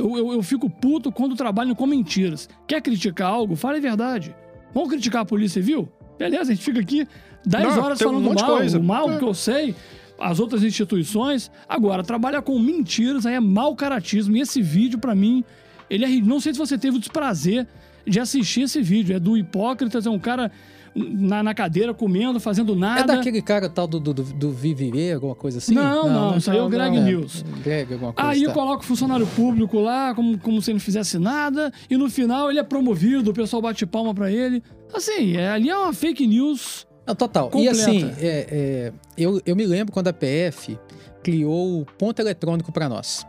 Eu, 0.02 0.18
eu, 0.18 0.34
eu 0.34 0.42
fico 0.44 0.70
puto 0.70 1.12
quando 1.12 1.36
trabalham 1.36 1.76
com 1.76 1.86
mentiras. 1.86 2.50
Quer 2.68 2.82
criticar 2.82 3.30
algo? 3.32 3.56
Fale 3.56 3.78
a 3.78 3.82
verdade. 3.82 4.36
Vamos 4.74 4.90
criticar 4.90 5.22
a 5.22 5.26
Polícia 5.26 5.62
Civil? 5.62 5.88
Beleza, 6.18 6.52
a 6.52 6.56
gente 6.56 6.64
fica 6.64 6.80
aqui 6.80 7.08
10 7.46 7.64
Não, 7.76 7.84
horas 7.84 8.02
um 8.02 8.04
falando 8.06 8.36
de 8.36 8.42
mal, 8.44 8.80
o 8.80 8.84
mal 8.84 9.12
É. 9.12 9.18
que 9.18 9.24
eu 9.24 9.34
sei, 9.34 9.76
as 10.20 10.40
outras 10.40 10.64
instituições. 10.64 11.52
Agora, 11.68 12.04
trabalhar 12.04 12.42
com 12.42 12.58
mentiras 12.60 13.26
aí 13.26 13.36
é 13.36 13.40
mau 13.40 13.76
caratismo. 13.76 14.36
E 14.36 14.42
esse 14.42 14.62
vídeo, 14.62 14.98
pra 15.00 15.14
mim, 15.16 15.44
ele 15.90 16.06
é. 16.06 16.10
Não 16.22 16.40
sei 16.40 16.54
se 16.54 16.60
você 16.60 16.78
teve 16.78 16.98
o 16.98 17.00
desprazer 17.00 17.68
de 18.06 18.20
assistir 18.20 18.62
esse 18.62 18.82
vídeo. 18.82 19.16
É 19.16 19.20
do 19.20 19.38
Hipócritas, 19.38 20.06
é 20.06 20.10
um 20.10 20.20
cara 20.20 20.52
na, 20.96 21.42
na 21.42 21.54
cadeira 21.54 21.94
comendo, 21.94 22.40
fazendo 22.40 22.76
nada. 22.76 23.14
É 23.14 23.16
daquele 23.18 23.42
cara 23.42 23.70
tal 23.70 23.88
do, 23.88 24.00
do, 24.00 24.14
do, 24.14 24.24
do 24.24 24.52
Vivier, 24.52 25.16
alguma 25.16 25.36
coisa 25.36 25.60
assim? 25.60 25.74
Não, 25.74 26.08
não, 26.10 26.32
né? 26.32 26.38
isso 26.38 26.52
aí 26.52 26.58
é 26.58 26.62
o 26.62 26.70
Greg 26.70 26.98
É, 26.98 27.00
News. 27.00 27.46
Greg, 27.64 27.94
alguma 27.94 28.14
coisa. 28.14 28.30
Aí 28.30 28.46
tá. 28.46 28.54
coloca 28.54 28.84
o 28.84 28.86
funcionário 28.86 29.26
público 29.28 29.80
lá, 29.80 30.14
como, 30.14 30.38
como 30.40 30.62
se 30.62 30.72
ele 30.72 30.76
não 30.76 30.82
fizesse 30.82 31.18
nada, 31.18 31.72
e 31.90 31.98
no 31.98 32.10
final 32.10 32.50
ele 32.50 32.60
é 32.60 32.64
promovido, 32.64 33.32
o 33.32 33.34
pessoal 33.34 33.62
bate 33.62 33.86
palma 33.86 34.14
pra 34.14 34.32
ele. 34.32 34.62
Assim, 34.94 35.38
é, 35.38 35.50
ali 35.50 35.70
é 35.70 35.78
uma 35.78 35.94
fake 35.94 36.28
news. 36.28 36.86
Não, 37.08 37.16
total. 37.16 37.50
completa. 37.50 37.78
E 37.78 37.82
assim, 37.82 38.12
é, 38.20 38.48
é, 38.50 38.94
eu, 39.18 39.42
eu 39.46 39.56
me 39.56 39.66
lembro 39.66 39.94
quando 39.94 40.10
a 40.10 40.14
PF 40.14 40.78
criou 41.24 41.82
o 41.82 41.86
ponto 41.86 42.20
eletrônico 42.20 42.72
para 42.72 42.90
nós. 42.90 43.26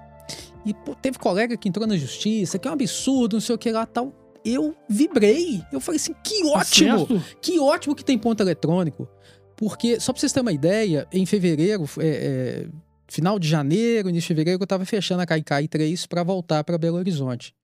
E 0.65 0.73
pô, 0.73 0.95
teve 0.95 1.19
colega 1.19 1.57
que 1.57 1.69
entrou 1.69 1.87
na 1.87 1.97
justiça, 1.97 2.59
que 2.59 2.69
é 2.69 2.71
um 2.71 2.75
absurdo, 2.75 3.35
não 3.35 3.41
sei 3.41 3.55
o 3.55 3.59
que 3.59 3.71
lá 3.71 3.87
tal. 3.87 4.13
Eu 4.45 4.75
vibrei. 4.89 5.63
Eu 5.73 5.81
falei 5.81 5.97
assim, 6.01 6.15
que 6.25 6.45
ótimo! 6.47 7.07
Certo? 7.07 7.23
Que 7.41 7.59
ótimo 7.59 7.95
que 7.95 8.05
tem 8.05 8.19
ponto 8.19 8.41
eletrônico. 8.43 9.09
Porque, 9.57 10.01
só 10.01 10.13
pra 10.13 10.21
vocês 10.21 10.33
terem 10.33 10.45
uma 10.45 10.53
ideia, 10.53 11.07
em 11.13 11.25
fevereiro, 11.25 11.85
é, 11.99 12.07
é, 12.07 12.69
final 13.09 13.39
de 13.39 13.47
janeiro, 13.49 14.09
início 14.09 14.27
de 14.29 14.35
fevereiro, 14.35 14.63
eu 14.63 14.67
tava 14.67 14.85
fechando 14.85 15.23
a 15.23 15.27
Caicai 15.27 15.69
3 15.69 16.07
para 16.07 16.23
voltar 16.23 16.65
para 16.65 16.77
Belo 16.79 16.97
Horizonte. 16.99 17.55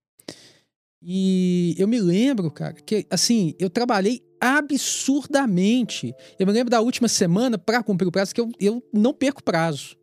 E 1.03 1.75
eu 1.79 1.87
me 1.89 2.01
lembro, 2.01 2.51
cara, 2.51 2.73
que 2.75 3.07
assim, 3.11 3.55
eu 3.59 3.71
trabalhei 3.71 4.21
absurdamente. 4.41 6.13
Eu 6.39 6.47
me 6.47 6.53
lembro 6.53 6.71
da 6.71 6.81
última 6.81 7.09
semana 7.09 7.57
para 7.59 7.83
cumprir 7.83 8.07
o 8.09 8.13
prazo, 8.13 8.35
que 8.35 8.41
eu, 8.41 8.51
eu 8.61 8.83
não 8.93 9.13
perco 9.13 9.43
prazo. 9.43 9.97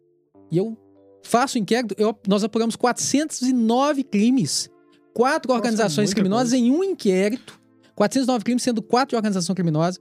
E 0.52 0.58
eu 0.58 0.78
faço 1.24 1.58
inquérito, 1.58 1.96
eu- 1.98 2.18
nós 2.28 2.44
apuramos 2.44 2.76
409 2.76 4.04
crimes. 4.04 4.70
Quatro 5.16 5.48
Nossa, 5.48 5.58
organizações 5.58 6.10
muita 6.10 6.16
criminosas 6.16 6.52
coisa. 6.52 6.66
em 6.66 6.72
um 6.72 6.84
inquérito. 6.84 7.58
409 7.96 8.44
crimes, 8.44 8.62
sendo 8.62 8.82
quatro 8.82 9.12
de 9.12 9.16
organização 9.16 9.56
criminosa. 9.56 9.98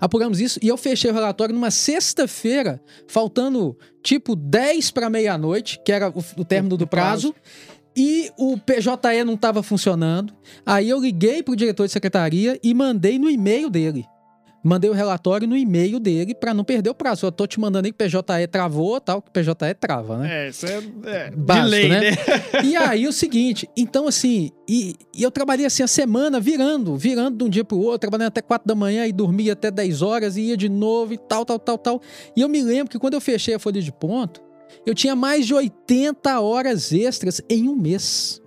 Apuramos 0.00 0.38
isso 0.38 0.60
e 0.62 0.68
eu 0.68 0.76
fechei 0.76 1.10
o 1.10 1.14
relatório 1.14 1.52
numa 1.52 1.72
sexta-feira, 1.72 2.80
faltando 3.08 3.76
tipo 4.04 4.36
10 4.36 4.92
para 4.92 5.10
meia-noite, 5.10 5.80
que 5.84 5.90
era 5.90 6.10
o, 6.10 6.24
o 6.36 6.44
término 6.44 6.76
do 6.76 6.86
prazo. 6.86 7.34
E 7.96 8.30
o 8.38 8.56
PJE 8.56 9.24
não 9.26 9.34
estava 9.34 9.64
funcionando. 9.64 10.32
Aí 10.64 10.88
eu 10.88 11.00
liguei 11.00 11.42
pro 11.42 11.56
diretor 11.56 11.86
de 11.86 11.92
secretaria 11.92 12.56
e 12.62 12.72
mandei 12.72 13.18
no 13.18 13.28
e-mail 13.28 13.68
dele. 13.68 14.06
Mandei 14.64 14.88
o 14.88 14.94
relatório 14.94 15.46
no 15.46 15.54
e-mail 15.54 16.00
dele 16.00 16.34
para 16.34 16.54
não 16.54 16.64
perder 16.64 16.88
o 16.88 16.94
prazo. 16.94 17.26
Eu 17.26 17.30
tô 17.30 17.46
te 17.46 17.60
mandando 17.60 17.86
aí 17.86 17.92
que 17.92 18.02
o 18.02 18.08
PJE 18.08 18.46
travou, 18.50 18.98
tal, 18.98 19.20
que 19.20 19.30
PJE 19.30 19.74
trava, 19.78 20.16
né? 20.16 20.46
É, 20.46 20.48
isso 20.48 20.64
é, 20.64 20.82
é 21.04 21.30
Básico, 21.30 21.68
lei, 21.68 21.88
né? 21.90 22.00
né? 22.00 22.16
E 22.64 22.74
aí 22.74 23.06
o 23.06 23.12
seguinte, 23.12 23.68
então 23.76 24.08
assim, 24.08 24.50
e, 24.66 24.94
e 25.14 25.22
eu 25.22 25.30
trabalhei 25.30 25.66
assim 25.66 25.82
a 25.82 25.86
semana 25.86 26.40
virando, 26.40 26.96
virando 26.96 27.36
de 27.36 27.44
um 27.44 27.48
dia 27.50 27.62
pro 27.62 27.76
outro, 27.76 27.98
trabalhando 27.98 28.28
até 28.28 28.40
4 28.40 28.66
da 28.66 28.74
manhã 28.74 29.06
e 29.06 29.12
dormia 29.12 29.52
até 29.52 29.70
10 29.70 30.00
horas 30.00 30.38
e 30.38 30.44
ia 30.44 30.56
de 30.56 30.70
novo 30.70 31.12
e 31.12 31.18
tal, 31.18 31.44
tal, 31.44 31.58
tal, 31.58 31.76
tal. 31.76 32.00
E 32.34 32.40
eu 32.40 32.48
me 32.48 32.62
lembro 32.62 32.90
que 32.90 32.98
quando 32.98 33.12
eu 33.12 33.20
fechei 33.20 33.52
a 33.52 33.58
folha 33.58 33.82
de 33.82 33.92
ponto, 33.92 34.40
eu 34.86 34.94
tinha 34.94 35.14
mais 35.14 35.46
de 35.46 35.52
80 35.52 36.40
horas 36.40 36.90
extras 36.90 37.42
em 37.50 37.68
um 37.68 37.76
mês. 37.76 38.40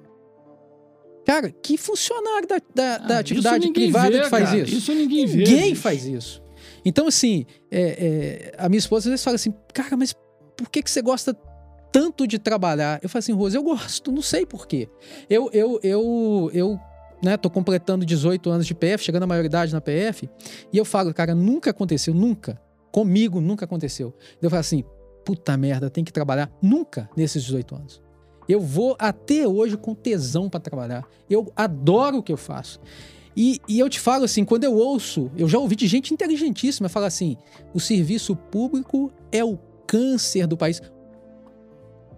Cara, 1.27 1.51
que 1.51 1.77
funcionário 1.77 2.47
da, 2.47 2.55
da, 2.73 2.97
da 2.99 3.15
Ah, 3.17 3.19
atividade 3.19 3.67
ninguém 3.67 3.91
privada 3.91 4.11
vê, 4.11 4.21
que 4.21 4.29
faz 4.29 4.45
cara. 4.45 4.57
isso? 4.59 4.77
Isso 4.77 4.93
ninguém 4.93 5.25
vê. 5.25 5.37
Ninguém 5.39 5.75
faz 5.75 6.05
isso. 6.05 6.41
Então, 6.85 7.05
assim, 7.05 7.45
é, 7.69 7.81
é, 7.81 8.55
a 8.57 8.69
minha 8.69 8.79
esposa 8.79 9.09
às 9.09 9.11
vezes 9.11 9.23
fala 9.25 9.35
assim, 9.35 9.53
cara, 9.73 9.97
mas 9.97 10.15
por 10.55 10.69
que, 10.69 10.81
que 10.81 10.89
você 10.89 11.01
gosta 11.01 11.33
tanto 11.91 12.25
de 12.25 12.39
trabalhar? 12.39 13.01
Eu 13.03 13.09
falo 13.09 13.19
assim, 13.19 13.33
Rose, 13.33 13.57
eu 13.57 13.61
gosto, 13.61 14.09
não 14.09 14.21
sei 14.21 14.45
por 14.45 14.65
quê. 14.65 14.87
Eu, 15.29 15.49
eu, 15.51 15.77
eu, 15.83 16.49
eu 16.53 16.79
né, 17.21 17.35
tô 17.35 17.49
completando 17.49 18.05
18 18.05 18.49
anos 18.49 18.65
de 18.65 18.73
PF, 18.73 19.03
chegando 19.03 19.23
à 19.23 19.27
maioridade 19.27 19.73
na 19.73 19.81
PF, 19.81 20.29
e 20.71 20.77
eu 20.77 20.85
falo, 20.85 21.13
cara, 21.13 21.35
nunca 21.35 21.71
aconteceu, 21.71 22.13
nunca. 22.13 22.57
Comigo 22.89 23.41
nunca 23.41 23.65
aconteceu. 23.65 24.15
Eu 24.41 24.49
falo 24.49 24.61
assim, 24.61 24.81
puta 25.25 25.57
merda, 25.57 25.89
tem 25.89 26.05
que 26.05 26.13
trabalhar 26.13 26.49
nunca 26.61 27.09
nesses 27.17 27.43
18 27.43 27.75
anos. 27.75 28.06
Eu 28.47 28.59
vou 28.59 28.95
até 28.99 29.47
hoje 29.47 29.75
com 29.77 29.93
tesão 29.93 30.49
pra 30.49 30.59
trabalhar. 30.59 31.05
Eu 31.29 31.51
adoro 31.55 32.17
o 32.19 32.23
que 32.23 32.31
eu 32.31 32.37
faço. 32.37 32.79
E, 33.35 33.61
e 33.67 33.77
eu 33.77 33.87
te 33.87 33.99
falo 33.99 34.25
assim, 34.25 34.43
quando 34.43 34.63
eu 34.63 34.73
ouço, 34.73 35.29
eu 35.37 35.47
já 35.47 35.59
ouvi 35.59 35.75
de 35.75 35.85
gente 35.85 36.13
inteligentíssima 36.13 36.89
falar 36.89 37.07
assim: 37.07 37.37
o 37.73 37.79
serviço 37.79 38.35
público 38.35 39.11
é 39.31 39.43
o 39.43 39.59
câncer 39.85 40.47
do 40.47 40.57
país. 40.57 40.81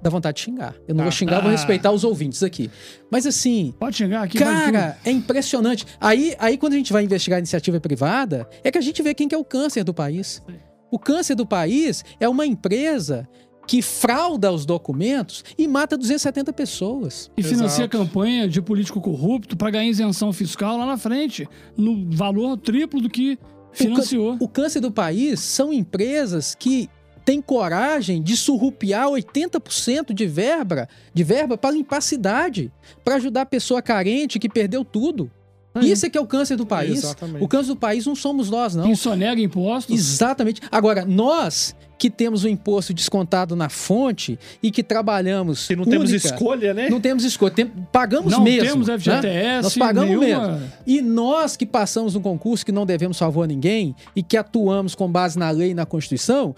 Dá 0.02 0.10
vontade 0.10 0.38
de 0.38 0.44
xingar. 0.44 0.76
Eu 0.88 0.96
não 0.96 1.02
Ah, 1.02 1.06
vou 1.06 1.12
xingar, 1.12 1.36
eu 1.38 1.42
vou 1.42 1.50
ah. 1.50 1.56
respeitar 1.56 1.92
os 1.92 2.06
ouvintes 2.06 2.42
aqui. 2.42 2.72
Mas 3.12 3.26
assim, 3.26 3.74
Pode 3.78 3.98
chegar 3.98 4.24
aqui. 4.24 4.38
Cara, 4.38 4.98
é 5.04 5.12
impressionante. 5.12 5.86
Aí, 6.00 6.36
aí 6.40 6.58
quando 6.58 6.72
a 6.74 6.78
gente 6.78 6.94
vai 6.94 7.04
investigar 7.04 7.36
a 7.36 7.40
iniciativa 7.40 7.82
privada, 7.82 8.48
é 8.64 8.72
que 8.72 8.78
a 8.78 8.82
gente 8.82 9.02
vê 9.04 9.14
quem 9.14 9.28
que 9.28 9.36
é 9.36 9.38
o 9.38 9.44
câncer 9.44 9.84
do 9.84 9.94
país. 9.94 10.42
O 10.90 10.98
câncer 10.98 11.36
do 11.36 11.46
país 11.46 12.06
é 12.18 12.30
uma 12.30 12.46
empresa 12.46 13.28
que 13.70 13.84
frauda 13.84 14.52
os 14.52 14.66
documentos 14.66 15.44
e 15.56 15.68
mata 15.68 15.96
270 15.96 16.52
pessoas. 16.54 17.30
E 17.38 17.44
financia 17.44 17.84
Exato. 17.84 18.00
campanha 18.00 18.50
de 18.50 18.64
político 18.64 19.00
corrupto 19.00 19.56
para 19.56 19.70
ganhar 19.70 19.88
isenção 19.88 20.34
fiscal 20.34 20.76
lá 20.76 20.88
na 20.88 20.98
frente, 20.98 21.48
no 21.78 22.10
valor 22.10 22.58
triplo 22.58 23.00
do 23.00 23.08
que 23.08 23.38
Financiou. 23.72 24.38
O 24.40 24.48
câncer 24.48 24.80
do 24.80 24.92
país 24.92 25.40
são 25.40 25.72
empresas 25.72 26.56
que 26.56 26.90
têm 27.24 27.40
coragem 27.40 28.24
de 28.24 28.36
surrupiar 28.36 29.06
80% 29.06 30.16
de 30.16 30.26
verba, 30.26 30.90
de 31.14 31.24
verba 31.24 31.56
para 31.56 31.70
limpar 31.70 31.98
a 31.98 32.02
cidade, 32.02 32.72
para 33.06 33.18
ajudar 33.18 33.42
a 33.42 33.46
pessoa 33.46 33.84
carente 33.84 34.40
que 34.40 34.50
perdeu 34.50 34.84
tudo. 34.84 35.30
Aí. 35.76 35.92
Isso 35.92 36.08
é 36.08 36.10
que 36.10 36.18
é 36.18 36.22
o 36.22 36.26
câncer 36.26 36.56
do 36.56 36.66
país. 36.66 37.04
Exatamente. 37.04 37.44
O 37.44 37.48
câncer 37.48 37.68
do 37.68 37.76
país 37.76 38.04
não 38.08 38.16
somos 38.16 38.50
nós, 38.50 38.74
não. 38.74 38.86
Quem 38.86 38.96
sonega 38.96 39.40
impostos. 39.40 39.96
Exatamente. 39.96 40.60
Agora, 40.72 41.06
nós 41.06 41.76
que 42.00 42.10
temos 42.10 42.46
o 42.46 42.48
imposto 42.48 42.94
descontado 42.94 43.56
na 43.58 43.68
fonte 43.70 44.40
e 44.64 44.72
que 44.72 44.82
trabalhamos 44.82 45.60
Se 45.68 45.76
não 45.76 45.84
temos 45.84 46.10
única, 46.10 46.28
escolha, 46.28 46.74
né? 46.74 46.90
não 46.90 47.02
temos 47.02 47.26
escolha, 47.26 47.52
tem- 47.54 47.68
pagamos 47.92 48.32
Não 48.32 48.42
mesmo. 48.42 48.70
temos 48.70 48.88
né? 48.88 48.98
FGTS. 48.98 49.62
Nós 49.64 49.78
pagamos 49.78 50.10
nenhuma... 50.10 50.48
mesmo. 50.54 50.72
E 50.88 51.02
nós 51.02 51.58
que 51.58 51.66
passamos 51.66 52.16
um 52.16 52.22
concurso 52.22 52.66
que 52.66 52.72
não 52.72 52.86
devemos 52.86 53.20
favor 53.20 53.44
a 53.44 53.48
ninguém 53.48 53.94
e 54.16 54.24
que 54.24 54.38
atuamos 54.38 54.96
com 54.96 55.12
base 55.12 55.38
na 55.38 55.52
lei 55.52 55.72
e 55.72 55.74
na 55.74 55.86
Constituição, 55.86 56.56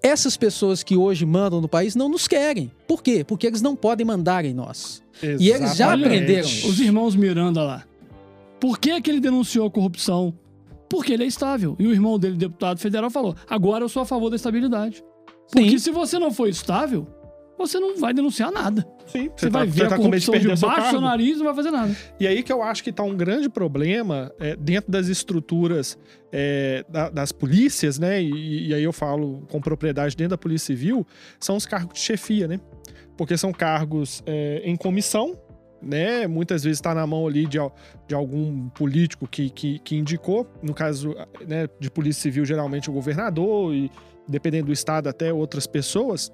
essas 0.00 0.36
pessoas 0.36 0.82
que 0.84 0.96
hoje 0.96 1.26
mandam 1.26 1.60
no 1.60 1.68
país 1.68 1.96
não 1.96 2.08
nos 2.08 2.28
querem. 2.28 2.70
Por 2.86 3.02
quê? 3.02 3.24
Porque 3.24 3.46
eles 3.46 3.60
não 3.60 3.74
podem 3.74 4.06
mandar 4.06 4.44
em 4.44 4.54
nós. 4.54 5.02
E 5.22 5.48
eles 5.50 5.76
já 5.76 5.86
Exatamente. 5.94 6.04
aprenderam. 6.06 6.48
Os 6.48 6.78
irmãos 6.78 7.16
Miranda 7.16 7.62
lá. 7.62 7.84
Por 8.60 8.78
que, 8.78 9.00
que 9.00 9.10
ele 9.10 9.20
denunciou 9.20 9.66
a 9.66 9.70
corrupção? 9.70 10.32
Porque 10.94 11.12
ele 11.12 11.24
é 11.24 11.26
estável. 11.26 11.74
E 11.78 11.86
o 11.86 11.92
irmão 11.92 12.18
dele, 12.18 12.36
deputado 12.36 12.78
federal, 12.78 13.10
falou: 13.10 13.34
agora 13.48 13.84
eu 13.84 13.88
sou 13.88 14.02
a 14.02 14.06
favor 14.06 14.30
da 14.30 14.36
estabilidade. 14.36 15.02
Porque 15.52 15.70
Sim. 15.70 15.78
se 15.78 15.90
você 15.90 16.18
não 16.18 16.30
for 16.32 16.48
estável, 16.48 17.06
você 17.58 17.78
não 17.78 17.96
vai 17.98 18.12
denunciar 18.14 18.50
nada. 18.50 18.86
Sim, 19.06 19.30
Você, 19.36 19.50
vai 19.50 19.66
tá- 19.66 19.72
ver 19.72 19.88
tá 19.88 19.94
a 19.96 19.98
com 19.98 20.04
medo 20.08 20.18
de 20.18 20.26
corrupção 20.26 20.70
perder 20.70 20.86
o 20.86 20.90
seu 20.90 21.00
nariz 21.00 21.34
e 21.34 21.38
não 21.38 21.44
vai 21.46 21.54
fazer 21.54 21.70
nada. 21.70 21.94
E 22.18 22.26
aí 22.26 22.42
que 22.42 22.52
eu 22.52 22.62
acho 22.62 22.82
que 22.82 22.90
tá 22.92 23.02
um 23.02 23.14
grande 23.16 23.48
problema 23.50 24.32
é, 24.40 24.56
dentro 24.56 24.90
das 24.90 25.08
estruturas 25.08 25.98
é, 26.32 26.84
da- 26.88 27.10
das 27.10 27.30
polícias, 27.32 27.98
né? 27.98 28.22
E, 28.22 28.68
e 28.68 28.74
aí 28.74 28.82
eu 28.82 28.92
falo 28.92 29.42
com 29.50 29.60
propriedade 29.60 30.16
dentro 30.16 30.30
da 30.30 30.38
Polícia 30.38 30.66
Civil, 30.74 31.06
são 31.38 31.56
os 31.56 31.66
cargos 31.66 31.94
de 31.94 32.00
chefia, 32.00 32.48
né? 32.48 32.58
Porque 33.16 33.36
são 33.36 33.52
cargos 33.52 34.22
é, 34.26 34.62
em 34.64 34.74
comissão, 34.74 35.36
né? 35.84 36.26
Muitas 36.26 36.64
vezes 36.64 36.78
está 36.78 36.94
na 36.94 37.06
mão 37.06 37.26
ali 37.26 37.46
de, 37.46 37.58
de 38.08 38.14
algum 38.14 38.68
político 38.70 39.26
que, 39.26 39.50
que, 39.50 39.78
que 39.78 39.96
indicou. 39.96 40.46
No 40.62 40.74
caso 40.74 41.14
né, 41.46 41.68
de 41.78 41.90
Polícia 41.90 42.22
Civil, 42.22 42.44
geralmente 42.44 42.90
o 42.90 42.92
governador 42.92 43.74
e, 43.74 43.90
dependendo 44.26 44.66
do 44.66 44.72
estado, 44.72 45.08
até 45.08 45.32
outras 45.32 45.66
pessoas. 45.66 46.32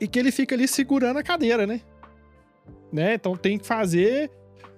E 0.00 0.06
que 0.06 0.18
ele 0.18 0.30
fica 0.30 0.54
ali 0.54 0.68
segurando 0.68 1.18
a 1.18 1.22
cadeira, 1.22 1.66
né? 1.66 1.80
Né? 2.92 3.14
Então 3.14 3.36
tem 3.36 3.58
que 3.58 3.66
fazer. 3.66 4.30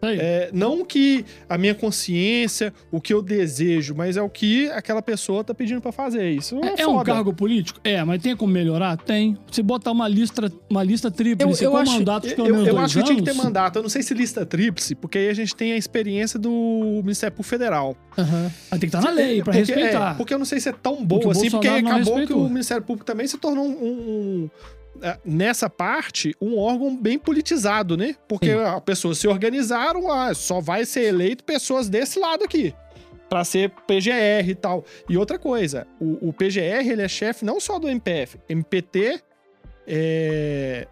É, 0.03 0.51
não 0.53 0.85
que 0.85 1.25
a 1.49 1.57
minha 1.59 1.75
consciência, 1.75 2.73
o 2.91 3.01
que 3.01 3.13
eu 3.13 3.23
desejo, 3.23 3.95
mas 3.95 4.17
é 4.17 4.23
o 4.23 4.29
que 4.29 4.69
aquela 4.71 5.03
pessoa 5.03 5.45
tá 5.45 5.55
pedindo 5.55 5.81
pra 5.81 5.93
fazer. 5.93 6.31
Isso 6.31 6.59
é, 6.65 6.81
É, 6.81 6.83
é 6.83 6.87
um 6.87 7.03
cargo 7.03 7.33
político? 7.33 7.81
É, 7.85 8.03
mas 8.05 8.23
tem 8.23 8.35
como 8.37 8.53
melhorar? 8.53 8.97
Tem. 8.97 9.37
Se 9.51 9.63
botar 9.63 9.91
uma 9.93 10.09
lista, 10.09 10.51
uma 10.69 10.83
lista 10.83 11.11
tríplice 11.11 11.63
Eu- 11.65 11.69
eu 11.69 11.73
com 11.73 11.77
acho- 11.79 11.93
mandatos 11.93 12.33
pelo 12.33 12.49
Eu, 12.49 12.53
menos 12.55 12.69
eu 12.69 12.75
dois 12.75 12.85
acho 12.87 12.99
que 12.99 13.05
tinha 13.05 13.17
que 13.17 13.23
ter 13.25 13.31
anos, 13.31 13.45
mandato. 13.45 13.77
Eu 13.77 13.83
não 13.83 13.91
sei 13.91 14.03
se 14.03 14.15
lista 14.15 14.45
tríplice, 14.47 14.95
porque 14.95 15.19
aí 15.19 15.29
a 15.29 15.35
gente 15.35 15.55
tem 15.55 15.73
a 15.73 15.77
experiência 15.77 16.39
do 16.39 16.51
Ministério 17.03 17.35
Público 17.37 17.51
Federal. 17.51 17.97
Aham. 18.19 18.51
Vai 18.71 18.79
ter 18.79 18.87
que 18.91 18.97
estar 18.97 19.03
na 19.03 19.11
lei 19.11 19.43
pra 19.43 19.53
porque, 19.53 19.59
respeitar. 19.73 20.13
é, 20.13 20.15
porque 20.17 20.35
eu 20.35 20.39
não 20.39 20.45
sei 20.47 20.61
se 20.61 20.69
é 20.69 20.73
tão 20.73 20.95
Porque 20.97 21.07
boa 21.07 21.27
o 21.27 21.31
assim, 21.31 21.51
porque 21.51 21.69
acabou 21.69 21.91
que 21.93 21.99
respeitou. 22.11 22.45
o 22.47 22.49
Ministério 22.49 22.83
Público 22.83 23.05
também 23.05 23.27
se 23.27 23.39
tornou 23.39 23.67
um. 23.67 23.71
um- 23.71 24.51
é, 24.51 24.80
Nessa 25.25 25.71
parte, 25.71 26.35
um 26.41 26.59
órgão 26.59 26.97
bem 26.97 27.19
politizado, 27.19 27.97
né? 27.97 28.15
Porque 28.29 28.51
as 28.51 28.81
pessoas 28.81 29.19
se 29.19 29.27
organizaram, 29.27 30.11
ah, 30.13 30.35
só 30.35 30.61
vai 30.61 30.85
ser 30.85 31.05
eleito 31.05 31.43
pessoas 31.45 31.89
desse 31.89 32.19
lado 32.19 32.45
aqui. 32.45 32.75
Pra 33.29 33.45
ser 33.45 33.71
PGR 33.87 34.49
e 34.49 34.55
tal. 34.55 34.85
E 35.09 35.17
outra 35.17 35.39
coisa, 35.39 35.87
o, 36.01 36.29
o 36.29 36.33
PGR 36.33 36.89
ele 36.91 37.03
é 37.03 37.09
chefe 37.09 37.45
não 37.45 37.61
só 37.61 37.79
do 37.79 37.89
MPF, 37.89 38.39
MPT, 38.49 39.21
é, 39.87 40.87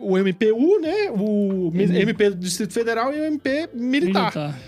o 0.00 0.16
MPU, 0.18 0.80
né? 0.80 1.10
O 1.10 1.70
Uhum. 1.70 1.72
MP 1.74 2.30
do 2.30 2.36
Distrito 2.36 2.72
Federal 2.72 3.12
e 3.12 3.20
o 3.20 3.24
MP 3.24 3.68
militar. 3.74 4.32
Militar. 4.34 4.58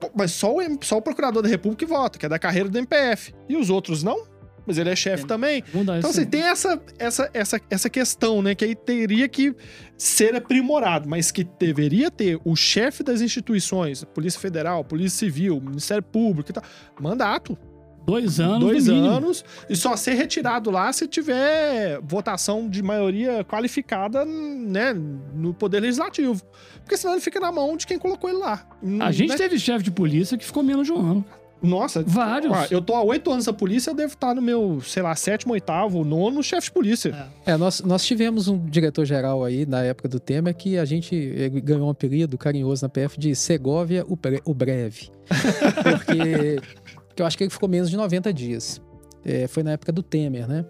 Pô, 0.00 0.10
Mas 0.14 0.32
só 0.32 0.54
o, 0.56 0.60
só 0.82 0.96
o 0.98 1.02
procurador 1.02 1.42
da 1.42 1.48
República 1.48 1.84
que 1.84 1.90
vota, 1.90 2.18
que 2.18 2.26
é 2.26 2.28
da 2.28 2.38
carreira 2.38 2.68
do 2.68 2.78
MPF. 2.78 3.34
E 3.48 3.56
os 3.56 3.70
outros 3.70 4.02
não? 4.02 4.26
Mas 4.70 4.78
ele 4.78 4.90
é 4.90 4.96
chefe 4.96 5.26
também. 5.26 5.62
Então, 5.74 6.10
assim, 6.10 6.24
tem 6.24 6.42
essa, 6.42 6.80
essa, 6.98 7.28
essa, 7.34 7.60
essa 7.68 7.90
questão, 7.90 8.40
né? 8.40 8.54
Que 8.54 8.64
aí 8.64 8.74
teria 8.74 9.28
que 9.28 9.54
ser 9.98 10.34
aprimorado, 10.36 11.08
mas 11.08 11.30
que 11.30 11.44
deveria 11.44 12.10
ter 12.10 12.38
o 12.44 12.54
chefe 12.56 13.02
das 13.02 13.20
instituições, 13.20 14.04
Polícia 14.04 14.40
Federal, 14.40 14.84
Polícia 14.84 15.18
Civil, 15.18 15.60
Ministério 15.60 16.02
Público 16.02 16.50
e 16.50 16.54
tal, 16.54 16.62
mandato. 17.00 17.58
dois 18.06 18.40
anos 18.40 18.60
dois 18.60 18.88
anos, 18.88 19.44
e 19.68 19.76
só 19.76 19.94
ser 19.96 20.14
retirado 20.14 20.70
lá 20.70 20.90
se 20.92 21.06
tiver 21.06 22.00
votação 22.02 22.68
de 22.68 22.82
maioria 22.82 23.44
qualificada, 23.44 24.24
né, 24.24 24.94
no 25.34 25.52
Poder 25.52 25.80
Legislativo. 25.80 26.42
Porque 26.82 26.96
senão 26.96 27.14
ele 27.14 27.20
fica 27.20 27.38
na 27.38 27.52
mão 27.52 27.76
de 27.76 27.86
quem 27.86 27.98
colocou 27.98 28.30
ele 28.30 28.38
lá. 28.38 28.66
A 29.00 29.12
gente 29.12 29.28
Né? 29.30 29.36
teve 29.36 29.58
chefe 29.58 29.84
de 29.84 29.90
polícia 29.90 30.36
que 30.38 30.44
ficou 30.44 30.62
menos 30.62 30.86
de 30.86 30.92
um 30.92 30.98
ano. 30.98 31.24
Nossa, 31.62 32.02
Vários. 32.06 32.52
Ó, 32.52 32.66
eu 32.70 32.80
tô 32.80 32.94
há 32.94 33.02
oito 33.02 33.30
anos 33.30 33.46
na 33.46 33.52
polícia, 33.52 33.90
eu 33.90 33.94
devo 33.94 34.12
estar 34.14 34.34
no 34.34 34.40
meu, 34.42 34.80
sei 34.80 35.02
lá, 35.02 35.14
sétimo, 35.14 35.52
oitavo, 35.52 36.04
nono 36.04 36.42
chefe 36.42 36.68
de 36.68 36.72
polícia. 36.72 37.28
É, 37.44 37.56
nós, 37.56 37.80
nós 37.82 38.04
tivemos 38.04 38.48
um 38.48 38.58
diretor-geral 38.64 39.44
aí 39.44 39.66
na 39.66 39.82
época 39.82 40.08
do 40.08 40.18
Temer 40.18 40.54
que 40.54 40.78
a 40.78 40.84
gente 40.84 41.16
ganhou 41.62 41.86
um 41.86 41.90
apelido 41.90 42.38
carinhoso 42.38 42.82
na 42.84 42.88
PF 42.88 43.18
de 43.18 43.34
Segóvia 43.34 44.04
o, 44.08 44.16
Bre- 44.16 44.42
o 44.44 44.54
Breve. 44.54 45.10
Porque, 45.82 46.60
porque 47.06 47.22
eu 47.22 47.26
acho 47.26 47.36
que 47.38 47.44
ele 47.44 47.50
ficou 47.50 47.68
menos 47.68 47.90
de 47.90 47.96
90 47.96 48.32
dias. 48.32 48.80
É, 49.24 49.46
foi 49.46 49.62
na 49.62 49.72
época 49.72 49.92
do 49.92 50.02
Temer, 50.02 50.48
né? 50.48 50.64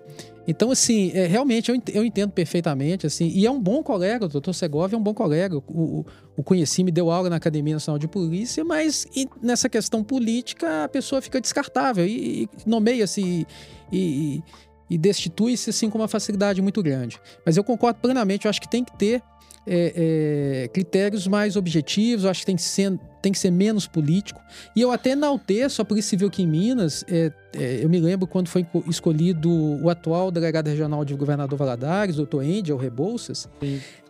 Então, 0.47 0.73
assim, 0.73 1.13
é, 1.15 1.27
realmente 1.27 1.69
eu, 1.69 1.77
ent- 1.77 1.91
eu 1.95 2.03
entendo 2.05 2.33
perfeitamente, 2.33 3.07
assim, 3.07 3.29
e 3.29 3.47
é 3.47 3.51
um 3.51 3.61
bom 3.61 3.83
colega, 3.83 4.25
o 4.25 4.29
doutor 4.29 4.53
Segovia 4.53 4.97
é 4.97 4.99
um 4.99 5.03
bom 5.03 5.15
colega. 5.15 5.57
O, 5.59 6.05
o, 6.37 6.43
conheci, 6.43 6.83
me 6.83 6.91
deu 6.91 7.11
aula 7.11 7.31
na 7.31 7.37
Academia 7.37 7.75
Nacional 7.75 7.99
de 7.99 8.09
Polícia, 8.09 8.65
mas 8.65 9.07
nessa 9.41 9.69
questão 9.69 10.03
política 10.03 10.85
a 10.85 10.89
pessoa 10.89 11.23
fica 11.23 11.41
descartável 11.41 12.05
e, 12.05 12.43
e 12.43 12.49
nomeia-se 12.67 13.21
e, 13.21 13.47
e, 13.93 14.43
e 14.91 14.99
destitui-se 14.99 15.71
assim 15.71 15.89
com 15.89 15.99
uma 15.99 16.09
facilidade 16.09 16.61
muito 16.61 16.83
grande. 16.83 17.21
Mas 17.47 17.57
eu 17.57 17.63
concordo 17.63 18.01
plenamente, 18.01 18.47
eu 18.47 18.51
acho 18.51 18.61
que 18.61 18.69
tem 18.69 18.83
que 18.83 18.97
ter 18.97 19.23
é, 19.67 20.63
é, 20.65 20.69
critérios 20.69 21.27
mais 21.27 21.55
objetivos, 21.57 22.25
eu 22.25 22.31
acho 22.31 22.41
que 22.41 22.47
tem 22.47 22.57
que, 22.57 22.63
ser, 22.63 22.99
tem 23.23 23.31
que 23.31 23.39
ser 23.39 23.51
menos 23.51 23.87
político. 23.87 24.41
E 24.75 24.81
eu 24.81 24.91
até 24.91 25.11
enalteço 25.11 25.81
a 25.83 25.85
Polícia 25.85 26.11
Civil 26.11 26.29
aqui 26.29 26.43
em 26.43 26.47
Minas. 26.47 27.05
é, 27.09 27.31
é, 27.53 27.81
eu 27.85 27.89
me 27.89 27.99
lembro 28.01 28.27
quando 28.29 28.49
foi 28.49 28.63
co- 28.65 28.83
escolhido 28.89 29.51
o 29.83 29.91
atual 29.91 30.31
delegado 30.31 30.69
regional 30.69 31.05
de 31.05 31.15
governador 31.15 31.59
Valadares, 31.59 32.17
doutor 32.17 32.43
Angel 32.45 32.77
Rebouças. 32.77 33.49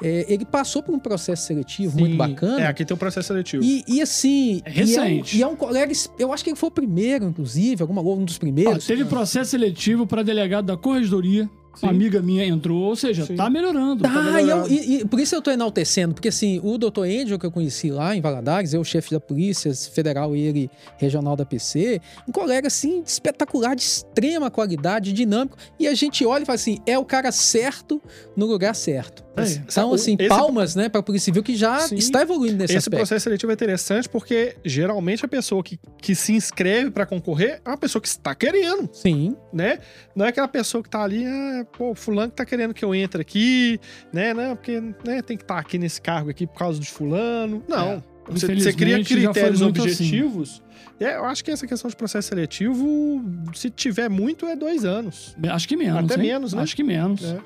É, 0.02 0.26
ele 0.28 0.44
passou 0.44 0.82
por 0.82 0.94
um 0.94 0.98
processo 0.98 1.46
seletivo 1.46 1.94
Sim. 1.94 2.00
muito 2.00 2.16
bacana. 2.16 2.60
É, 2.62 2.66
aqui 2.66 2.84
tem 2.84 2.94
um 2.94 2.98
processo 2.98 3.28
seletivo. 3.28 3.62
E, 3.64 3.82
e 3.88 4.00
assim. 4.00 4.60
É 4.64 4.70
e 4.70 4.74
recente. 4.74 5.36
um, 5.36 5.38
e 5.38 5.42
é 5.42 5.46
um 5.46 5.56
colega. 5.56 5.92
Eu 6.18 6.32
acho 6.32 6.44
que 6.44 6.50
ele 6.50 6.56
foi 6.56 6.68
o 6.68 6.72
primeiro, 6.72 7.24
inclusive, 7.26 7.82
alguma, 7.82 8.00
um 8.02 8.24
dos 8.24 8.38
primeiros. 8.38 8.86
teve 8.86 9.04
processo 9.04 9.50
seletivo 9.50 10.06
para 10.06 10.22
delegado 10.22 10.66
da 10.66 10.76
corregedoria. 10.76 11.48
Sim. 11.74 11.86
Uma 11.86 11.92
amiga 11.92 12.20
minha 12.20 12.44
entrou, 12.44 12.82
ou 12.82 12.96
seja, 12.96 13.24
Sim. 13.24 13.36
tá 13.36 13.48
melhorando. 13.48 14.02
Tá, 14.02 14.10
e, 14.10 14.14
eu- 14.16 14.32
melhorando. 14.32 14.68
e- 14.72 15.00
e 15.00 15.04
por 15.04 15.20
isso 15.20 15.34
eu 15.34 15.40
tô 15.42 15.50
enaltecendo, 15.50 16.14
porque 16.14 16.28
assim, 16.28 16.60
o 16.62 16.76
doutor 16.76 17.06
Angel 17.06 17.38
que 17.38 17.46
eu 17.46 17.50
conheci 17.50 17.90
lá 17.90 18.14
em 18.14 18.20
Valadares, 18.20 18.74
eu, 18.74 18.82
chefe 18.84 19.10
da 19.12 19.20
Polícia 19.20 19.72
Federal 19.74 20.34
e 20.36 20.40
ele, 20.40 20.70
regional 20.98 21.36
da 21.36 21.44
PC, 21.46 22.00
um 22.28 22.32
colega 22.32 22.66
assim, 22.66 23.02
espetacular, 23.06 23.74
de 23.76 23.82
extrema 23.82 24.50
qualidade, 24.50 25.12
dinâmico, 25.12 25.56
e 25.78 25.86
a 25.86 25.94
gente 25.94 26.24
olha 26.26 26.42
e 26.42 26.46
fala 26.46 26.56
assim, 26.56 26.78
é 26.86 26.98
o 26.98 27.04
cara 27.04 27.30
certo 27.32 28.02
no 28.36 28.46
lugar 28.46 28.74
certo. 28.74 29.24
Aí. 29.36 29.54
Então, 29.64 29.94
assim, 29.94 30.16
Esse- 30.18 30.28
palmas, 30.28 30.74
né, 30.74 30.88
pra 30.88 31.02
Polícia 31.02 31.26
Civil 31.26 31.42
que 31.42 31.54
já 31.54 31.78
Sim. 31.80 31.94
está 31.96 32.20
evoluindo 32.20 32.56
nesse 32.58 32.72
Esse 32.72 32.78
aspecto. 32.78 32.96
processo 32.98 33.22
seletivo 33.24 33.50
é 33.52 33.54
interessante 33.54 34.08
porque 34.08 34.56
geralmente 34.64 35.24
a 35.24 35.28
pessoa 35.28 35.62
que, 35.62 35.78
que 36.02 36.14
se 36.14 36.32
inscreve 36.32 36.90
pra 36.90 37.06
concorrer 37.06 37.62
é 37.64 37.68
uma 37.70 37.78
pessoa 37.78 38.02
que 38.02 38.08
está 38.08 38.34
querendo, 38.34 38.90
Sim, 38.92 39.36
né? 39.52 39.78
Não 40.14 40.26
é 40.26 40.28
aquela 40.28 40.48
pessoa 40.48 40.82
que 40.82 40.90
tá 40.90 41.02
ali, 41.02 41.24
ah, 41.24 41.59
pô, 41.64 41.94
fulano 41.94 42.30
que 42.30 42.36
tá 42.36 42.44
querendo 42.44 42.74
que 42.74 42.84
eu 42.84 42.94
entre 42.94 43.20
aqui, 43.22 43.80
né? 44.12 44.34
Não, 44.34 44.56
porque 44.56 44.80
né, 45.04 45.22
tem 45.22 45.36
que 45.36 45.44
estar 45.44 45.58
aqui 45.58 45.78
nesse 45.78 46.00
cargo 46.00 46.30
aqui 46.30 46.46
por 46.46 46.58
causa 46.58 46.78
de 46.78 46.88
fulano. 46.88 47.62
Não. 47.68 47.92
É. 47.92 48.02
Você, 48.28 48.54
você 48.54 48.72
cria 48.72 49.02
critérios 49.02 49.60
assim. 49.60 49.68
objetivos. 49.68 50.62
É, 51.00 51.16
eu 51.16 51.24
acho 51.24 51.44
que 51.44 51.50
essa 51.50 51.66
questão 51.66 51.88
de 51.88 51.96
processo 51.96 52.28
seletivo, 52.28 53.24
se 53.54 53.70
tiver 53.70 54.08
muito, 54.08 54.46
é 54.46 54.54
dois 54.54 54.84
anos. 54.84 55.34
Acho 55.48 55.66
que 55.66 55.76
menos. 55.76 56.04
Até 56.04 56.14
hein? 56.14 56.28
menos, 56.28 56.52
né? 56.52 56.62
Acho 56.62 56.76
que 56.76 56.84
menos. 56.84 57.24
É. 57.24 57.40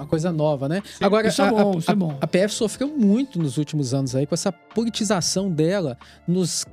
uma 0.00 0.06
coisa 0.06 0.32
nova, 0.32 0.68
né? 0.68 0.82
Agora, 1.00 1.28
Isso 1.28 1.42
é 1.42 1.46
a, 1.46 1.50
bom, 1.50 1.72
a- 1.74 1.78
isso 1.78 1.90
é 1.90 1.92
a- 1.92 1.96
bom. 1.96 2.16
a 2.20 2.26
PF 2.26 2.54
sofreu 2.54 2.88
muito 2.88 3.38
nos 3.38 3.56
últimos 3.58 3.92
anos 3.94 4.14
aí 4.16 4.26
com 4.26 4.34
essa 4.34 4.50
politização 4.52 5.50
dela 5.50 5.96
nos 6.26 6.64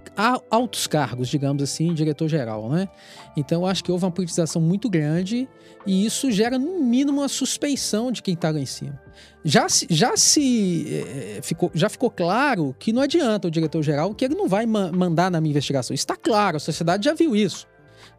altos 0.50 0.88
cargos, 0.88 1.28
digamos 1.30 1.62
assim, 1.62 1.94
diretor-geral, 1.94 2.70
né? 2.70 2.88
Então, 3.36 3.62
eu 3.62 3.68
acho 3.68 3.84
que 3.84 3.92
houve 3.92 4.06
uma 4.06 4.12
politização 4.12 4.62
muito 4.62 4.90
grande 4.90 5.48
e 5.86 6.06
isso 6.06 6.32
gera, 6.32 6.58
no 6.58 6.82
mínimo, 6.84 7.20
uma 7.20 7.28
suspeição 7.30 8.12
de 8.12 8.22
quem 8.22 8.36
tá 8.36 8.50
lá 8.50 8.60
em 8.60 8.66
cima. 8.66 9.00
Já 9.44 9.70
se, 9.70 9.88
já 9.90 10.18
se 10.18 10.86
eh, 10.90 11.40
ficou, 11.42 11.72
já 11.74 11.88
ficou 11.90 12.10
claro 12.12 12.76
que 12.78 12.92
não 12.92 13.02
adianta 13.02 13.48
o 13.48 13.52
diretor-geral 13.52 14.14
que 14.14 14.26
ele 14.26 14.36
não 14.36 14.48
vai 14.48 14.66
ma- 14.66 14.92
mandar 14.92 15.30
na 15.32 15.40
minha 15.40 15.52
investigação. 15.52 15.94
Está 15.94 16.16
claro, 16.16 16.58
a 16.58 16.60
sociedade 16.60 17.06
já 17.06 17.14
viu 17.14 17.36
isso. 17.36 17.66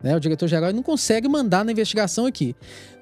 Né? 0.02 0.16
O 0.16 0.20
diretor-geral 0.20 0.72
não 0.72 0.82
consegue 0.82 1.28
mandar 1.28 1.64
na 1.64 1.72
investigação 1.72 2.24
aqui. 2.26 2.54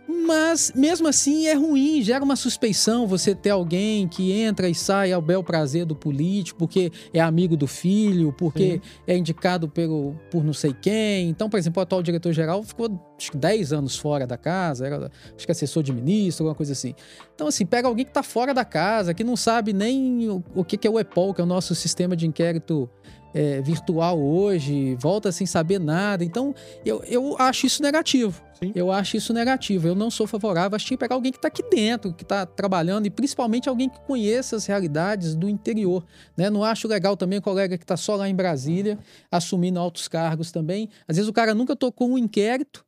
Mas, 0.09 0.73
mesmo 0.75 1.09
assim, 1.09 1.47
é 1.47 1.55
ruim, 1.55 2.01
gera 2.03 2.25
uma 2.25 2.37
suspeição 2.37 3.07
você 3.07 3.35
ter 3.35 3.51
alguém 3.51 4.07
que 4.07 4.33
entra 4.33 4.69
e 4.69 4.75
sai 4.75 5.13
ao 5.13 5.21
bel 5.21 5.43
prazer 5.43 5.85
do 5.85 5.97
político, 5.97 6.59
porque 6.59 6.93
é 7.13 7.21
amigo 7.21 7.57
do 7.57 7.67
filho, 7.67 8.33
porque 8.33 8.75
Sim. 8.75 8.81
é 9.07 9.17
indicado 9.17 9.69
pelo, 9.69 10.15
por 10.31 10.45
não 10.45 10.53
sei 10.53 10.73
quem. 10.73 11.29
Então, 11.29 11.51
por 11.51 11.59
exemplo, 11.59 11.81
o 11.81 11.83
atual 11.83 12.03
diretor-geral 12.03 12.63
ficou 12.63 12.89
acho 13.19 13.31
que 13.31 13.37
10 13.37 13.73
anos 13.73 13.97
fora 13.97 14.27
da 14.27 14.37
casa, 14.37 14.87
era, 14.87 15.11
acho 15.37 15.47
que 15.47 15.53
assessor 15.53 15.83
de 15.83 15.93
ministro, 15.93 16.45
alguma 16.45 16.55
coisa 16.55 16.73
assim. 16.73 16.95
Então, 17.35 17.49
assim, 17.49 17.65
pega 17.65 17.89
alguém 17.89 18.05
que 18.05 18.11
está 18.11 18.23
fora 18.23 18.53
da 18.53 18.65
casa, 18.65 19.15
que 19.15 19.25
não 19.25 19.37
sabe 19.37 19.73
nem 19.73 20.29
o, 20.29 20.45
o 20.55 20.65
que, 20.65 20.77
que 20.77 20.87
é 20.87 20.91
o 20.91 21.01
EPOL, 21.01 21.35
que 21.35 21.41
é 21.41 21.45
o 21.45 21.47
nosso 21.47 21.75
sistema 21.75 22.15
de 22.15 22.27
inquérito 22.27 22.89
é, 23.35 23.61
virtual 23.61 24.19
hoje, 24.19 24.95
volta 24.97 25.31
sem 25.31 25.47
saber 25.47 25.79
nada. 25.79 26.25
Então, 26.25 26.55
eu, 26.85 27.03
eu 27.05 27.37
acho 27.39 27.67
isso 27.67 27.83
negativo. 27.83 28.43
Sim. 28.63 28.73
Eu 28.75 28.91
acho 28.91 29.17
isso 29.17 29.35
negativo. 29.35 29.87
Eu 29.87 29.95
não 29.95 30.11
sou 30.11 30.27
favorável. 30.27 30.75
Acho 30.77 30.87
que 30.87 30.91
tem 30.91 30.97
que 30.97 31.05
pegar 31.05 31.15
alguém 31.15 31.31
que 31.31 31.39
está 31.39 31.49
aqui 31.49 31.63
dentro, 31.63 32.13
que 32.15 32.23
está 32.23 32.47
trabalhando, 32.47 33.07
e 33.07 33.11
principalmente 33.11 33.69
alguém 33.69 33.89
que 33.89 34.01
conheça 34.01 34.57
as 34.57 34.65
realidades 34.65 35.35
do 35.35 35.49
interior. 35.49 36.05
Né? 36.37 36.49
Não 36.49 36.65
acho 36.65 36.89
legal 36.89 37.17
também 37.17 37.39
o 37.39 37.43
colega 37.43 37.77
que 37.77 37.85
está 37.85 37.97
só 37.97 38.17
lá 38.17 38.29
em 38.29 38.35
Brasília, 38.35 38.99
assumindo 39.31 39.79
altos 39.79 40.09
cargos 40.09 40.51
também. 40.51 40.89
Às 41.07 41.17
vezes 41.17 41.29
o 41.29 41.33
cara 41.33 41.55
nunca 41.55 41.77
tocou 41.77 42.09
um 42.09 42.17
inquérito 42.17 42.86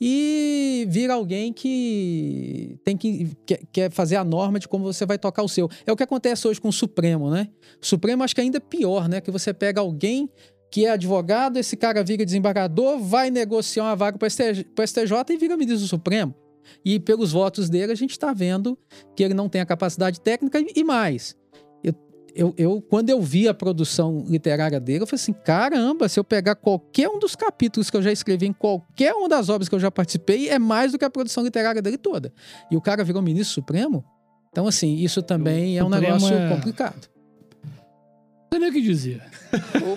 e 0.00 0.86
vira 0.88 1.14
alguém 1.14 1.52
que 1.52 2.78
tem 2.84 2.96
que 2.96 3.36
quer 3.70 3.90
fazer 3.90 4.16
a 4.16 4.24
norma 4.24 4.58
de 4.58 4.66
como 4.66 4.84
você 4.84 5.04
vai 5.04 5.18
tocar 5.18 5.42
o 5.42 5.48
seu. 5.48 5.68
É 5.84 5.92
o 5.92 5.96
que 5.96 6.02
acontece 6.02 6.48
hoje 6.48 6.60
com 6.60 6.68
o 6.68 6.72
Supremo, 6.72 7.30
né? 7.30 7.48
O 7.82 7.86
Supremo 7.86 8.22
acho 8.22 8.34
que 8.34 8.40
é 8.40 8.44
ainda 8.44 8.60
pior, 8.60 9.08
né? 9.08 9.20
Que 9.20 9.30
você 9.30 9.52
pega 9.52 9.80
alguém 9.80 10.30
que 10.70 10.86
é 10.86 10.90
advogado, 10.90 11.58
esse 11.58 11.76
cara 11.76 12.02
vira 12.02 12.24
desembargador, 12.24 12.98
vai 12.98 13.30
negociar 13.30 13.84
uma 13.84 13.96
vaga 13.96 14.16
para 14.16 14.26
o 14.26 14.30
STJ, 14.30 14.64
STJ 14.86 15.34
e 15.34 15.36
vira 15.36 15.56
ministro 15.56 15.84
do 15.84 15.88
Supremo. 15.88 16.34
E 16.84 17.00
pelos 17.00 17.32
votos 17.32 17.68
dele, 17.68 17.92
a 17.92 17.96
gente 17.96 18.12
está 18.12 18.32
vendo 18.32 18.78
que 19.16 19.22
ele 19.22 19.34
não 19.34 19.48
tem 19.48 19.60
a 19.60 19.66
capacidade 19.66 20.20
técnica 20.20 20.62
e 20.74 20.84
mais 20.84 21.36
eu, 22.34 22.54
eu, 22.56 22.82
quando 22.82 23.10
eu 23.10 23.20
vi 23.20 23.48
a 23.48 23.54
produção 23.54 24.24
literária 24.28 24.78
dele, 24.80 25.02
eu 25.02 25.06
falei 25.06 25.20
assim: 25.20 25.32
caramba, 25.32 26.08
se 26.08 26.18
eu 26.18 26.24
pegar 26.24 26.54
qualquer 26.54 27.08
um 27.08 27.18
dos 27.18 27.34
capítulos 27.36 27.90
que 27.90 27.96
eu 27.96 28.02
já 28.02 28.12
escrevi 28.12 28.46
em 28.46 28.52
qualquer 28.52 29.12
uma 29.14 29.28
das 29.28 29.48
obras 29.48 29.68
que 29.68 29.74
eu 29.74 29.80
já 29.80 29.90
participei, 29.90 30.48
é 30.48 30.58
mais 30.58 30.92
do 30.92 30.98
que 30.98 31.04
a 31.04 31.10
produção 31.10 31.42
literária 31.44 31.80
dele 31.80 31.98
toda. 31.98 32.32
E 32.70 32.76
o 32.76 32.80
cara 32.80 33.04
virou 33.04 33.22
ministro 33.22 33.54
supremo. 33.54 34.04
Então, 34.50 34.66
assim, 34.66 34.96
isso 34.96 35.22
também 35.22 35.76
o 35.76 35.80
é 35.80 35.84
um 35.84 35.88
negócio 35.88 36.34
é... 36.34 36.48
complicado. 36.48 37.08
Não 37.64 38.58
sei 38.58 38.58
nem 38.58 38.70
o 38.70 38.72
que 38.72 38.80
dizer. 38.80 39.22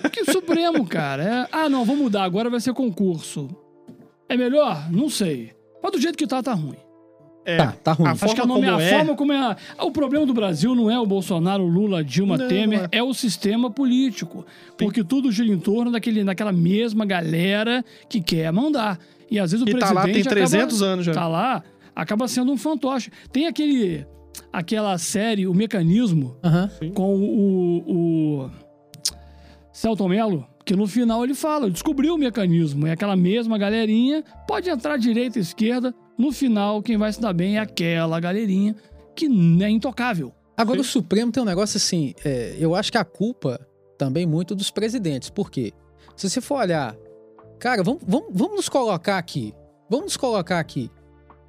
o 0.04 0.08
que 0.08 0.24
Supremo, 0.30 0.86
cara? 0.86 1.24
É... 1.24 1.48
Ah, 1.50 1.68
não, 1.68 1.84
vamos 1.84 2.02
mudar, 2.02 2.22
agora 2.22 2.48
vai 2.48 2.60
ser 2.60 2.72
concurso. 2.72 3.48
É 4.28 4.36
melhor? 4.36 4.90
Não 4.90 5.10
sei. 5.10 5.52
Mas 5.82 5.92
do 5.92 6.00
jeito 6.00 6.16
que 6.16 6.26
tá, 6.26 6.42
tá 6.42 6.54
ruim. 6.54 6.83
É, 7.44 7.58
tá, 7.58 7.74
tá 7.84 7.92
ruim. 7.92 8.08
A 8.08 8.12
Acho 8.12 8.34
que 8.34 8.40
a, 8.40 8.46
nome, 8.46 8.66
a 8.66 8.80
é... 8.80 8.90
forma 8.90 9.14
como 9.14 9.32
é. 9.32 9.56
O 9.78 9.90
problema 9.90 10.24
do 10.24 10.32
Brasil 10.32 10.74
não 10.74 10.90
é 10.90 10.98
o 10.98 11.04
Bolsonaro, 11.04 11.66
Lula, 11.66 12.02
Dilma, 12.02 12.38
não, 12.38 12.48
Temer, 12.48 12.88
é... 12.90 12.98
é... 12.98 13.02
o 13.02 13.12
sistema 13.12 13.70
político. 13.70 14.46
Porque 14.78 15.02
Sim. 15.02 15.06
tudo 15.06 15.30
gira 15.30 15.52
em 15.52 15.58
torno 15.58 15.92
daquele, 15.92 16.24
daquela 16.24 16.52
mesma 16.52 17.04
galera 17.04 17.84
que 18.08 18.20
quer 18.20 18.50
mandar. 18.52 18.98
E 19.30 19.38
às 19.38 19.52
vezes 19.52 19.64
o 19.64 19.68
e 19.68 19.72
presidente. 19.72 19.94
Tá 19.94 20.06
lá, 20.06 20.12
tem 20.12 20.22
300 20.22 20.76
acaba, 20.76 20.92
anos 20.92 21.04
já. 21.04 21.12
Tá 21.12 21.28
lá, 21.28 21.62
acaba 21.94 22.28
sendo 22.28 22.50
um 22.50 22.56
fantoche. 22.56 23.10
Tem 23.30 23.46
aquele. 23.46 24.06
Aquela 24.52 24.96
série, 24.98 25.46
O 25.46 25.54
Mecanismo, 25.54 26.36
com 26.92 27.14
o, 27.16 27.78
o 27.86 28.50
Celton 29.72 30.08
Mello, 30.08 30.46
que 30.64 30.74
no 30.74 30.86
final 30.86 31.24
ele 31.24 31.34
fala, 31.34 31.70
descobriu 31.70 32.14
o 32.14 32.18
mecanismo. 32.18 32.86
É 32.86 32.92
aquela 32.92 33.16
mesma 33.16 33.58
galerinha, 33.58 34.24
pode 34.46 34.70
entrar 34.70 34.96
direita, 34.96 35.38
esquerda, 35.38 35.94
no 36.18 36.32
final, 36.32 36.82
quem 36.82 36.96
vai 36.96 37.12
se 37.12 37.20
dar 37.20 37.32
bem 37.32 37.56
é 37.56 37.60
aquela 37.60 38.18
galerinha 38.20 38.74
que 39.14 39.26
é 39.26 39.68
intocável. 39.68 40.32
Agora, 40.56 40.78
Sim. 40.78 40.82
o 40.82 40.84
Supremo 40.84 41.32
tem 41.32 41.42
um 41.42 41.46
negócio 41.46 41.76
assim, 41.76 42.14
é, 42.24 42.56
eu 42.58 42.74
acho 42.74 42.92
que 42.92 42.98
a 42.98 43.04
culpa 43.04 43.60
também 43.98 44.26
muito 44.26 44.54
dos 44.54 44.70
presidentes. 44.70 45.30
Por 45.30 45.50
quê? 45.50 45.72
Se 46.16 46.28
você 46.28 46.40
for 46.40 46.58
olhar, 46.60 46.96
cara, 47.58 47.82
vamos, 47.82 48.02
vamos, 48.06 48.28
vamos 48.32 48.56
nos 48.56 48.68
colocar 48.68 49.18
aqui. 49.18 49.52
Vamos 49.88 50.06
nos 50.06 50.16
colocar 50.16 50.58
aqui. 50.58 50.90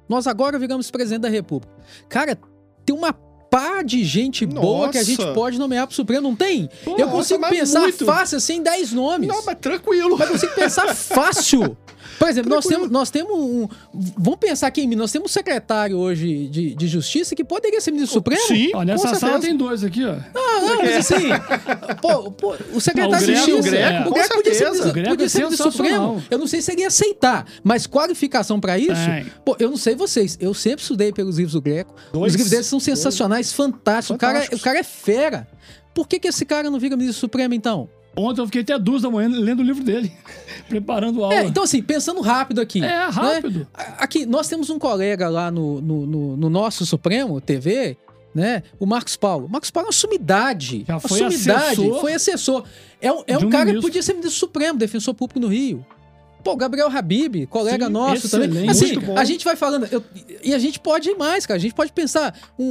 Nós 0.08 0.26
agora 0.26 0.58
viramos 0.58 0.90
presidente 0.90 1.22
da 1.22 1.28
República. 1.28 1.72
Cara, 2.08 2.38
tem 2.84 2.94
uma 2.94 3.12
pá 3.12 3.82
de 3.82 4.04
gente 4.04 4.44
Nossa. 4.46 4.60
boa 4.60 4.88
que 4.90 4.98
a 4.98 5.02
gente 5.02 5.24
pode 5.34 5.58
nomear 5.58 5.86
pro 5.86 5.94
Supremo, 5.94 6.28
não 6.28 6.36
tem? 6.36 6.68
Pô, 6.84 6.96
eu 6.96 7.08
consigo 7.08 7.48
pensar 7.48 7.80
muito. 7.80 8.04
fácil 8.04 8.38
assim, 8.38 8.62
10 8.62 8.92
nomes. 8.92 9.28
Não, 9.28 9.44
mas 9.44 9.58
tranquilo. 9.58 10.16
Mas 10.18 10.26
eu 10.28 10.32
consigo 10.34 10.54
pensar 10.54 10.94
fácil. 10.94 11.76
Por 12.18 12.28
exemplo, 12.28 12.50
nós 12.50 12.64
temos, 12.64 12.90
nós 12.90 13.10
temos 13.10 13.32
um. 13.32 13.68
Vamos 14.16 14.38
pensar 14.38 14.66
aqui 14.66 14.82
em 14.82 14.86
mim, 14.86 14.96
nós 14.96 15.12
temos 15.12 15.30
um 15.30 15.32
secretário 15.32 15.96
hoje 15.96 16.48
de, 16.48 16.74
de 16.74 16.88
Justiça 16.88 17.34
que 17.34 17.44
poderia 17.44 17.80
ser 17.80 17.90
ministro 17.90 18.14
Supremo? 18.14 18.42
Sim. 18.46 18.70
Ó, 18.74 18.82
nessa 18.82 19.14
sala 19.14 19.40
tem 19.40 19.56
dois 19.56 19.84
aqui, 19.84 20.04
ó. 20.04 20.12
Ah, 20.12 20.60
não, 20.60 20.76
mas 20.76 20.96
assim. 20.96 21.28
pô, 22.00 22.30
pô, 22.30 22.56
o 22.72 22.80
secretário 22.80 23.26
não, 23.26 23.32
o 23.32 23.36
de 23.36 23.36
Justiça. 23.36 23.58
O 23.58 23.62
Greco, 23.62 23.92
é, 23.92 24.08
o 24.08 24.12
Greco 24.12 24.34
podia 24.34 24.54
ser, 24.54 24.70
ministro, 24.70 24.92
podia 24.92 25.28
ser 25.28 25.44
ministro 25.44 25.72
Supremo. 25.72 26.24
Eu 26.30 26.38
não 26.38 26.46
sei 26.46 26.62
se 26.62 26.72
ele 26.72 26.82
ia 26.82 26.88
aceitar, 26.88 27.46
mas 27.62 27.86
qualificação 27.86 28.60
pra 28.60 28.78
isso. 28.78 28.92
É. 28.92 29.26
Pô, 29.44 29.56
eu 29.58 29.70
não 29.70 29.76
sei 29.76 29.94
vocês. 29.94 30.36
Eu 30.40 30.54
sempre 30.54 30.82
estudei 30.82 31.12
pelos 31.12 31.36
livros 31.36 31.52
do 31.54 31.60
Greco. 31.60 31.94
Dois. 32.12 32.32
Os 32.32 32.36
livros 32.36 32.50
dele 32.50 32.64
são 32.64 32.80
sensacionais, 32.80 33.52
fantásticos. 33.52 34.16
O 34.16 34.18
cara, 34.18 34.44
é, 34.44 34.54
o 34.54 34.60
cara 34.60 34.78
é 34.78 34.82
fera. 34.82 35.46
Por 35.94 36.06
que, 36.06 36.20
que 36.20 36.28
esse 36.28 36.44
cara 36.44 36.70
não 36.70 36.78
vira 36.78 36.96
ministro 36.96 37.20
Supremo, 37.20 37.54
então? 37.54 37.88
Ontem 38.16 38.40
eu 38.40 38.46
fiquei 38.46 38.62
até 38.62 38.78
duas 38.78 39.02
da 39.02 39.10
manhã 39.10 39.28
lendo 39.28 39.60
o 39.60 39.62
livro 39.62 39.84
dele, 39.84 40.10
preparando 40.68 41.22
aula. 41.22 41.34
É, 41.34 41.44
então, 41.44 41.62
assim, 41.62 41.82
pensando 41.82 42.20
rápido 42.22 42.60
aqui. 42.62 42.78
É, 42.78 42.88
né? 42.88 43.08
rápido. 43.10 43.60
Né? 43.60 43.66
Aqui, 43.98 44.24
nós 44.24 44.48
temos 44.48 44.70
um 44.70 44.78
colega 44.78 45.28
lá 45.28 45.50
no, 45.50 45.82
no, 45.82 46.06
no, 46.06 46.36
no 46.36 46.50
nosso 46.50 46.86
Supremo 46.86 47.38
TV, 47.42 47.98
né? 48.34 48.62
O 48.80 48.86
Marcos 48.86 49.16
Paulo. 49.16 49.46
O 49.46 49.50
Marcos 49.50 49.70
Paulo 49.70 49.86
é 49.86 49.88
uma 49.88 49.92
sumidade. 49.92 50.84
Já 50.88 50.98
foi 50.98 51.20
uma 51.20 51.30
sumidade. 51.30 51.66
Assessor 51.72 52.00
foi 52.00 52.14
assessor. 52.14 52.64
É, 53.02 53.08
é 53.08 53.12
um, 53.12 53.18
um 53.18 53.24
cara 53.50 53.66
ministro. 53.66 53.74
que 53.74 53.80
podia 53.80 54.02
ser 54.02 54.14
ministro 54.14 54.38
supremo, 54.38 54.78
defensor 54.78 55.14
público 55.14 55.38
no 55.38 55.48
Rio. 55.48 55.84
Pô, 56.42 56.54
Gabriel 56.56 56.88
Habib, 56.88 57.46
colega 57.46 57.86
Sim, 57.86 57.92
nosso 57.92 58.28
também. 58.28 58.68
Assim, 58.68 58.94
a 59.16 59.24
gente 59.24 59.44
vai 59.44 59.56
falando. 59.56 59.88
Eu, 59.90 60.02
e 60.42 60.54
a 60.54 60.58
gente 60.58 60.78
pode 60.78 61.10
ir 61.10 61.16
mais, 61.16 61.44
cara. 61.44 61.58
A 61.58 61.60
gente 61.60 61.74
pode 61.74 61.92
pensar 61.92 62.38
um, 62.58 62.64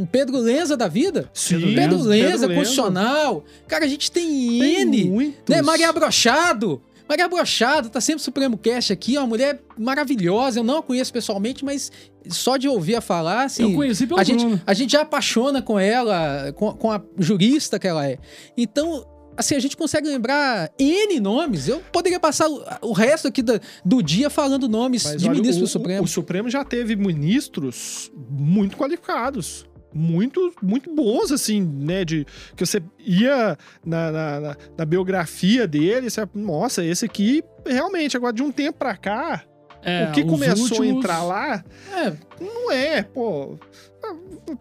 um, 0.00 0.08
Pedro 0.10 0.38
Lenza 0.38 0.76
da 0.76 0.88
vida. 0.88 1.30
Sim, 1.32 1.74
Pedro 1.74 2.02
Lenza, 2.02 2.48
Pedro 2.48 2.56
constitucional. 2.56 3.44
Cara, 3.68 3.84
a 3.84 3.88
gente 3.88 4.10
tem, 4.10 4.26
tem 4.26 4.80
N. 4.80 5.04
Muitos. 5.04 5.42
Né? 5.48 5.62
Maria 5.62 5.92
Brochado. 5.92 6.82
Maria 7.10 7.26
Brochado 7.26 7.88
tá 7.88 8.00
sempre 8.00 8.22
Supremo 8.22 8.56
Cast 8.56 8.92
aqui, 8.92 9.18
uma 9.18 9.26
mulher 9.26 9.60
maravilhosa. 9.76 10.60
Eu 10.60 10.64
não 10.64 10.78
a 10.78 10.82
conheço 10.82 11.12
pessoalmente, 11.12 11.64
mas 11.64 11.90
só 12.28 12.56
de 12.56 12.68
ouvir 12.68 12.94
a 12.94 13.00
falar, 13.00 13.44
assim. 13.46 13.64
Eu 13.64 13.74
conheci 13.74 14.06
pelo 14.06 14.20
a 14.20 14.22
gente, 14.22 14.44
a 14.64 14.72
gente 14.72 14.92
já 14.92 15.00
apaixona 15.00 15.60
com 15.60 15.76
ela, 15.76 16.52
com, 16.52 16.72
com 16.72 16.92
a 16.92 17.02
jurista 17.18 17.80
que 17.80 17.88
ela 17.88 18.06
é. 18.06 18.16
Então, 18.56 19.04
assim, 19.40 19.56
a 19.56 19.60
gente 19.60 19.76
consegue 19.76 20.08
lembrar 20.08 20.70
N 20.78 21.18
nomes. 21.20 21.68
Eu 21.68 21.80
poderia 21.92 22.20
passar 22.20 22.46
o, 22.80 22.92
resto 22.92 23.28
aqui 23.28 23.42
do, 23.42 23.60
do 23.84 24.02
dia 24.02 24.30
falando 24.30 24.68
nomes 24.68 25.04
Mas, 25.04 25.20
de 25.20 25.28
olha, 25.28 25.40
ministros 25.40 25.68
do 25.68 25.72
Supremo. 25.72 26.02
O, 26.02 26.04
o 26.04 26.08
Supremo 26.08 26.48
já 26.48 26.64
teve 26.64 26.94
ministros 26.94 28.10
muito 28.30 28.76
qualificados 28.76 29.68
muito, 29.92 30.54
muito 30.62 30.94
bons, 30.94 31.32
assim, 31.32 31.60
né? 31.60 32.04
De, 32.04 32.24
que 32.54 32.64
você 32.64 32.80
ia 33.00 33.58
na, 33.84 34.12
na, 34.12 34.40
na, 34.40 34.56
na 34.78 34.84
biografia 34.84 35.66
dele, 35.66 36.08
você, 36.08 36.28
nossa, 36.32 36.84
esse 36.84 37.04
aqui, 37.04 37.42
realmente, 37.66 38.16
agora 38.16 38.32
de 38.32 38.40
um 38.40 38.52
tempo 38.52 38.78
pra 38.78 38.96
cá, 38.96 39.44
é, 39.82 40.04
o 40.04 40.12
que 40.12 40.24
começou 40.24 40.64
últimos... 40.64 40.80
a 40.80 40.86
entrar 40.86 41.22
lá, 41.22 41.64
é, 41.92 42.12
não 42.40 42.70
é, 42.70 43.02
pô 43.02 43.58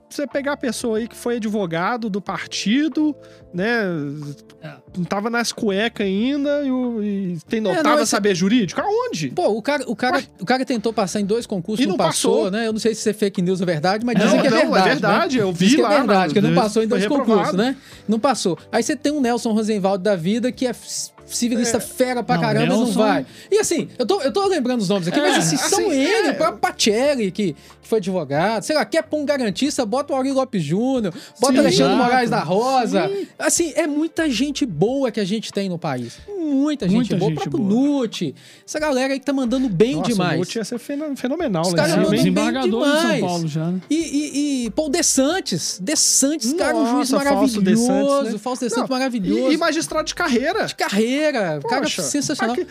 você 0.09 0.27
pegar 0.27 0.53
a 0.53 0.57
pessoa 0.57 0.97
aí 0.97 1.07
que 1.07 1.15
foi 1.15 1.37
advogado 1.37 2.09
do 2.09 2.21
partido, 2.21 3.15
né? 3.53 3.81
É. 4.61 4.73
Não 4.97 5.05
tava 5.05 5.29
nas 5.29 5.51
cuecas 5.51 6.05
ainda 6.05 6.63
e, 6.63 6.69
e 6.69 7.37
tem 7.47 7.59
é, 7.59 7.81
não, 7.81 7.95
esse... 7.95 8.07
saber 8.07 8.35
jurídico? 8.35 8.81
Aonde? 8.81 9.29
Pô, 9.29 9.47
o 9.49 9.61
cara, 9.61 9.83
o, 9.87 9.95
cara, 9.95 10.21
o 10.39 10.45
cara 10.45 10.65
tentou 10.65 10.91
passar 10.91 11.21
em 11.21 11.25
dois 11.25 11.45
concursos, 11.45 11.83
e 11.83 11.87
não, 11.87 11.93
não 11.93 11.97
passou, 11.97 12.35
passou, 12.35 12.51
né? 12.51 12.67
Eu 12.67 12.73
não 12.73 12.79
sei 12.79 12.93
se 12.93 13.09
é 13.09 13.13
fake 13.13 13.41
news 13.41 13.61
ou 13.61 13.65
verdade, 13.65 14.05
mas 14.05 14.15
dizem 14.15 14.35
não, 14.35 14.41
que 14.41 14.47
é 14.47 14.51
não, 14.51 14.57
verdade. 14.57 14.79
É 14.79 14.91
verdade, 14.91 15.37
né? 15.37 15.43
eu 15.43 15.53
vi 15.53 15.67
Diz 15.67 15.79
lá. 15.79 15.89
Que 15.89 15.93
é 15.93 15.97
verdade, 15.97 16.33
que 16.33 16.41
não 16.41 16.53
passou 16.53 16.83
em 16.83 16.87
dois 16.87 17.07
concursos, 17.07 17.55
né? 17.55 17.75
Não 18.07 18.19
passou. 18.19 18.57
Aí 18.71 18.83
você 18.83 18.95
tem 18.95 19.11
um 19.11 19.21
Nelson 19.21 19.51
Rosenwald 19.53 20.03
da 20.03 20.15
vida 20.15 20.51
que 20.51 20.67
é 20.67 20.73
civilista 21.29 21.77
é. 21.77 21.79
fera 21.79 22.23
pra 22.23 22.35
não, 22.35 22.41
caramba, 22.41 22.65
Nelson... 22.67 22.85
não 22.85 22.91
vai. 22.91 23.25
E 23.51 23.57
assim, 23.59 23.87
eu 23.97 24.05
tô, 24.05 24.21
eu 24.21 24.31
tô 24.31 24.47
lembrando 24.47 24.81
os 24.81 24.89
nomes 24.89 25.07
aqui, 25.07 25.19
é, 25.19 25.21
mas 25.21 25.37
assim, 25.37 25.55
assim 25.55 25.69
são 25.69 25.91
ele, 25.91 26.27
é. 26.27 26.31
o 26.31 26.35
próprio 26.35 26.59
Pacelli, 26.59 27.31
que, 27.31 27.53
que 27.81 27.87
foi 27.87 27.99
advogado, 27.99 28.63
sei 28.63 28.75
lá, 28.75 28.85
quer 28.85 29.03
pôr 29.03 29.17
um 29.19 29.25
garantista, 29.25 29.85
bota 29.85 30.13
o 30.13 30.15
Aurélio 30.15 30.35
Lopes 30.37 30.63
Júnior, 30.63 31.13
bota 31.39 31.53
o 31.55 31.59
Alexandre 31.59 31.95
Moraes 31.95 32.29
da 32.29 32.39
Rosa. 32.39 33.07
Sim. 33.07 33.27
Assim, 33.37 33.73
é 33.75 33.87
muita 33.87 34.29
gente 34.29 34.65
boa 34.65 35.11
que 35.11 35.19
a 35.19 35.25
gente 35.25 35.51
tem 35.51 35.69
no 35.69 35.77
país. 35.77 36.17
muita 36.27 36.87
gente 36.87 36.95
Muita 36.95 37.15
boa. 37.17 37.29
gente 37.31 37.47
o 37.47 37.49
próprio. 37.51 37.63
Nute. 37.63 38.35
Essa 38.67 38.79
galera 38.79 39.13
aí 39.13 39.19
que 39.19 39.25
tá 39.25 39.33
mandando 39.33 39.69
bem 39.69 39.95
Nossa, 39.95 40.09
demais. 40.11 40.35
o 40.35 40.39
Lute 40.39 40.57
ia 40.57 40.63
ser 40.63 40.77
feno- 40.77 41.15
fenomenal 41.15 41.63
Os 41.63 41.71
lá 41.71 41.75
caras 41.77 41.91
cima, 41.91 42.03
mandam 42.03 42.17
hein? 42.17 42.23
bem 42.23 42.33
Desembargador 42.33 42.83
de 42.85 42.91
São 42.91 43.01
demais. 43.01 43.21
Paulo 43.21 43.47
já, 43.47 43.65
né? 43.65 43.81
E, 43.89 43.95
e, 43.95 44.65
e 44.65 44.69
pô, 44.71 44.85
o 44.85 44.89
Dessantes. 44.89 45.79
Dessantes, 45.81 46.53
cara, 46.53 46.75
um 46.75 46.91
juiz 46.91 47.11
maravilhoso. 47.11 47.61
Dessantes, 47.61 48.33
né? 48.33 48.39
Falso 48.39 48.61
Dessantes 48.61 48.89
Não, 48.89 48.97
maravilhoso. 48.97 49.51
E, 49.51 49.53
e 49.53 49.57
magistrado 49.57 50.07
de 50.07 50.15
carreira. 50.15 50.65
De 50.65 50.75
carreira. 50.75 51.18
Cara 51.33 51.81
Poxa, 51.81 52.01
sensacional. 52.01 52.53
aqui- 52.55 52.67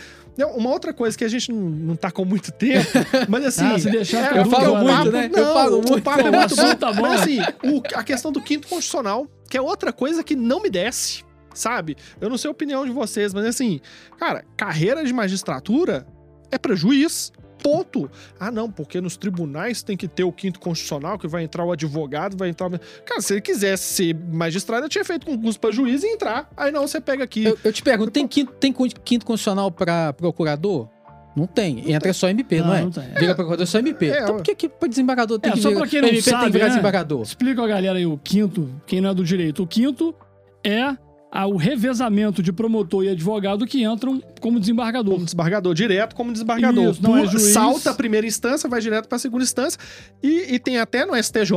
uma 0.57 0.71
outra 0.71 0.93
coisa 0.93 1.19
que 1.19 1.25
a 1.25 1.29
gente 1.29 1.51
não, 1.51 1.61
não 1.69 1.97
tá 1.97 2.11
com 2.13 2.25
muito 2.25 2.53
tempo, 2.53 2.87
mas 3.29 3.45
assim. 3.45 3.65
Ah, 3.67 3.79
se 3.79 3.91
deixar, 3.91 4.37
é, 4.37 4.41
Eu 4.41 4.47
falo 4.47 4.77
muito, 4.77 5.11
né? 5.11 5.29
Eu 5.35 5.45
Não, 5.45 5.53
falo 5.55 5.79
o 5.81 5.89
muito. 5.91 6.09
é 6.11 6.31
muito 6.31 6.57
bom. 6.57 6.75
tá 6.77 6.93
bom. 6.93 7.03
Mas 7.03 7.21
assim, 7.23 7.39
o- 7.65 7.83
a 7.95 8.05
questão 8.05 8.31
do 8.31 8.41
quinto 8.41 8.69
constitucional, 8.69 9.27
que 9.51 9.57
é 9.57 9.61
outra 9.61 9.93
coisa 9.93 10.23
que 10.23 10.37
não 10.37 10.63
me 10.63 10.71
desce, 10.71 11.25
sabe? 11.55 11.97
Eu 12.21 12.31
não 12.31 12.39
sei 12.39 12.49
a 12.49 12.53
opinião 12.53 12.87
de 12.87 12.93
vocês, 12.93 13.35
mas 13.35 13.45
assim, 13.47 13.81
cara, 14.17 14.45
carreira 14.57 15.05
de 15.05 15.13
magistratura 15.13 16.07
é 16.53 16.57
pra 16.59 16.75
juiz. 16.77 17.33
Ponto. 17.63 18.11
Ah, 18.39 18.51
não, 18.51 18.71
porque 18.71 19.01
nos 19.01 19.17
tribunais 19.17 19.83
tem 19.83 19.97
que 19.97 20.07
ter 20.09 20.25
o 20.25 20.33
quinto 20.33 20.59
constitucional, 20.61 21.19
que 21.19 21.27
vai 21.27 21.43
entrar 21.43 21.65
o 21.65 21.73
advogado, 21.73 22.37
vai 22.37 22.49
entrar. 22.49 22.67
o- 22.73 22.79
Cara, 23.05 23.21
se 23.21 23.33
ele 23.35 23.41
quisesse 23.41 23.95
ser 23.95 24.15
magistrado, 24.15 24.87
eu 24.87 24.89
tinha 24.89 25.05
feito 25.05 25.27
concurso 25.27 25.59
pra 25.59 25.71
juiz 25.71 26.03
e 26.03 26.07
entrar. 26.07 26.49
Aí 26.57 26.71
não, 26.73 26.87
você 26.87 27.01
pega 27.01 27.25
aqui. 27.25 27.45
Eu, 27.45 27.59
eu 27.65 27.73
te 27.73 27.83
pergunto, 27.83 28.11
tem 28.11 28.27
quinto, 28.27 28.53
tem 28.53 28.73
quinto 28.73 29.27
constitucional 29.27 29.71
pra 29.71 30.13
procurador? 30.13 30.89
Não 31.37 31.47
tem. 31.47 31.93
Entra 31.93 32.13
só 32.13 32.29
MP, 32.29 32.59
não, 32.61 32.67
Não, 32.69 32.75
é? 32.75 32.81
não 32.83 32.91
tem. 32.91 33.05
Vira 33.19 33.35
procurador 33.35 33.67
só 33.67 33.79
MP. 33.79 34.07
É, 34.09 34.23
então 34.23 34.37
por 34.37 34.43
que, 34.43 34.55
que 34.57 34.69
pra 34.69 34.89
desembargador 34.89 35.39
tem 35.39 35.53
É, 35.53 35.55
que 35.55 35.61
só 35.61 35.69
virar? 35.69 35.81
pra 35.83 35.89
quem 35.89 36.01
não 36.01 36.09
MP 36.09 36.23
tem 36.23 36.33
sabe, 36.33 36.47
que 36.47 36.51
virar 36.53 36.65
né? 36.65 36.71
desembargador. 36.71 37.23
Explica 37.23 37.63
a 37.63 37.67
galera 37.69 37.99
aí, 37.99 38.07
o 38.07 38.19
quinto, 38.19 38.69
quem 38.87 39.01
não 39.01 39.11
é 39.11 39.15
do 39.15 39.23
direito. 39.25 39.63
O 39.63 39.67
quinto 39.67 40.15
é 40.65 40.97
a- 41.31 41.47
o 41.47 41.57
revezamento 41.57 42.43
de 42.43 42.53
promotor 42.53 43.05
e 43.05 43.09
advogado 43.11 43.67
que 43.67 43.85
entram 43.85 44.23
como 44.41 44.59
desembargador. 44.59 45.15
Como 45.15 45.25
desembargador, 45.25 45.75
direto 45.75 46.15
como 46.17 46.33
desembargador. 46.33 46.91
Isso, 46.93 47.03
não 47.03 47.17
é 47.17 47.21
Pula- 47.21 47.31
juiz. 47.33 47.43
Salta 47.53 47.91
a 47.91 47.95
primeira 47.95 48.27
instância, 48.27 48.69
vai 48.69 48.81
direto 48.81 49.09
pra 49.09 49.19
segunda 49.19 49.45
instância. 49.45 49.79
E, 50.23 50.55
e 50.55 50.59
tem 50.59 50.79
até 50.79 51.05
no 51.05 51.15
STJ, 51.15 51.53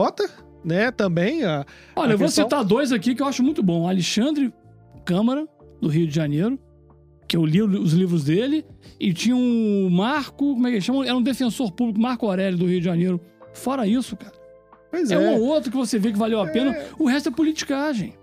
né, 0.63 0.91
também. 0.91 1.43
A, 1.43 1.65
Olha, 1.95 2.11
a 2.11 2.13
eu 2.13 2.17
vou 2.17 2.28
questão- 2.28 2.43
citar 2.45 2.63
dois 2.63 2.91
aqui 2.91 3.15
que 3.15 3.22
eu 3.22 3.28
acho 3.28 3.41
muito 3.43 3.63
bom. 3.63 3.88
Alexandre 3.88 4.53
Câmara, 5.05 5.47
do 5.82 5.88
Rio 5.88 6.05
de 6.07 6.13
Janeiro, 6.13 6.59
que 7.28 7.38
eu 7.38 7.45
li 7.45 7.61
os 7.61 7.93
livros 7.93 8.26
dele, 8.26 8.65
e 8.99 9.13
tinha 9.13 9.36
um 9.36 9.89
Marco, 9.89 10.53
como 10.53 10.67
é 10.67 10.69
que 10.72 10.76
ele 10.76 10.82
chama? 10.84 11.05
Era 11.05 11.15
um 11.15 11.22
defensor 11.24 11.72
público, 11.72 11.99
Marco 11.99 12.28
Aurélio, 12.28 12.57
do 12.59 12.65
Rio 12.65 12.80
de 12.80 12.86
Janeiro. 12.86 13.22
Fora 13.53 13.88
isso, 13.88 14.15
cara. 14.17 14.34
Pois 14.91 15.09
É, 15.09 15.15
é. 15.15 15.17
um 15.17 15.36
ou 15.39 15.47
outro 15.47 15.72
que 15.72 15.78
você 15.78 15.97
vê 15.97 16.11
que 16.11 16.17
valeu 16.19 16.41
a 16.41 16.47
pena, 16.47 16.78
o 16.99 17.07
resto 17.07 17.30
é 17.30 17.32
politicagem. 17.32 18.13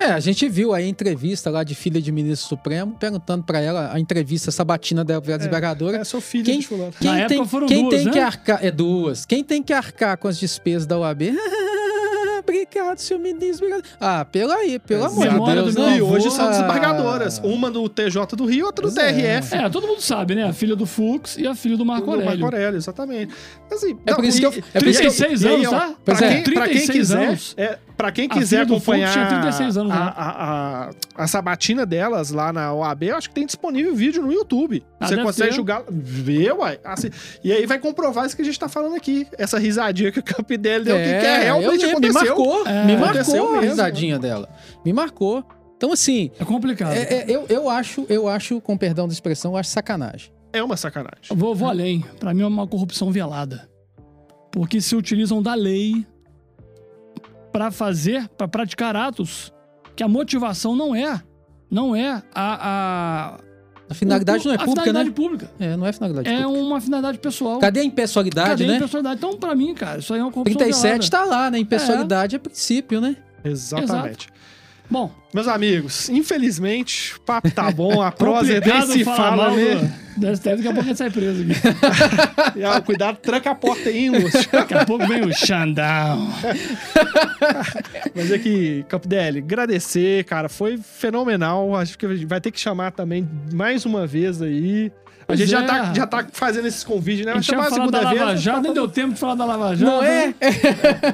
É, 0.00 0.06
a 0.06 0.20
gente 0.20 0.48
viu 0.48 0.74
aí 0.74 0.84
a 0.84 0.88
entrevista 0.88 1.48
lá 1.50 1.62
de 1.62 1.74
filha 1.74 2.00
de 2.02 2.10
ministro 2.12 2.48
supremo, 2.48 2.96
perguntando 2.98 3.44
pra 3.44 3.60
ela, 3.60 3.90
a 3.92 3.98
entrevista 4.00 4.50
sabatina 4.50 5.04
da 5.04 5.18
desembargadora. 5.20 5.98
É, 5.98 6.04
sou 6.04 6.20
filho 6.20 6.44
Quem- 6.44 6.58
de 6.60 6.66
fulano. 6.66 6.92
Quem 7.00 7.10
Na 7.10 7.26
tem, 7.26 7.36
época 7.38 7.48
foram 7.48 7.66
quem 7.68 7.82
duas, 7.82 7.94
tem 7.94 8.04
né? 8.06 8.10
que 8.12 8.18
arcar. 8.18 8.64
É 8.64 8.70
duas. 8.70 9.24
Quem 9.24 9.44
tem 9.44 9.62
que 9.62 9.72
arcar 9.72 10.18
com 10.18 10.26
as 10.28 10.38
despesas 10.38 10.86
da 10.86 10.98
OAB? 10.98 11.22
obrigado, 12.42 12.98
seu 12.98 13.18
ministro. 13.18 13.66
Obrigado. 13.66 13.88
Ah, 14.00 14.24
pelo 14.24 14.52
aí, 14.52 14.78
pelo 14.78 15.04
amor 15.04 15.28
de 15.28 15.52
Deus. 15.54 15.74
do 15.74 15.80
não 15.82 15.90
meu 15.90 15.98
E 15.98 16.02
hoje 16.02 16.30
são 16.30 16.50
desembargadoras. 16.50 17.38
Uma 17.38 17.70
do 17.70 17.88
TJ 17.88 18.36
do 18.36 18.44
Rio, 18.44 18.66
outra 18.66 18.88
do 18.88 18.92
Pois 18.94 19.06
é. 19.06 19.12
TRF. 19.38 19.54
É, 19.54 19.68
todo 19.70 19.86
mundo 19.86 20.00
sabe, 20.00 20.34
né? 20.34 20.44
A 20.44 20.52
filha 20.52 20.74
do 20.74 20.84
Fux 20.86 21.36
e 21.38 21.46
a 21.46 21.54
filha 21.54 21.76
do 21.76 21.84
Marco 21.84 22.06
Do 22.06 22.12
Aurélio. 22.12 22.30
Marco 22.30 22.44
Aurélio, 22.44 22.76
exatamente. 22.76 23.32
Assim, 23.70 23.96
É 24.04 24.14
por 24.14 24.24
isso 24.24 24.40
que 24.40 24.46
eu- 24.46 24.52
é 24.74 24.78
por 24.80 24.88
isso 24.88 25.00
que 25.00 25.06
eu- 25.06 25.12
36 25.14 25.42
e 25.42 25.48
aí, 25.48 25.54
anos, 25.64 25.70
tá? 25.70 25.94
Pra 26.04 26.16
quem, 26.16 26.26
é. 26.28 26.42
pra 26.42 26.42
quem 26.42 26.52
36 26.52 26.90
quiser, 26.90 27.26
anos. 27.28 27.54
é, 27.56 27.78
pra 27.96 28.10
quem 28.12 28.28
quiser 28.28 28.66
Fux 28.66 28.72
acompanhar 28.72 29.12
tinha 29.12 29.26
36 29.26 29.76
anos, 29.76 29.92
a, 29.92 29.94
né? 29.94 30.12
a, 30.16 30.84
a, 31.16 31.22
a 31.24 31.26
sabatina 31.26 31.84
delas 31.86 32.30
lá 32.30 32.52
na 32.52 32.72
OAB, 32.72 33.02
eu 33.04 33.16
acho 33.16 33.28
que 33.28 33.34
tem 33.34 33.46
disponível 33.46 33.94
vídeo 33.94 34.22
no 34.22 34.32
YouTube. 34.32 34.82
Ah, 35.00 35.06
Você 35.08 35.16
consegue 35.22 35.50
ter. 35.50 35.56
julgar, 35.56 35.82
ver, 35.88 36.52
uai. 36.52 36.78
Assim, 36.84 37.10
e 37.44 37.52
aí 37.52 37.66
vai 37.66 37.78
comprovar 37.78 38.26
isso 38.26 38.34
que 38.36 38.42
a 38.42 38.44
gente 38.44 38.58
tá 38.58 38.68
falando 38.68 38.94
aqui. 38.96 39.26
Essa 39.38 39.58
risadinha 39.58 40.10
que 40.12 40.18
o 40.20 40.22
Capdelli 40.22 40.84
deu, 40.84 40.96
que, 40.96 41.02
que 41.02 41.08
é 41.26 41.38
eu 41.38 41.42
realmente 41.60 41.84
lembro, 41.86 42.00
me 42.00 42.08
aconteceu. 42.08 42.36
marcou, 42.36 42.66
É. 42.66 42.84
me 42.84 42.94
Aconteceu 42.94 43.34
marcou 43.34 43.48
a 43.48 43.60
mesmo. 43.60 43.70
risadinha 43.70 44.18
dela. 44.18 44.48
Me 44.84 44.92
marcou. 44.92 45.44
Então, 45.76 45.92
assim, 45.92 46.30
É 46.38 46.44
complicado. 46.44 46.92
é- 46.92 47.02
é- 47.02 47.24
eu, 47.28 47.44
eu 47.48 47.68
acho, 47.68 48.06
eu 48.08 48.28
acho, 48.28 48.60
com 48.60 48.76
perdão 48.76 49.08
da 49.08 49.12
expressão, 49.12 49.52
eu 49.52 49.56
acho 49.56 49.68
sacanagem. 49.70 50.30
É 50.52 50.62
uma 50.62 50.76
sacanagem. 50.76 51.22
Eu 51.30 51.36
Vou, 51.36 51.54
vou 51.54 51.68
além. 51.68 52.04
Pra 52.20 52.32
mim 52.32 52.42
é 52.42 52.46
uma 52.46 52.66
corrupção 52.66 53.10
velada. 53.10 53.68
Porque 54.52 54.80
se 54.80 54.94
utilizam 54.94 55.42
da 55.42 55.54
lei 55.54 56.06
pra 57.52 57.70
fazer, 57.70 58.28
pra 58.30 58.48
praticar 58.48 58.96
atos 58.96 59.52
que 59.94 60.02
a 60.02 60.08
motivação 60.08 60.74
não 60.74 60.94
é. 60.94 61.20
Não 61.70 61.94
é 61.96 62.22
a. 62.34 63.32
a 63.34 63.38
A 63.90 63.94
finalidade 63.94 64.44
não 64.46 64.52
é 64.52 64.56
a 64.56 64.58
pública, 64.58 64.80
finalidade 64.82 65.08
né? 65.10 65.14
pública. 65.14 65.50
É, 65.60 65.76
não 65.76 65.86
é 65.86 65.92
finalidade 65.92 66.28
É 66.28 66.42
pública. 66.42 66.60
uma 66.64 66.80
finalidade 66.80 67.18
pessoal. 67.18 67.58
Cadê 67.58 67.80
a 67.80 67.84
impessoalidade, 67.84 68.48
Cadê 68.50 68.64
a 68.64 68.66
né? 68.68 68.76
impessoalidade? 68.76 69.16
Então, 69.18 69.36
pra 69.38 69.54
mim, 69.54 69.74
cara, 69.74 69.98
isso 69.98 70.12
aí 70.14 70.20
é 70.20 70.22
uma 70.22 70.32
corrupção 70.32 70.56
37 70.56 71.10
velada. 71.10 71.10
tá 71.10 71.24
lá, 71.24 71.50
né? 71.50 71.58
Impessoalidade 71.58 72.36
é, 72.36 72.38
princípio, 72.38 73.00
né? 73.00 73.16
Exatamente. 73.44 74.28
Bom, 74.92 75.10
Meus 75.32 75.48
amigos, 75.48 76.10
infelizmente, 76.10 77.14
o 77.16 77.20
papo 77.22 77.50
tá 77.50 77.70
bom, 77.70 78.02
a 78.02 78.12
prosa 78.12 78.52
é 78.52 78.56
complicado 78.56 78.92
se 78.92 79.02
fala, 79.02 79.48
mal 79.48 79.56
né? 79.56 79.90
STF, 80.36 80.56
daqui 80.56 80.68
a 80.68 80.72
pouco 80.74 80.80
a 80.80 80.82
gente 80.82 80.96
sai 80.98 81.10
preso 81.10 81.42
aqui. 81.42 81.52
E, 82.60 82.64
ó, 82.64 82.78
cuidado, 82.82 83.16
tranca 83.16 83.50
a 83.52 83.54
porta 83.54 83.88
aí, 83.88 84.10
Lúcio. 84.10 84.46
Daqui 84.52 84.74
a 84.74 84.84
pouco 84.84 85.06
vem 85.06 85.22
o 85.22 85.32
Xandão. 85.34 86.28
Mas 88.14 88.30
é 88.30 88.38
que, 88.38 88.84
Capdelli, 88.88 89.38
agradecer, 89.38 90.24
cara, 90.24 90.50
foi 90.50 90.76
fenomenal. 90.76 91.74
Acho 91.76 91.96
que 91.98 92.04
a 92.04 92.14
gente 92.14 92.26
vai 92.26 92.42
ter 92.42 92.50
que 92.50 92.60
chamar 92.60 92.90
também 92.92 93.26
mais 93.54 93.86
uma 93.86 94.06
vez 94.06 94.42
aí. 94.42 94.92
A 95.26 95.34
gente 95.34 95.48
já, 95.50 95.62
é. 95.62 95.66
tá, 95.66 95.94
já 95.94 96.06
tá 96.06 96.26
fazendo 96.30 96.68
esses 96.68 96.84
convites, 96.84 97.24
né? 97.24 97.32
A 97.32 97.34
Vai 97.36 97.42
chamar 97.42 97.66
a 97.66 97.68
da 97.70 97.74
segunda 97.76 97.98
vez. 98.00 98.20
Lava 98.20 98.30
a 98.32 98.34
gente 98.36 98.44
Jato, 98.44 98.56
tá 98.56 98.62
nem 98.62 98.74
deu 98.74 98.82
falando- 98.82 98.94
tempo 98.94 99.14
de 99.14 99.20
falar 99.20 99.34
da 99.36 99.44
Lava 99.46 99.74
Jato. 99.76 99.90
Não 99.90 100.02
é? 100.04 100.34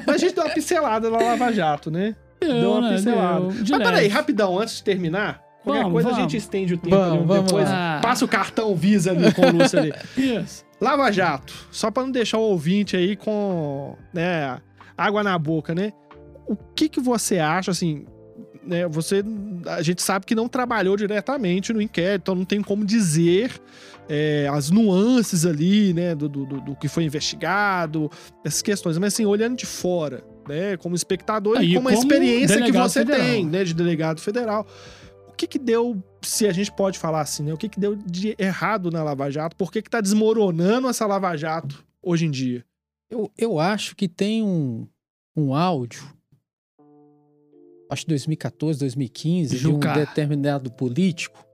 Mas 0.05 0.15
a 0.15 0.17
gente 0.17 0.35
deu 0.35 0.43
uma 0.43 0.53
pincelada 0.53 1.09
na 1.09 1.17
Lava 1.17 1.53
Jato, 1.53 1.89
né? 1.89 2.15
Deu, 2.39 2.53
deu 2.53 2.71
uma 2.71 2.81
né? 2.89 2.95
pincelada. 2.95 3.39
Deu, 3.47 3.63
de 3.63 3.71
Mas 3.71 3.83
peraí, 3.83 4.07
rapidão, 4.07 4.59
antes 4.59 4.77
de 4.77 4.83
terminar. 4.83 5.41
Qualquer 5.63 5.81
Vamos, 5.83 5.93
coisa 5.93 6.09
a 6.09 6.11
vamos. 6.13 6.31
gente 6.31 6.37
estende 6.41 6.73
o 6.73 6.77
tempo 6.77 6.95
Vamos, 6.95 7.17
ali, 7.17 7.25
vamos 7.27 7.45
depois. 7.45 7.69
lá. 7.69 7.99
Passa 8.01 8.23
o 8.23 8.27
cartão 8.27 8.75
Visa 8.75 9.11
ali 9.11 9.33
com 9.33 9.41
o 9.41 9.51
Lúcio 9.57 9.77
ali. 9.79 9.93
Isso. 10.17 10.63
Lava 10.79 11.11
Jato, 11.11 11.53
só 11.69 11.91
pra 11.91 12.03
não 12.03 12.11
deixar 12.11 12.37
o 12.37 12.41
ouvinte 12.41 12.95
aí 12.95 13.17
com, 13.17 13.95
né, 14.13 14.57
água 14.97 15.21
na 15.21 15.37
boca, 15.37 15.75
né? 15.75 15.91
O 16.47 16.55
que 16.55 16.87
que 16.87 17.01
você 17.01 17.37
acha, 17.39 17.71
assim, 17.71 18.05
né, 18.65 18.87
você, 18.87 19.21
a 19.67 19.81
gente 19.81 20.01
sabe 20.01 20.25
que 20.25 20.33
não 20.33 20.47
trabalhou 20.47 20.95
diretamente 20.95 21.73
no 21.73 21.81
inquérito, 21.81 22.21
então 22.21 22.35
não 22.35 22.45
tem 22.45 22.61
como 22.61 22.85
dizer 22.85 23.51
é, 24.07 24.47
as 24.51 24.71
nuances 24.71 25.45
ali, 25.45 25.93
né, 25.93 26.15
do, 26.15 26.29
do, 26.29 26.45
do- 26.45 26.61
do 26.61 26.75
que 26.77 26.87
foi 26.87 27.03
investigado, 27.03 28.09
essas 28.45 28.61
questões, 28.61 28.97
mas 28.97 29.13
assim, 29.13 29.25
olhando 29.25 29.57
de 29.57 29.65
fora, 29.65 30.23
né, 30.49 30.77
como 30.77 30.95
espectador 30.95 31.57
Aí, 31.57 31.71
e 31.71 31.73
com 31.75 31.79
a 31.79 31.83
como 31.83 31.95
experiência 31.95 32.61
que 32.63 32.71
você 32.71 32.99
federal. 32.99 33.21
tem, 33.21 33.45
né, 33.45 33.63
de 33.63 33.73
delegado 33.73 34.19
federal. 34.19 34.65
O 35.27 35.33
que 35.33 35.47
que 35.47 35.59
deu, 35.59 36.03
se 36.21 36.47
a 36.47 36.51
gente 36.51 36.71
pode 36.71 36.97
falar 36.97 37.21
assim, 37.21 37.43
né? 37.43 37.53
O 37.53 37.57
que 37.57 37.69
que 37.69 37.79
deu 37.79 37.95
de 37.95 38.35
errado 38.37 38.91
na 38.91 39.01
Lava 39.03 39.29
Jato? 39.29 39.55
Por 39.55 39.71
que 39.71 39.81
que 39.81 39.89
tá 39.89 40.01
desmoronando 40.01 40.89
essa 40.89 41.05
Lava 41.05 41.37
Jato 41.37 41.85
hoje 42.03 42.25
em 42.25 42.31
dia? 42.31 42.65
Eu, 43.09 43.31
eu 43.37 43.59
acho 43.59 43.95
que 43.95 44.07
tem 44.07 44.43
um, 44.43 44.85
um 45.37 45.53
áudio, 45.55 46.03
acho 47.89 48.01
que 48.03 48.09
2014, 48.09 48.79
2015, 48.79 49.57
Jucá. 49.57 49.93
de 49.93 49.99
um 49.99 50.05
determinado 50.05 50.71
político, 50.71 51.45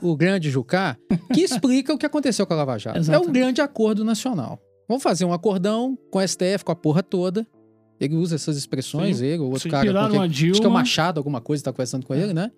o 0.00 0.16
grande 0.16 0.50
Jucá, 0.50 0.96
que 1.34 1.40
explica 1.40 1.92
o 1.92 1.98
que 1.98 2.06
aconteceu 2.06 2.46
com 2.46 2.52
a 2.52 2.56
Lava 2.58 2.78
Jato. 2.78 2.96
É 2.96 3.00
um 3.00 3.02
Exatamente. 3.02 3.32
grande 3.32 3.60
acordo 3.60 4.04
nacional. 4.04 4.60
Vamos 4.88 5.02
fazer 5.02 5.24
um 5.24 5.32
acordão 5.32 5.98
com 6.10 6.18
a 6.18 6.26
STF, 6.26 6.64
com 6.64 6.72
a 6.72 6.76
porra 6.76 7.02
toda. 7.02 7.46
Ele 8.00 8.16
usa 8.16 8.34
essas 8.36 8.56
expressões, 8.56 9.18
Sim, 9.18 9.26
ele, 9.26 9.38
o 9.42 9.44
outro 9.46 9.60
sim. 9.60 9.68
cara. 9.68 9.82
com 9.84 9.88
Tiraram 9.88 10.10
quem- 10.12 10.20
a 10.22 10.26
Dilma. 10.26 10.52
Acho 10.52 10.60
que 10.62 10.66
é 10.66 10.70
o 10.70 10.72
Machado, 10.72 11.20
alguma 11.20 11.40
coisa, 11.40 11.62
tá 11.62 11.70
conversando 11.72 12.06
com 12.06 12.14
ele, 12.14 12.32
né? 12.32 12.50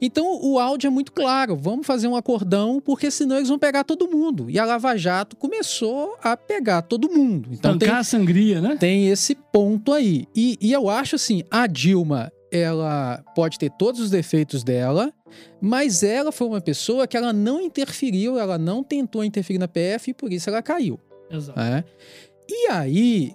Então 0.00 0.38
o 0.42 0.58
áudio 0.58 0.88
é 0.88 0.90
muito 0.90 1.10
claro. 1.12 1.56
Vamos 1.56 1.86
fazer 1.86 2.06
um 2.06 2.14
acordão, 2.16 2.80
porque 2.84 3.10
senão 3.10 3.36
eles 3.36 3.48
vão 3.48 3.58
pegar 3.58 3.84
todo 3.84 4.06
mundo. 4.10 4.50
E 4.50 4.58
a 4.58 4.64
Lava 4.66 4.94
Jato 4.96 5.36
começou 5.36 6.16
a 6.22 6.36
pegar 6.36 6.82
todo 6.82 7.10
mundo. 7.10 7.48
Então 7.52 7.72
tem, 7.78 7.88
Tancar 7.88 8.00
a 8.00 8.04
sangria, 8.04 8.60
né? 8.60 8.76
tem 8.78 9.08
esse 9.08 9.34
ponto 9.34 9.92
aí. 9.92 10.26
E, 10.36 10.58
e 10.60 10.72
eu 10.72 10.90
acho 10.90 11.16
assim, 11.16 11.42
a 11.50 11.66
Dilma, 11.66 12.30
ela 12.52 13.24
pode 13.34 13.58
ter 13.58 13.70
todos 13.70 14.00
os 14.00 14.10
defeitos 14.10 14.62
dela, 14.62 15.10
mas 15.60 16.02
ela 16.02 16.30
foi 16.30 16.46
uma 16.46 16.60
pessoa 16.60 17.06
que 17.06 17.16
ela 17.16 17.32
não 17.32 17.60
interferiu, 17.60 18.38
ela 18.38 18.58
não 18.58 18.84
tentou 18.84 19.24
interferir 19.24 19.58
na 19.58 19.66
PF 19.66 20.10
e 20.10 20.14
por 20.14 20.30
isso 20.32 20.50
ela 20.50 20.60
caiu. 20.60 21.00
Exato. 21.30 21.58
né? 21.58 21.82
E 22.48 22.68
aí, 22.68 23.32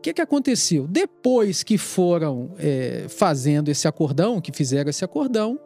o 0.00 0.02
que, 0.02 0.14
que 0.14 0.22
aconteceu? 0.22 0.86
Depois 0.88 1.62
que 1.62 1.76
foram 1.76 2.54
é, 2.58 3.04
fazendo 3.10 3.68
esse 3.68 3.86
acordão, 3.86 4.40
que 4.40 4.50
fizeram 4.50 4.88
esse 4.88 5.04
acordão, 5.04 5.60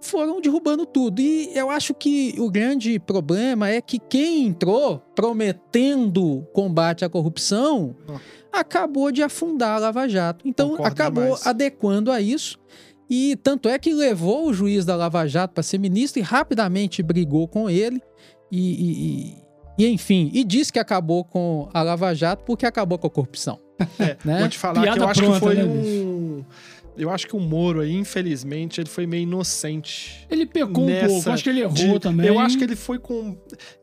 foram 0.00 0.40
derrubando 0.40 0.84
tudo. 0.84 1.20
E 1.20 1.56
eu 1.56 1.70
acho 1.70 1.94
que 1.94 2.34
o 2.38 2.50
grande 2.50 2.98
problema 2.98 3.68
é 3.68 3.80
que 3.80 4.00
quem 4.00 4.48
entrou 4.48 4.98
prometendo 5.14 6.44
combate 6.52 7.04
à 7.04 7.08
corrupção 7.08 7.94
Oh. 8.08 8.18
acabou 8.52 9.12
de 9.12 9.22
afundar 9.22 9.76
a 9.76 9.78
Lava 9.78 10.08
Jato. 10.08 10.46
Então, 10.48 10.70
Concordo 10.70 10.92
acabou 10.92 11.22
demais. 11.24 11.46
adequando 11.46 12.10
a 12.10 12.20
isso. 12.20 12.58
E 13.08 13.36
tanto 13.44 13.68
é 13.68 13.78
que 13.78 13.94
levou 13.94 14.48
o 14.48 14.52
juiz 14.52 14.84
da 14.84 14.96
Lava 14.96 15.24
Jato 15.28 15.54
para 15.54 15.62
ser 15.62 15.78
ministro 15.78 16.18
e 16.18 16.22
rapidamente 16.22 17.00
brigou 17.00 17.46
com 17.46 17.70
ele. 17.70 18.02
E, 18.50 18.58
e, 18.58 18.92
e, 19.78 19.84
e, 19.84 19.88
enfim, 19.92 20.32
e 20.34 20.42
disse 20.42 20.72
que 20.72 20.80
acabou 20.80 21.22
com 21.24 21.68
a 21.72 21.80
Lava 21.80 22.12
Jato 22.12 22.42
porque 22.44 22.66
acabou 22.66 22.98
com 22.98 23.06
a 23.06 23.10
corrupção. 23.10 23.67
É, 23.98 24.16
né? 24.24 24.40
Vou 24.40 24.48
te 24.48 24.58
falar 24.58 24.80
Piada 24.82 24.98
que 24.98 25.04
eu 25.04 25.08
acho 25.08 25.20
pronta, 25.20 25.34
que 25.38 25.44
foi 25.44 25.54
né, 25.56 25.64
um. 25.64 26.44
Eu 26.96 27.10
acho 27.10 27.28
que 27.28 27.36
o 27.36 27.38
Moro 27.38 27.80
aí, 27.80 27.94
infelizmente, 27.94 28.80
ele 28.80 28.88
foi 28.88 29.06
meio 29.06 29.22
inocente. 29.22 30.26
Ele 30.28 30.44
pecou 30.44 30.88
um 30.90 31.06
pouco, 31.06 31.30
acho 31.30 31.44
que 31.44 31.48
ele 31.48 31.60
errou 31.60 31.72
de- 31.72 32.00
também. 32.00 32.26
Eu 32.26 32.40
acho 32.40 32.58
que 32.58 32.64
ele 32.64 32.74
foi 32.74 32.98
com. 32.98 33.36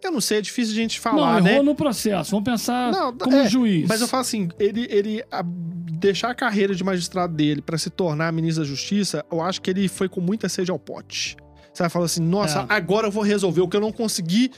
Eu 0.04 0.12
não 0.12 0.20
sei, 0.20 0.40
é 0.40 0.42
difícil 0.42 0.74
de 0.74 0.80
a 0.82 0.84
gente 0.84 0.98
Não, 0.98 1.02
falar, 1.12 1.38
errou 1.38 1.44
né? 1.44 1.62
no 1.62 1.74
processo. 1.76 2.32
Vamos 2.32 2.44
pensar 2.44 2.92
Não, 2.92 3.18
como 3.18 3.34
é, 3.38 3.48
juiz. 3.50 3.88
Mas 3.88 4.02
eu 4.02 4.08
falo 4.10 4.20
assim, 4.22 4.50
ele, 4.60 4.86
ele 4.90 5.24
a- 5.32 5.44
deixar 5.46 6.30
a 6.32 6.36
carreira 6.36 6.76
de 6.76 6.84
magistrado 6.84 7.34
dele 7.34 7.62
pra 7.62 7.78
se 7.78 7.90
tornar 7.90 8.34
ministro 8.34 8.64
da 8.64 8.68
Justiça, 8.70 9.24
eu 9.32 9.42
acho 9.42 9.62
que 9.62 9.70
ele 9.70 9.88
foi 9.88 10.10
com 10.10 10.20
muita 10.20 10.50
sede 10.50 10.70
ao 10.70 10.78
pote. 10.78 11.38
Você 11.74 11.84
vai 11.84 11.90
falar 11.90 12.06
assim, 12.06 12.22
nossa, 12.22 12.60
É. 12.62 12.66
agora 12.68 13.08
eu 13.08 13.12
vou 13.12 13.24
resolver 13.24 13.62
o 13.62 13.68
que 13.70 13.78
eu 13.78 13.82
não 13.82 13.94
consegui 13.94 14.52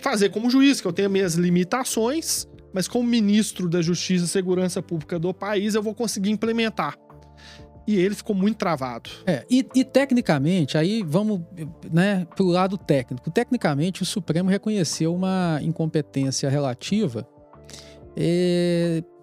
fazer 0.00 0.28
como 0.30 0.48
juiz, 0.48 0.80
que 0.80 0.86
eu 0.86 0.92
tenho 0.92 1.10
minhas 1.10 1.34
limitações, 1.34 2.46
mas 2.72 2.88
como 2.88 3.08
ministro 3.08 3.68
da 3.68 3.82
Justiça 3.82 4.24
e 4.24 4.28
Segurança 4.28 4.82
Pública 4.82 5.18
do 5.18 5.32
país, 5.32 5.74
eu 5.74 5.82
vou 5.82 5.94
conseguir 5.94 6.30
implementar. 6.30 6.96
E 7.86 7.96
ele 7.96 8.14
ficou 8.14 8.36
muito 8.36 8.56
travado. 8.56 9.10
É, 9.26 9.44
e, 9.50 9.66
e 9.74 9.84
tecnicamente, 9.84 10.78
aí 10.78 11.02
vamos 11.04 11.40
né, 11.90 12.26
pro 12.36 12.46
lado 12.46 12.78
técnico. 12.78 13.30
Tecnicamente, 13.30 14.02
o 14.02 14.06
Supremo 14.06 14.48
reconheceu 14.48 15.14
uma 15.14 15.58
incompetência 15.62 16.48
relativa. 16.48 17.26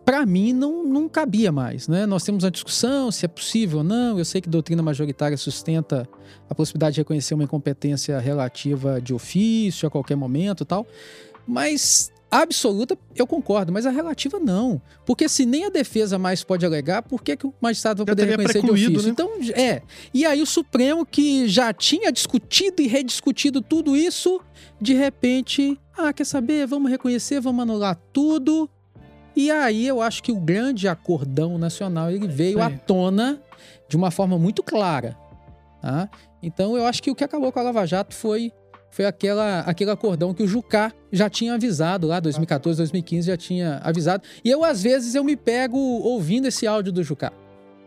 Para 0.03 0.25
mim, 0.25 0.53
não, 0.53 0.85
não 0.85 1.09
cabia 1.09 1.51
mais. 1.51 1.87
Né? 1.87 2.05
Nós 2.05 2.23
temos 2.23 2.43
uma 2.43 2.51
discussão 2.51 3.11
se 3.11 3.25
é 3.25 3.27
possível 3.27 3.79
ou 3.79 3.83
não. 3.83 4.17
Eu 4.17 4.25
sei 4.25 4.39
que 4.39 4.49
doutrina 4.49 4.81
majoritária 4.81 5.37
sustenta 5.37 6.07
a 6.49 6.55
possibilidade 6.55 6.95
de 6.95 7.01
reconhecer 7.01 7.33
uma 7.33 7.43
incompetência 7.43 8.17
relativa 8.19 9.01
de 9.01 9.13
ofício 9.13 9.87
a 9.87 9.91
qualquer 9.91 10.15
momento 10.15 10.63
e 10.63 10.65
tal. 10.65 10.87
Mas 11.45 12.11
absoluta, 12.29 12.97
eu 13.15 13.25
concordo, 13.25 13.71
mas 13.71 13.85
a 13.85 13.89
relativa 13.89 14.39
não. 14.39 14.81
Porque 15.05 15.29
se 15.29 15.45
nem 15.45 15.65
a 15.65 15.69
defesa 15.69 16.17
mais 16.17 16.43
pode 16.43 16.65
alegar, 16.65 17.01
por 17.01 17.21
que, 17.21 17.37
que 17.37 17.47
o 17.47 17.53
magistrado 17.61 18.03
vai 18.03 18.15
poder 18.15 18.27
reconhecer 18.27 18.61
de 18.61 18.71
ofício? 18.71 19.03
né? 19.03 19.09
Então, 19.09 19.29
é. 19.55 19.81
E 20.13 20.25
aí 20.25 20.41
o 20.41 20.45
Supremo, 20.45 21.05
que 21.05 21.47
já 21.47 21.73
tinha 21.73 22.11
discutido 22.11 22.81
e 22.81 22.87
rediscutido 22.87 23.61
tudo 23.61 23.95
isso, 23.95 24.41
de 24.79 24.93
repente, 24.93 25.79
ah, 25.97 26.11
quer 26.11 26.25
saber? 26.25 26.67
Vamos 26.67 26.91
reconhecer, 26.91 27.39
vamos 27.39 27.63
anular 27.63 27.97
tudo. 28.11 28.69
E 29.35 29.51
aí 29.51 29.85
eu 29.85 30.01
acho 30.01 30.23
que 30.23 30.31
o 30.31 30.39
grande 30.39 30.87
acordão 30.87 31.57
nacional 31.57 32.09
ele 32.09 32.27
veio 32.27 32.61
à 32.61 32.69
tona 32.71 33.41
de 33.87 33.95
uma 33.95 34.09
forma 34.09 34.37
muito 34.37 34.63
clara. 34.63 35.15
Tá? 35.81 36.09
Então 36.41 36.75
eu 36.75 36.85
acho 36.85 37.01
que 37.01 37.11
o 37.11 37.15
que 37.15 37.23
acabou 37.23 37.51
com 37.51 37.59
a 37.59 37.63
Lava 37.63 37.85
Jato 37.85 38.15
foi, 38.15 38.51
foi 38.91 39.05
aquela, 39.05 39.59
aquele 39.61 39.91
acordão 39.91 40.33
que 40.33 40.41
o 40.43 40.47
Jucá 40.47 40.91
já 41.11 41.29
tinha 41.29 41.53
avisado 41.53 42.07
lá, 42.07 42.19
2014, 42.19 42.77
2015 42.77 43.27
já 43.27 43.37
tinha 43.37 43.79
avisado. 43.83 44.23
E 44.43 44.49
eu, 44.49 44.63
às 44.63 44.81
vezes, 44.81 45.13
eu 45.15 45.23
me 45.23 45.35
pego 45.35 45.77
ouvindo 45.77 46.47
esse 46.47 46.65
áudio 46.65 46.91
do 46.91 47.03
Jucá. 47.03 47.31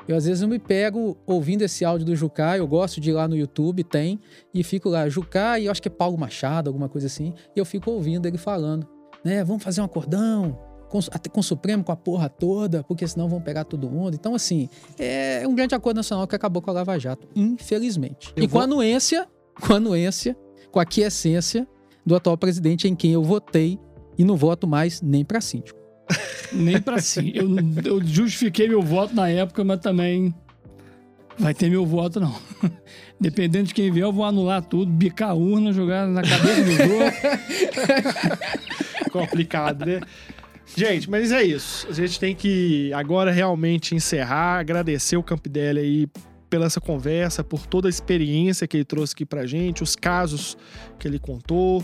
Eu, 0.09 0.16
às 0.16 0.24
vezes, 0.24 0.42
eu 0.42 0.48
me 0.48 0.59
pego 0.59 1.16
ouvindo 1.26 1.62
esse 1.62 1.84
áudio 1.84 2.05
do 2.07 2.16
Jucá, 2.16 2.57
eu 2.59 2.66
gosto 2.66 3.01
de 3.01 3.11
ir 3.11 3.12
lá 3.12 3.28
no 3.28 3.36
YouTube, 3.36 3.84
tem, 3.84 4.18
e 4.53 4.62
fico 4.64 4.88
lá, 4.88 5.09
Jucá, 5.09 5.59
e 5.59 5.66
eu 5.66 5.70
acho 5.70 5.80
que 5.80 5.88
é 5.88 5.90
Paulo 5.90 6.18
Machado, 6.18 6.68
alguma 6.68 6.88
coisa 6.88 7.07
assim, 7.07 7.32
e 7.55 7.59
eu 7.61 7.64
fico 7.64 7.90
ouvindo 7.90 8.26
ele 8.26 8.38
falando, 8.38 8.86
né, 9.24 9.44
vamos 9.44 9.62
fazer 9.62 9.80
um 9.80 9.84
acordão, 9.84 10.59
com, 10.88 10.98
até 11.12 11.28
com 11.30 11.38
o 11.38 11.42
Supremo, 11.42 11.84
com 11.84 11.92
a 11.92 11.96
porra 11.96 12.28
toda, 12.28 12.82
porque 12.82 13.07
senão 13.07 13.28
vão 13.28 13.40
pegar 13.40 13.62
todo 13.64 13.88
mundo. 13.88 14.14
Então, 14.14 14.34
assim, 14.34 14.68
é 14.98 15.46
um 15.46 15.55
grande 15.55 15.74
acordo 15.76 15.98
nacional 15.98 16.26
que 16.26 16.34
acabou 16.34 16.61
com 16.61 16.70
a 16.70 16.74
Lava 16.74 16.98
Jato, 16.98 17.28
infelizmente. 17.36 18.32
Eu 18.34 18.44
e 18.44 18.46
com 18.48 18.53
vou- 18.55 18.61
a 18.62 18.64
anuência, 18.64 19.28
com 19.61 19.74
a 19.74 19.76
anuência, 19.76 20.36
com 20.71 20.81
a 20.81 20.85
quiescência 20.85 21.66
do 22.05 22.14
atual 22.14 22.37
presidente 22.37 22.89
em 22.89 22.95
quem 22.95 23.12
eu 23.12 23.23
votei 23.23 23.79
e 24.18 24.25
não 24.25 24.37
voto 24.37 24.66
mais 24.66 25.01
nem 25.01 25.25
pra 25.25 25.41
síndico. 25.41 25.79
Nem 26.53 26.81
pra 26.81 27.01
si. 27.01 27.33
Eu, 27.33 27.49
eu 27.85 28.05
justifiquei 28.05 28.68
meu 28.68 28.83
voto 28.83 29.14
na 29.14 29.29
época, 29.29 29.62
mas 29.62 29.79
também 29.79 30.35
vai 31.39 31.55
ter 31.55 31.71
meu 31.71 31.87
voto, 31.87 32.18
não. 32.18 32.35
Dependendo 33.21 33.68
de 33.68 33.75
quem 33.75 33.91
vier, 33.91 34.05
eu 34.05 34.12
vou 34.12 34.25
anular 34.25 34.61
tudo, 34.62 34.91
bicar 34.91 35.31
a 35.31 35.35
urna, 35.35 35.73
jogar 35.73 36.09
na 36.09 36.23
cabeça 36.23 36.64
do 36.64 36.73
jogo. 36.73 37.05
complicado, 39.12 39.87
né? 39.87 40.01
Gente, 40.77 41.11
mas 41.11 41.33
é 41.33 41.43
isso. 41.43 41.87
A 41.89 41.93
gente 41.93 42.18
tem 42.18 42.35
que 42.35 42.93
agora 42.93 43.31
realmente 43.31 43.95
encerrar, 43.95 44.59
agradecer 44.59 45.16
o 45.16 45.23
Campidelli 45.23 45.81
aí 45.81 46.07
pela 46.51 46.66
essa 46.66 46.80
conversa, 46.80 47.42
por 47.44 47.64
toda 47.66 47.88
a 47.88 47.90
experiência 47.90 48.66
que 48.66 48.76
ele 48.76 48.84
trouxe 48.84 49.14
aqui 49.14 49.24
pra 49.24 49.46
gente, 49.46 49.82
os 49.82 49.94
casos 49.96 50.59
que 50.98 51.07
ele 51.09 51.18
contou. 51.18 51.82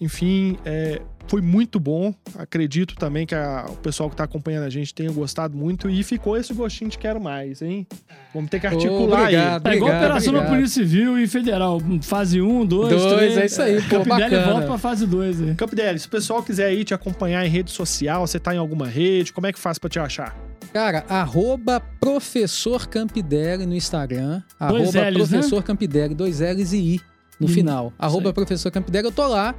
Enfim, 0.00 0.58
é, 0.64 1.00
foi 1.28 1.40
muito 1.40 1.78
bom. 1.80 2.12
Acredito 2.36 2.94
também 2.96 3.24
que 3.26 3.34
a- 3.34 3.64
o 3.68 3.76
pessoal 3.76 4.10
que 4.10 4.16
tá 4.16 4.24
acompanhando 4.24 4.64
a 4.64 4.68
gente 4.70 4.92
tenha 4.92 5.10
gostado 5.10 5.56
muito 5.56 5.88
e 5.88 6.02
ficou 6.02 6.36
esse 6.36 6.52
gostinho 6.52 6.90
de 6.90 6.98
quero 6.98 7.20
mais, 7.20 7.62
hein? 7.62 7.86
Vamos 8.34 8.50
ter 8.50 8.58
que 8.60 8.66
articular 8.66 9.22
obrigado. 9.22 9.66
aí. 9.66 9.72
É 9.72 9.76
igual 9.76 9.90
Obrigado, 9.90 10.04
operação 10.04 10.32
na 10.32 10.38
obrigado. 10.40 10.58
Polícia 10.58 10.82
Civil 10.82 11.18
e 11.18 11.26
Federal. 11.28 11.80
Fase 12.02 12.40
1, 12.42 12.66
2, 12.66 12.88
Dois, 12.90 13.12
3. 13.14 13.36
é 13.38 13.46
isso 13.46 13.62
aí, 13.62 13.82
pô, 13.82 14.04
bacana. 14.04 14.44
volta 14.46 14.66
pra 14.66 14.78
fase 14.78 15.06
2. 15.06 15.40
aí. 15.42 15.54
Campidelli, 15.54 15.98
se 15.98 16.06
o 16.08 16.10
pessoal 16.10 16.42
quiser 16.42 16.66
aí 16.66 16.84
te 16.84 16.92
acompanhar 16.92 17.46
em 17.46 17.48
rede 17.48 17.70
social, 17.70 18.26
você 18.26 18.38
tá 18.40 18.52
em 18.54 18.58
alguma 18.58 18.86
rede, 18.88 19.32
como 19.32 19.46
é 19.46 19.52
que 19.52 19.58
faz 19.58 19.78
pra 19.78 19.88
te 19.88 19.98
achar? 20.00 20.36
Cara, 20.74 21.04
arroba 21.08 21.78
professor 22.00 22.88
Campidelli 22.88 23.64
no 23.64 23.74
Instagram. 23.76 24.42
Dois 24.58 24.94
arroba 24.96 25.08
Ls, 25.10 25.30
né? 25.32 25.38
professor 25.38 25.62
Campidelli, 25.62 26.14
dois 26.16 26.40
L's 26.40 26.72
e 26.72 26.76
I 26.96 27.00
no 27.38 27.46
Hum, 27.46 27.48
final. 27.48 27.92
Arroba 27.96 28.30
aí. 28.30 28.34
professor 28.34 28.72
Campidelli, 28.72 29.06
eu 29.06 29.12
tô 29.12 29.26
lá. 29.28 29.54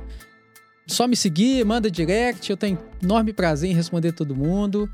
Só 0.85 1.07
me 1.07 1.15
seguir, 1.15 1.65
manda 1.65 1.89
direct, 1.89 2.49
eu 2.51 2.57
tenho 2.57 2.77
enorme 3.01 3.31
prazer 3.31 3.71
em 3.71 3.73
responder 3.73 4.11
todo 4.11 4.35
mundo. 4.35 4.89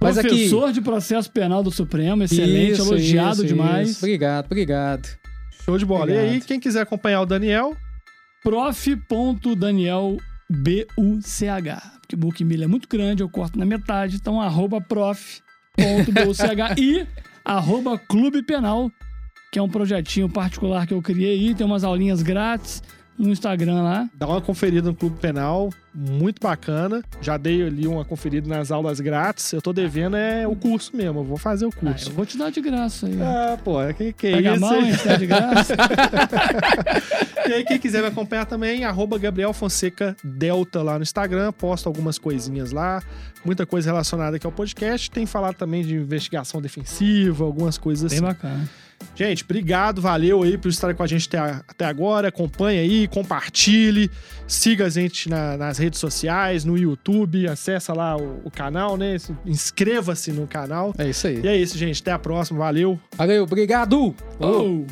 Mas 0.00 0.16
aqui- 0.16 0.28
Professor 0.30 0.72
de 0.72 0.80
processo 0.80 1.30
penal 1.30 1.62
do 1.62 1.70
Supremo, 1.70 2.22
excelente, 2.24 2.72
Isso, 2.80 2.82
elogiado 2.90 3.34
isso, 3.34 3.46
demais. 3.46 3.90
isso. 3.90 3.98
Obrigado, 3.98 4.46
obrigado. 4.46 5.08
Show 5.62 5.76
de 5.76 5.84
bola. 5.84 6.00
E 6.10 6.14
Obrigado. 6.14 6.32
aí, 6.32 6.40
quem 6.40 6.58
quiser 6.58 6.80
acompanhar 6.80 7.20
o 7.20 7.26
Daniel, 7.26 7.76
prof.danielbuch. 8.42 10.22
Porque 12.00 12.16
Book 12.16 12.42
Miller 12.44 12.64
é 12.64 12.66
muito 12.68 12.88
grande, 12.88 13.22
eu 13.22 13.28
corto 13.28 13.58
na 13.58 13.66
metade. 13.66 14.16
Então, 14.16 14.40
arroba 14.40 14.80
prof.buch 14.80 15.42
e 16.76 17.06
arroba 17.44 17.98
Clube 17.98 18.42
Penal, 18.42 18.90
que 19.52 19.58
é 19.58 19.62
um 19.62 19.68
projetinho 19.68 20.28
particular 20.28 20.86
que 20.86 20.94
eu 20.94 21.02
criei. 21.02 21.54
Tem 21.54 21.66
umas 21.66 21.84
aulinhas 21.84 22.22
grátis 22.22 22.82
no 23.20 23.30
Instagram 23.30 23.82
lá. 23.82 24.08
dá 24.14 24.26
uma 24.26 24.40
conferida 24.40 24.88
no 24.88 24.94
Clube 24.94 25.18
Penal, 25.18 25.70
muito 25.94 26.40
bacana. 26.40 27.02
Já 27.20 27.36
dei 27.36 27.62
ali 27.66 27.86
uma 27.86 28.04
conferida 28.04 28.48
nas 28.48 28.70
aulas 28.70 29.00
grátis. 29.00 29.52
Eu 29.52 29.60
tô 29.60 29.72
devendo 29.72 30.16
é 30.16 30.46
o 30.46 30.56
curso 30.56 30.96
mesmo, 30.96 31.20
eu 31.20 31.24
vou 31.24 31.36
fazer 31.36 31.66
o 31.66 31.68
Ah, 31.68 31.72
curso. 31.80 32.10
eu 32.10 32.14
vou 32.14 32.24
te 32.26 32.38
dar 32.38 32.50
de 32.50 32.60
graça 32.60 33.06
aí. 33.06 33.18
Ah, 33.20 33.58
pô, 33.62 33.74
que 33.96 34.12
que 34.12 34.26
é 34.28 34.32
Pega 34.36 34.50
a 34.50 34.52
isso? 34.54 34.60
mão, 34.60 34.80
hein? 34.80 34.92
Tá 35.04 35.16
de 35.16 35.26
graça. 35.26 35.74
E 37.46 37.52
aí, 37.52 37.64
quem 37.64 37.80
quiser 37.80 38.00
me 38.00 38.06
acompanhar 38.06 38.44
também, 38.46 38.84
arroba 38.84 39.18
Gabriel 39.18 39.52
Fonseca 39.52 40.16
Delta 40.22 40.82
lá 40.82 40.96
no 40.98 41.02
Instagram, 41.02 41.50
posto 41.52 41.88
algumas 41.88 42.16
coisinhas 42.16 42.70
lá, 42.70 43.02
muita 43.44 43.66
coisa 43.66 43.90
relacionada 43.90 44.36
aqui 44.36 44.46
ao 44.46 44.52
podcast. 44.52 45.10
Tem 45.10 45.26
falado 45.26 45.56
também 45.56 45.82
de 45.84 45.96
investigação 45.96 46.60
defensiva, 46.62 47.42
algumas 47.44 47.76
coisas 47.76 48.08
Bem 48.12 48.18
assim. 48.18 48.26
bacana. 48.26 48.68
Gente, 49.14 49.44
obrigado, 49.44 50.00
valeu 50.00 50.42
aí 50.42 50.56
por 50.56 50.68
estar 50.68 50.94
com 50.94 51.02
a 51.02 51.06
gente 51.06 51.28
até, 51.28 51.60
até 51.68 51.84
agora. 51.84 52.28
Acompanhe 52.28 52.78
aí, 52.78 53.08
compartilhe, 53.08 54.10
siga 54.46 54.86
a 54.86 54.88
gente 54.88 55.28
na- 55.28 55.56
nas 55.58 55.76
redes 55.78 55.98
sociais, 56.00 56.64
no 56.64 56.76
YouTube, 56.78 57.46
acessa 57.46 57.92
lá 57.92 58.16
o, 58.16 58.40
o 58.44 58.50
canal, 58.50 58.96
né? 58.96 59.16
Inscreva-se 59.44 60.32
no 60.32 60.46
canal. 60.46 60.94
É 60.96 61.08
isso 61.08 61.26
aí. 61.26 61.40
E 61.42 61.48
é 61.48 61.56
isso, 61.56 61.76
gente. 61.76 62.00
Até 62.00 62.12
a 62.12 62.18
próxima. 62.18 62.58
Valeu. 62.60 62.98
Valeu, 63.16 63.42
obrigado! 63.42 64.14
Oh. 64.38 64.84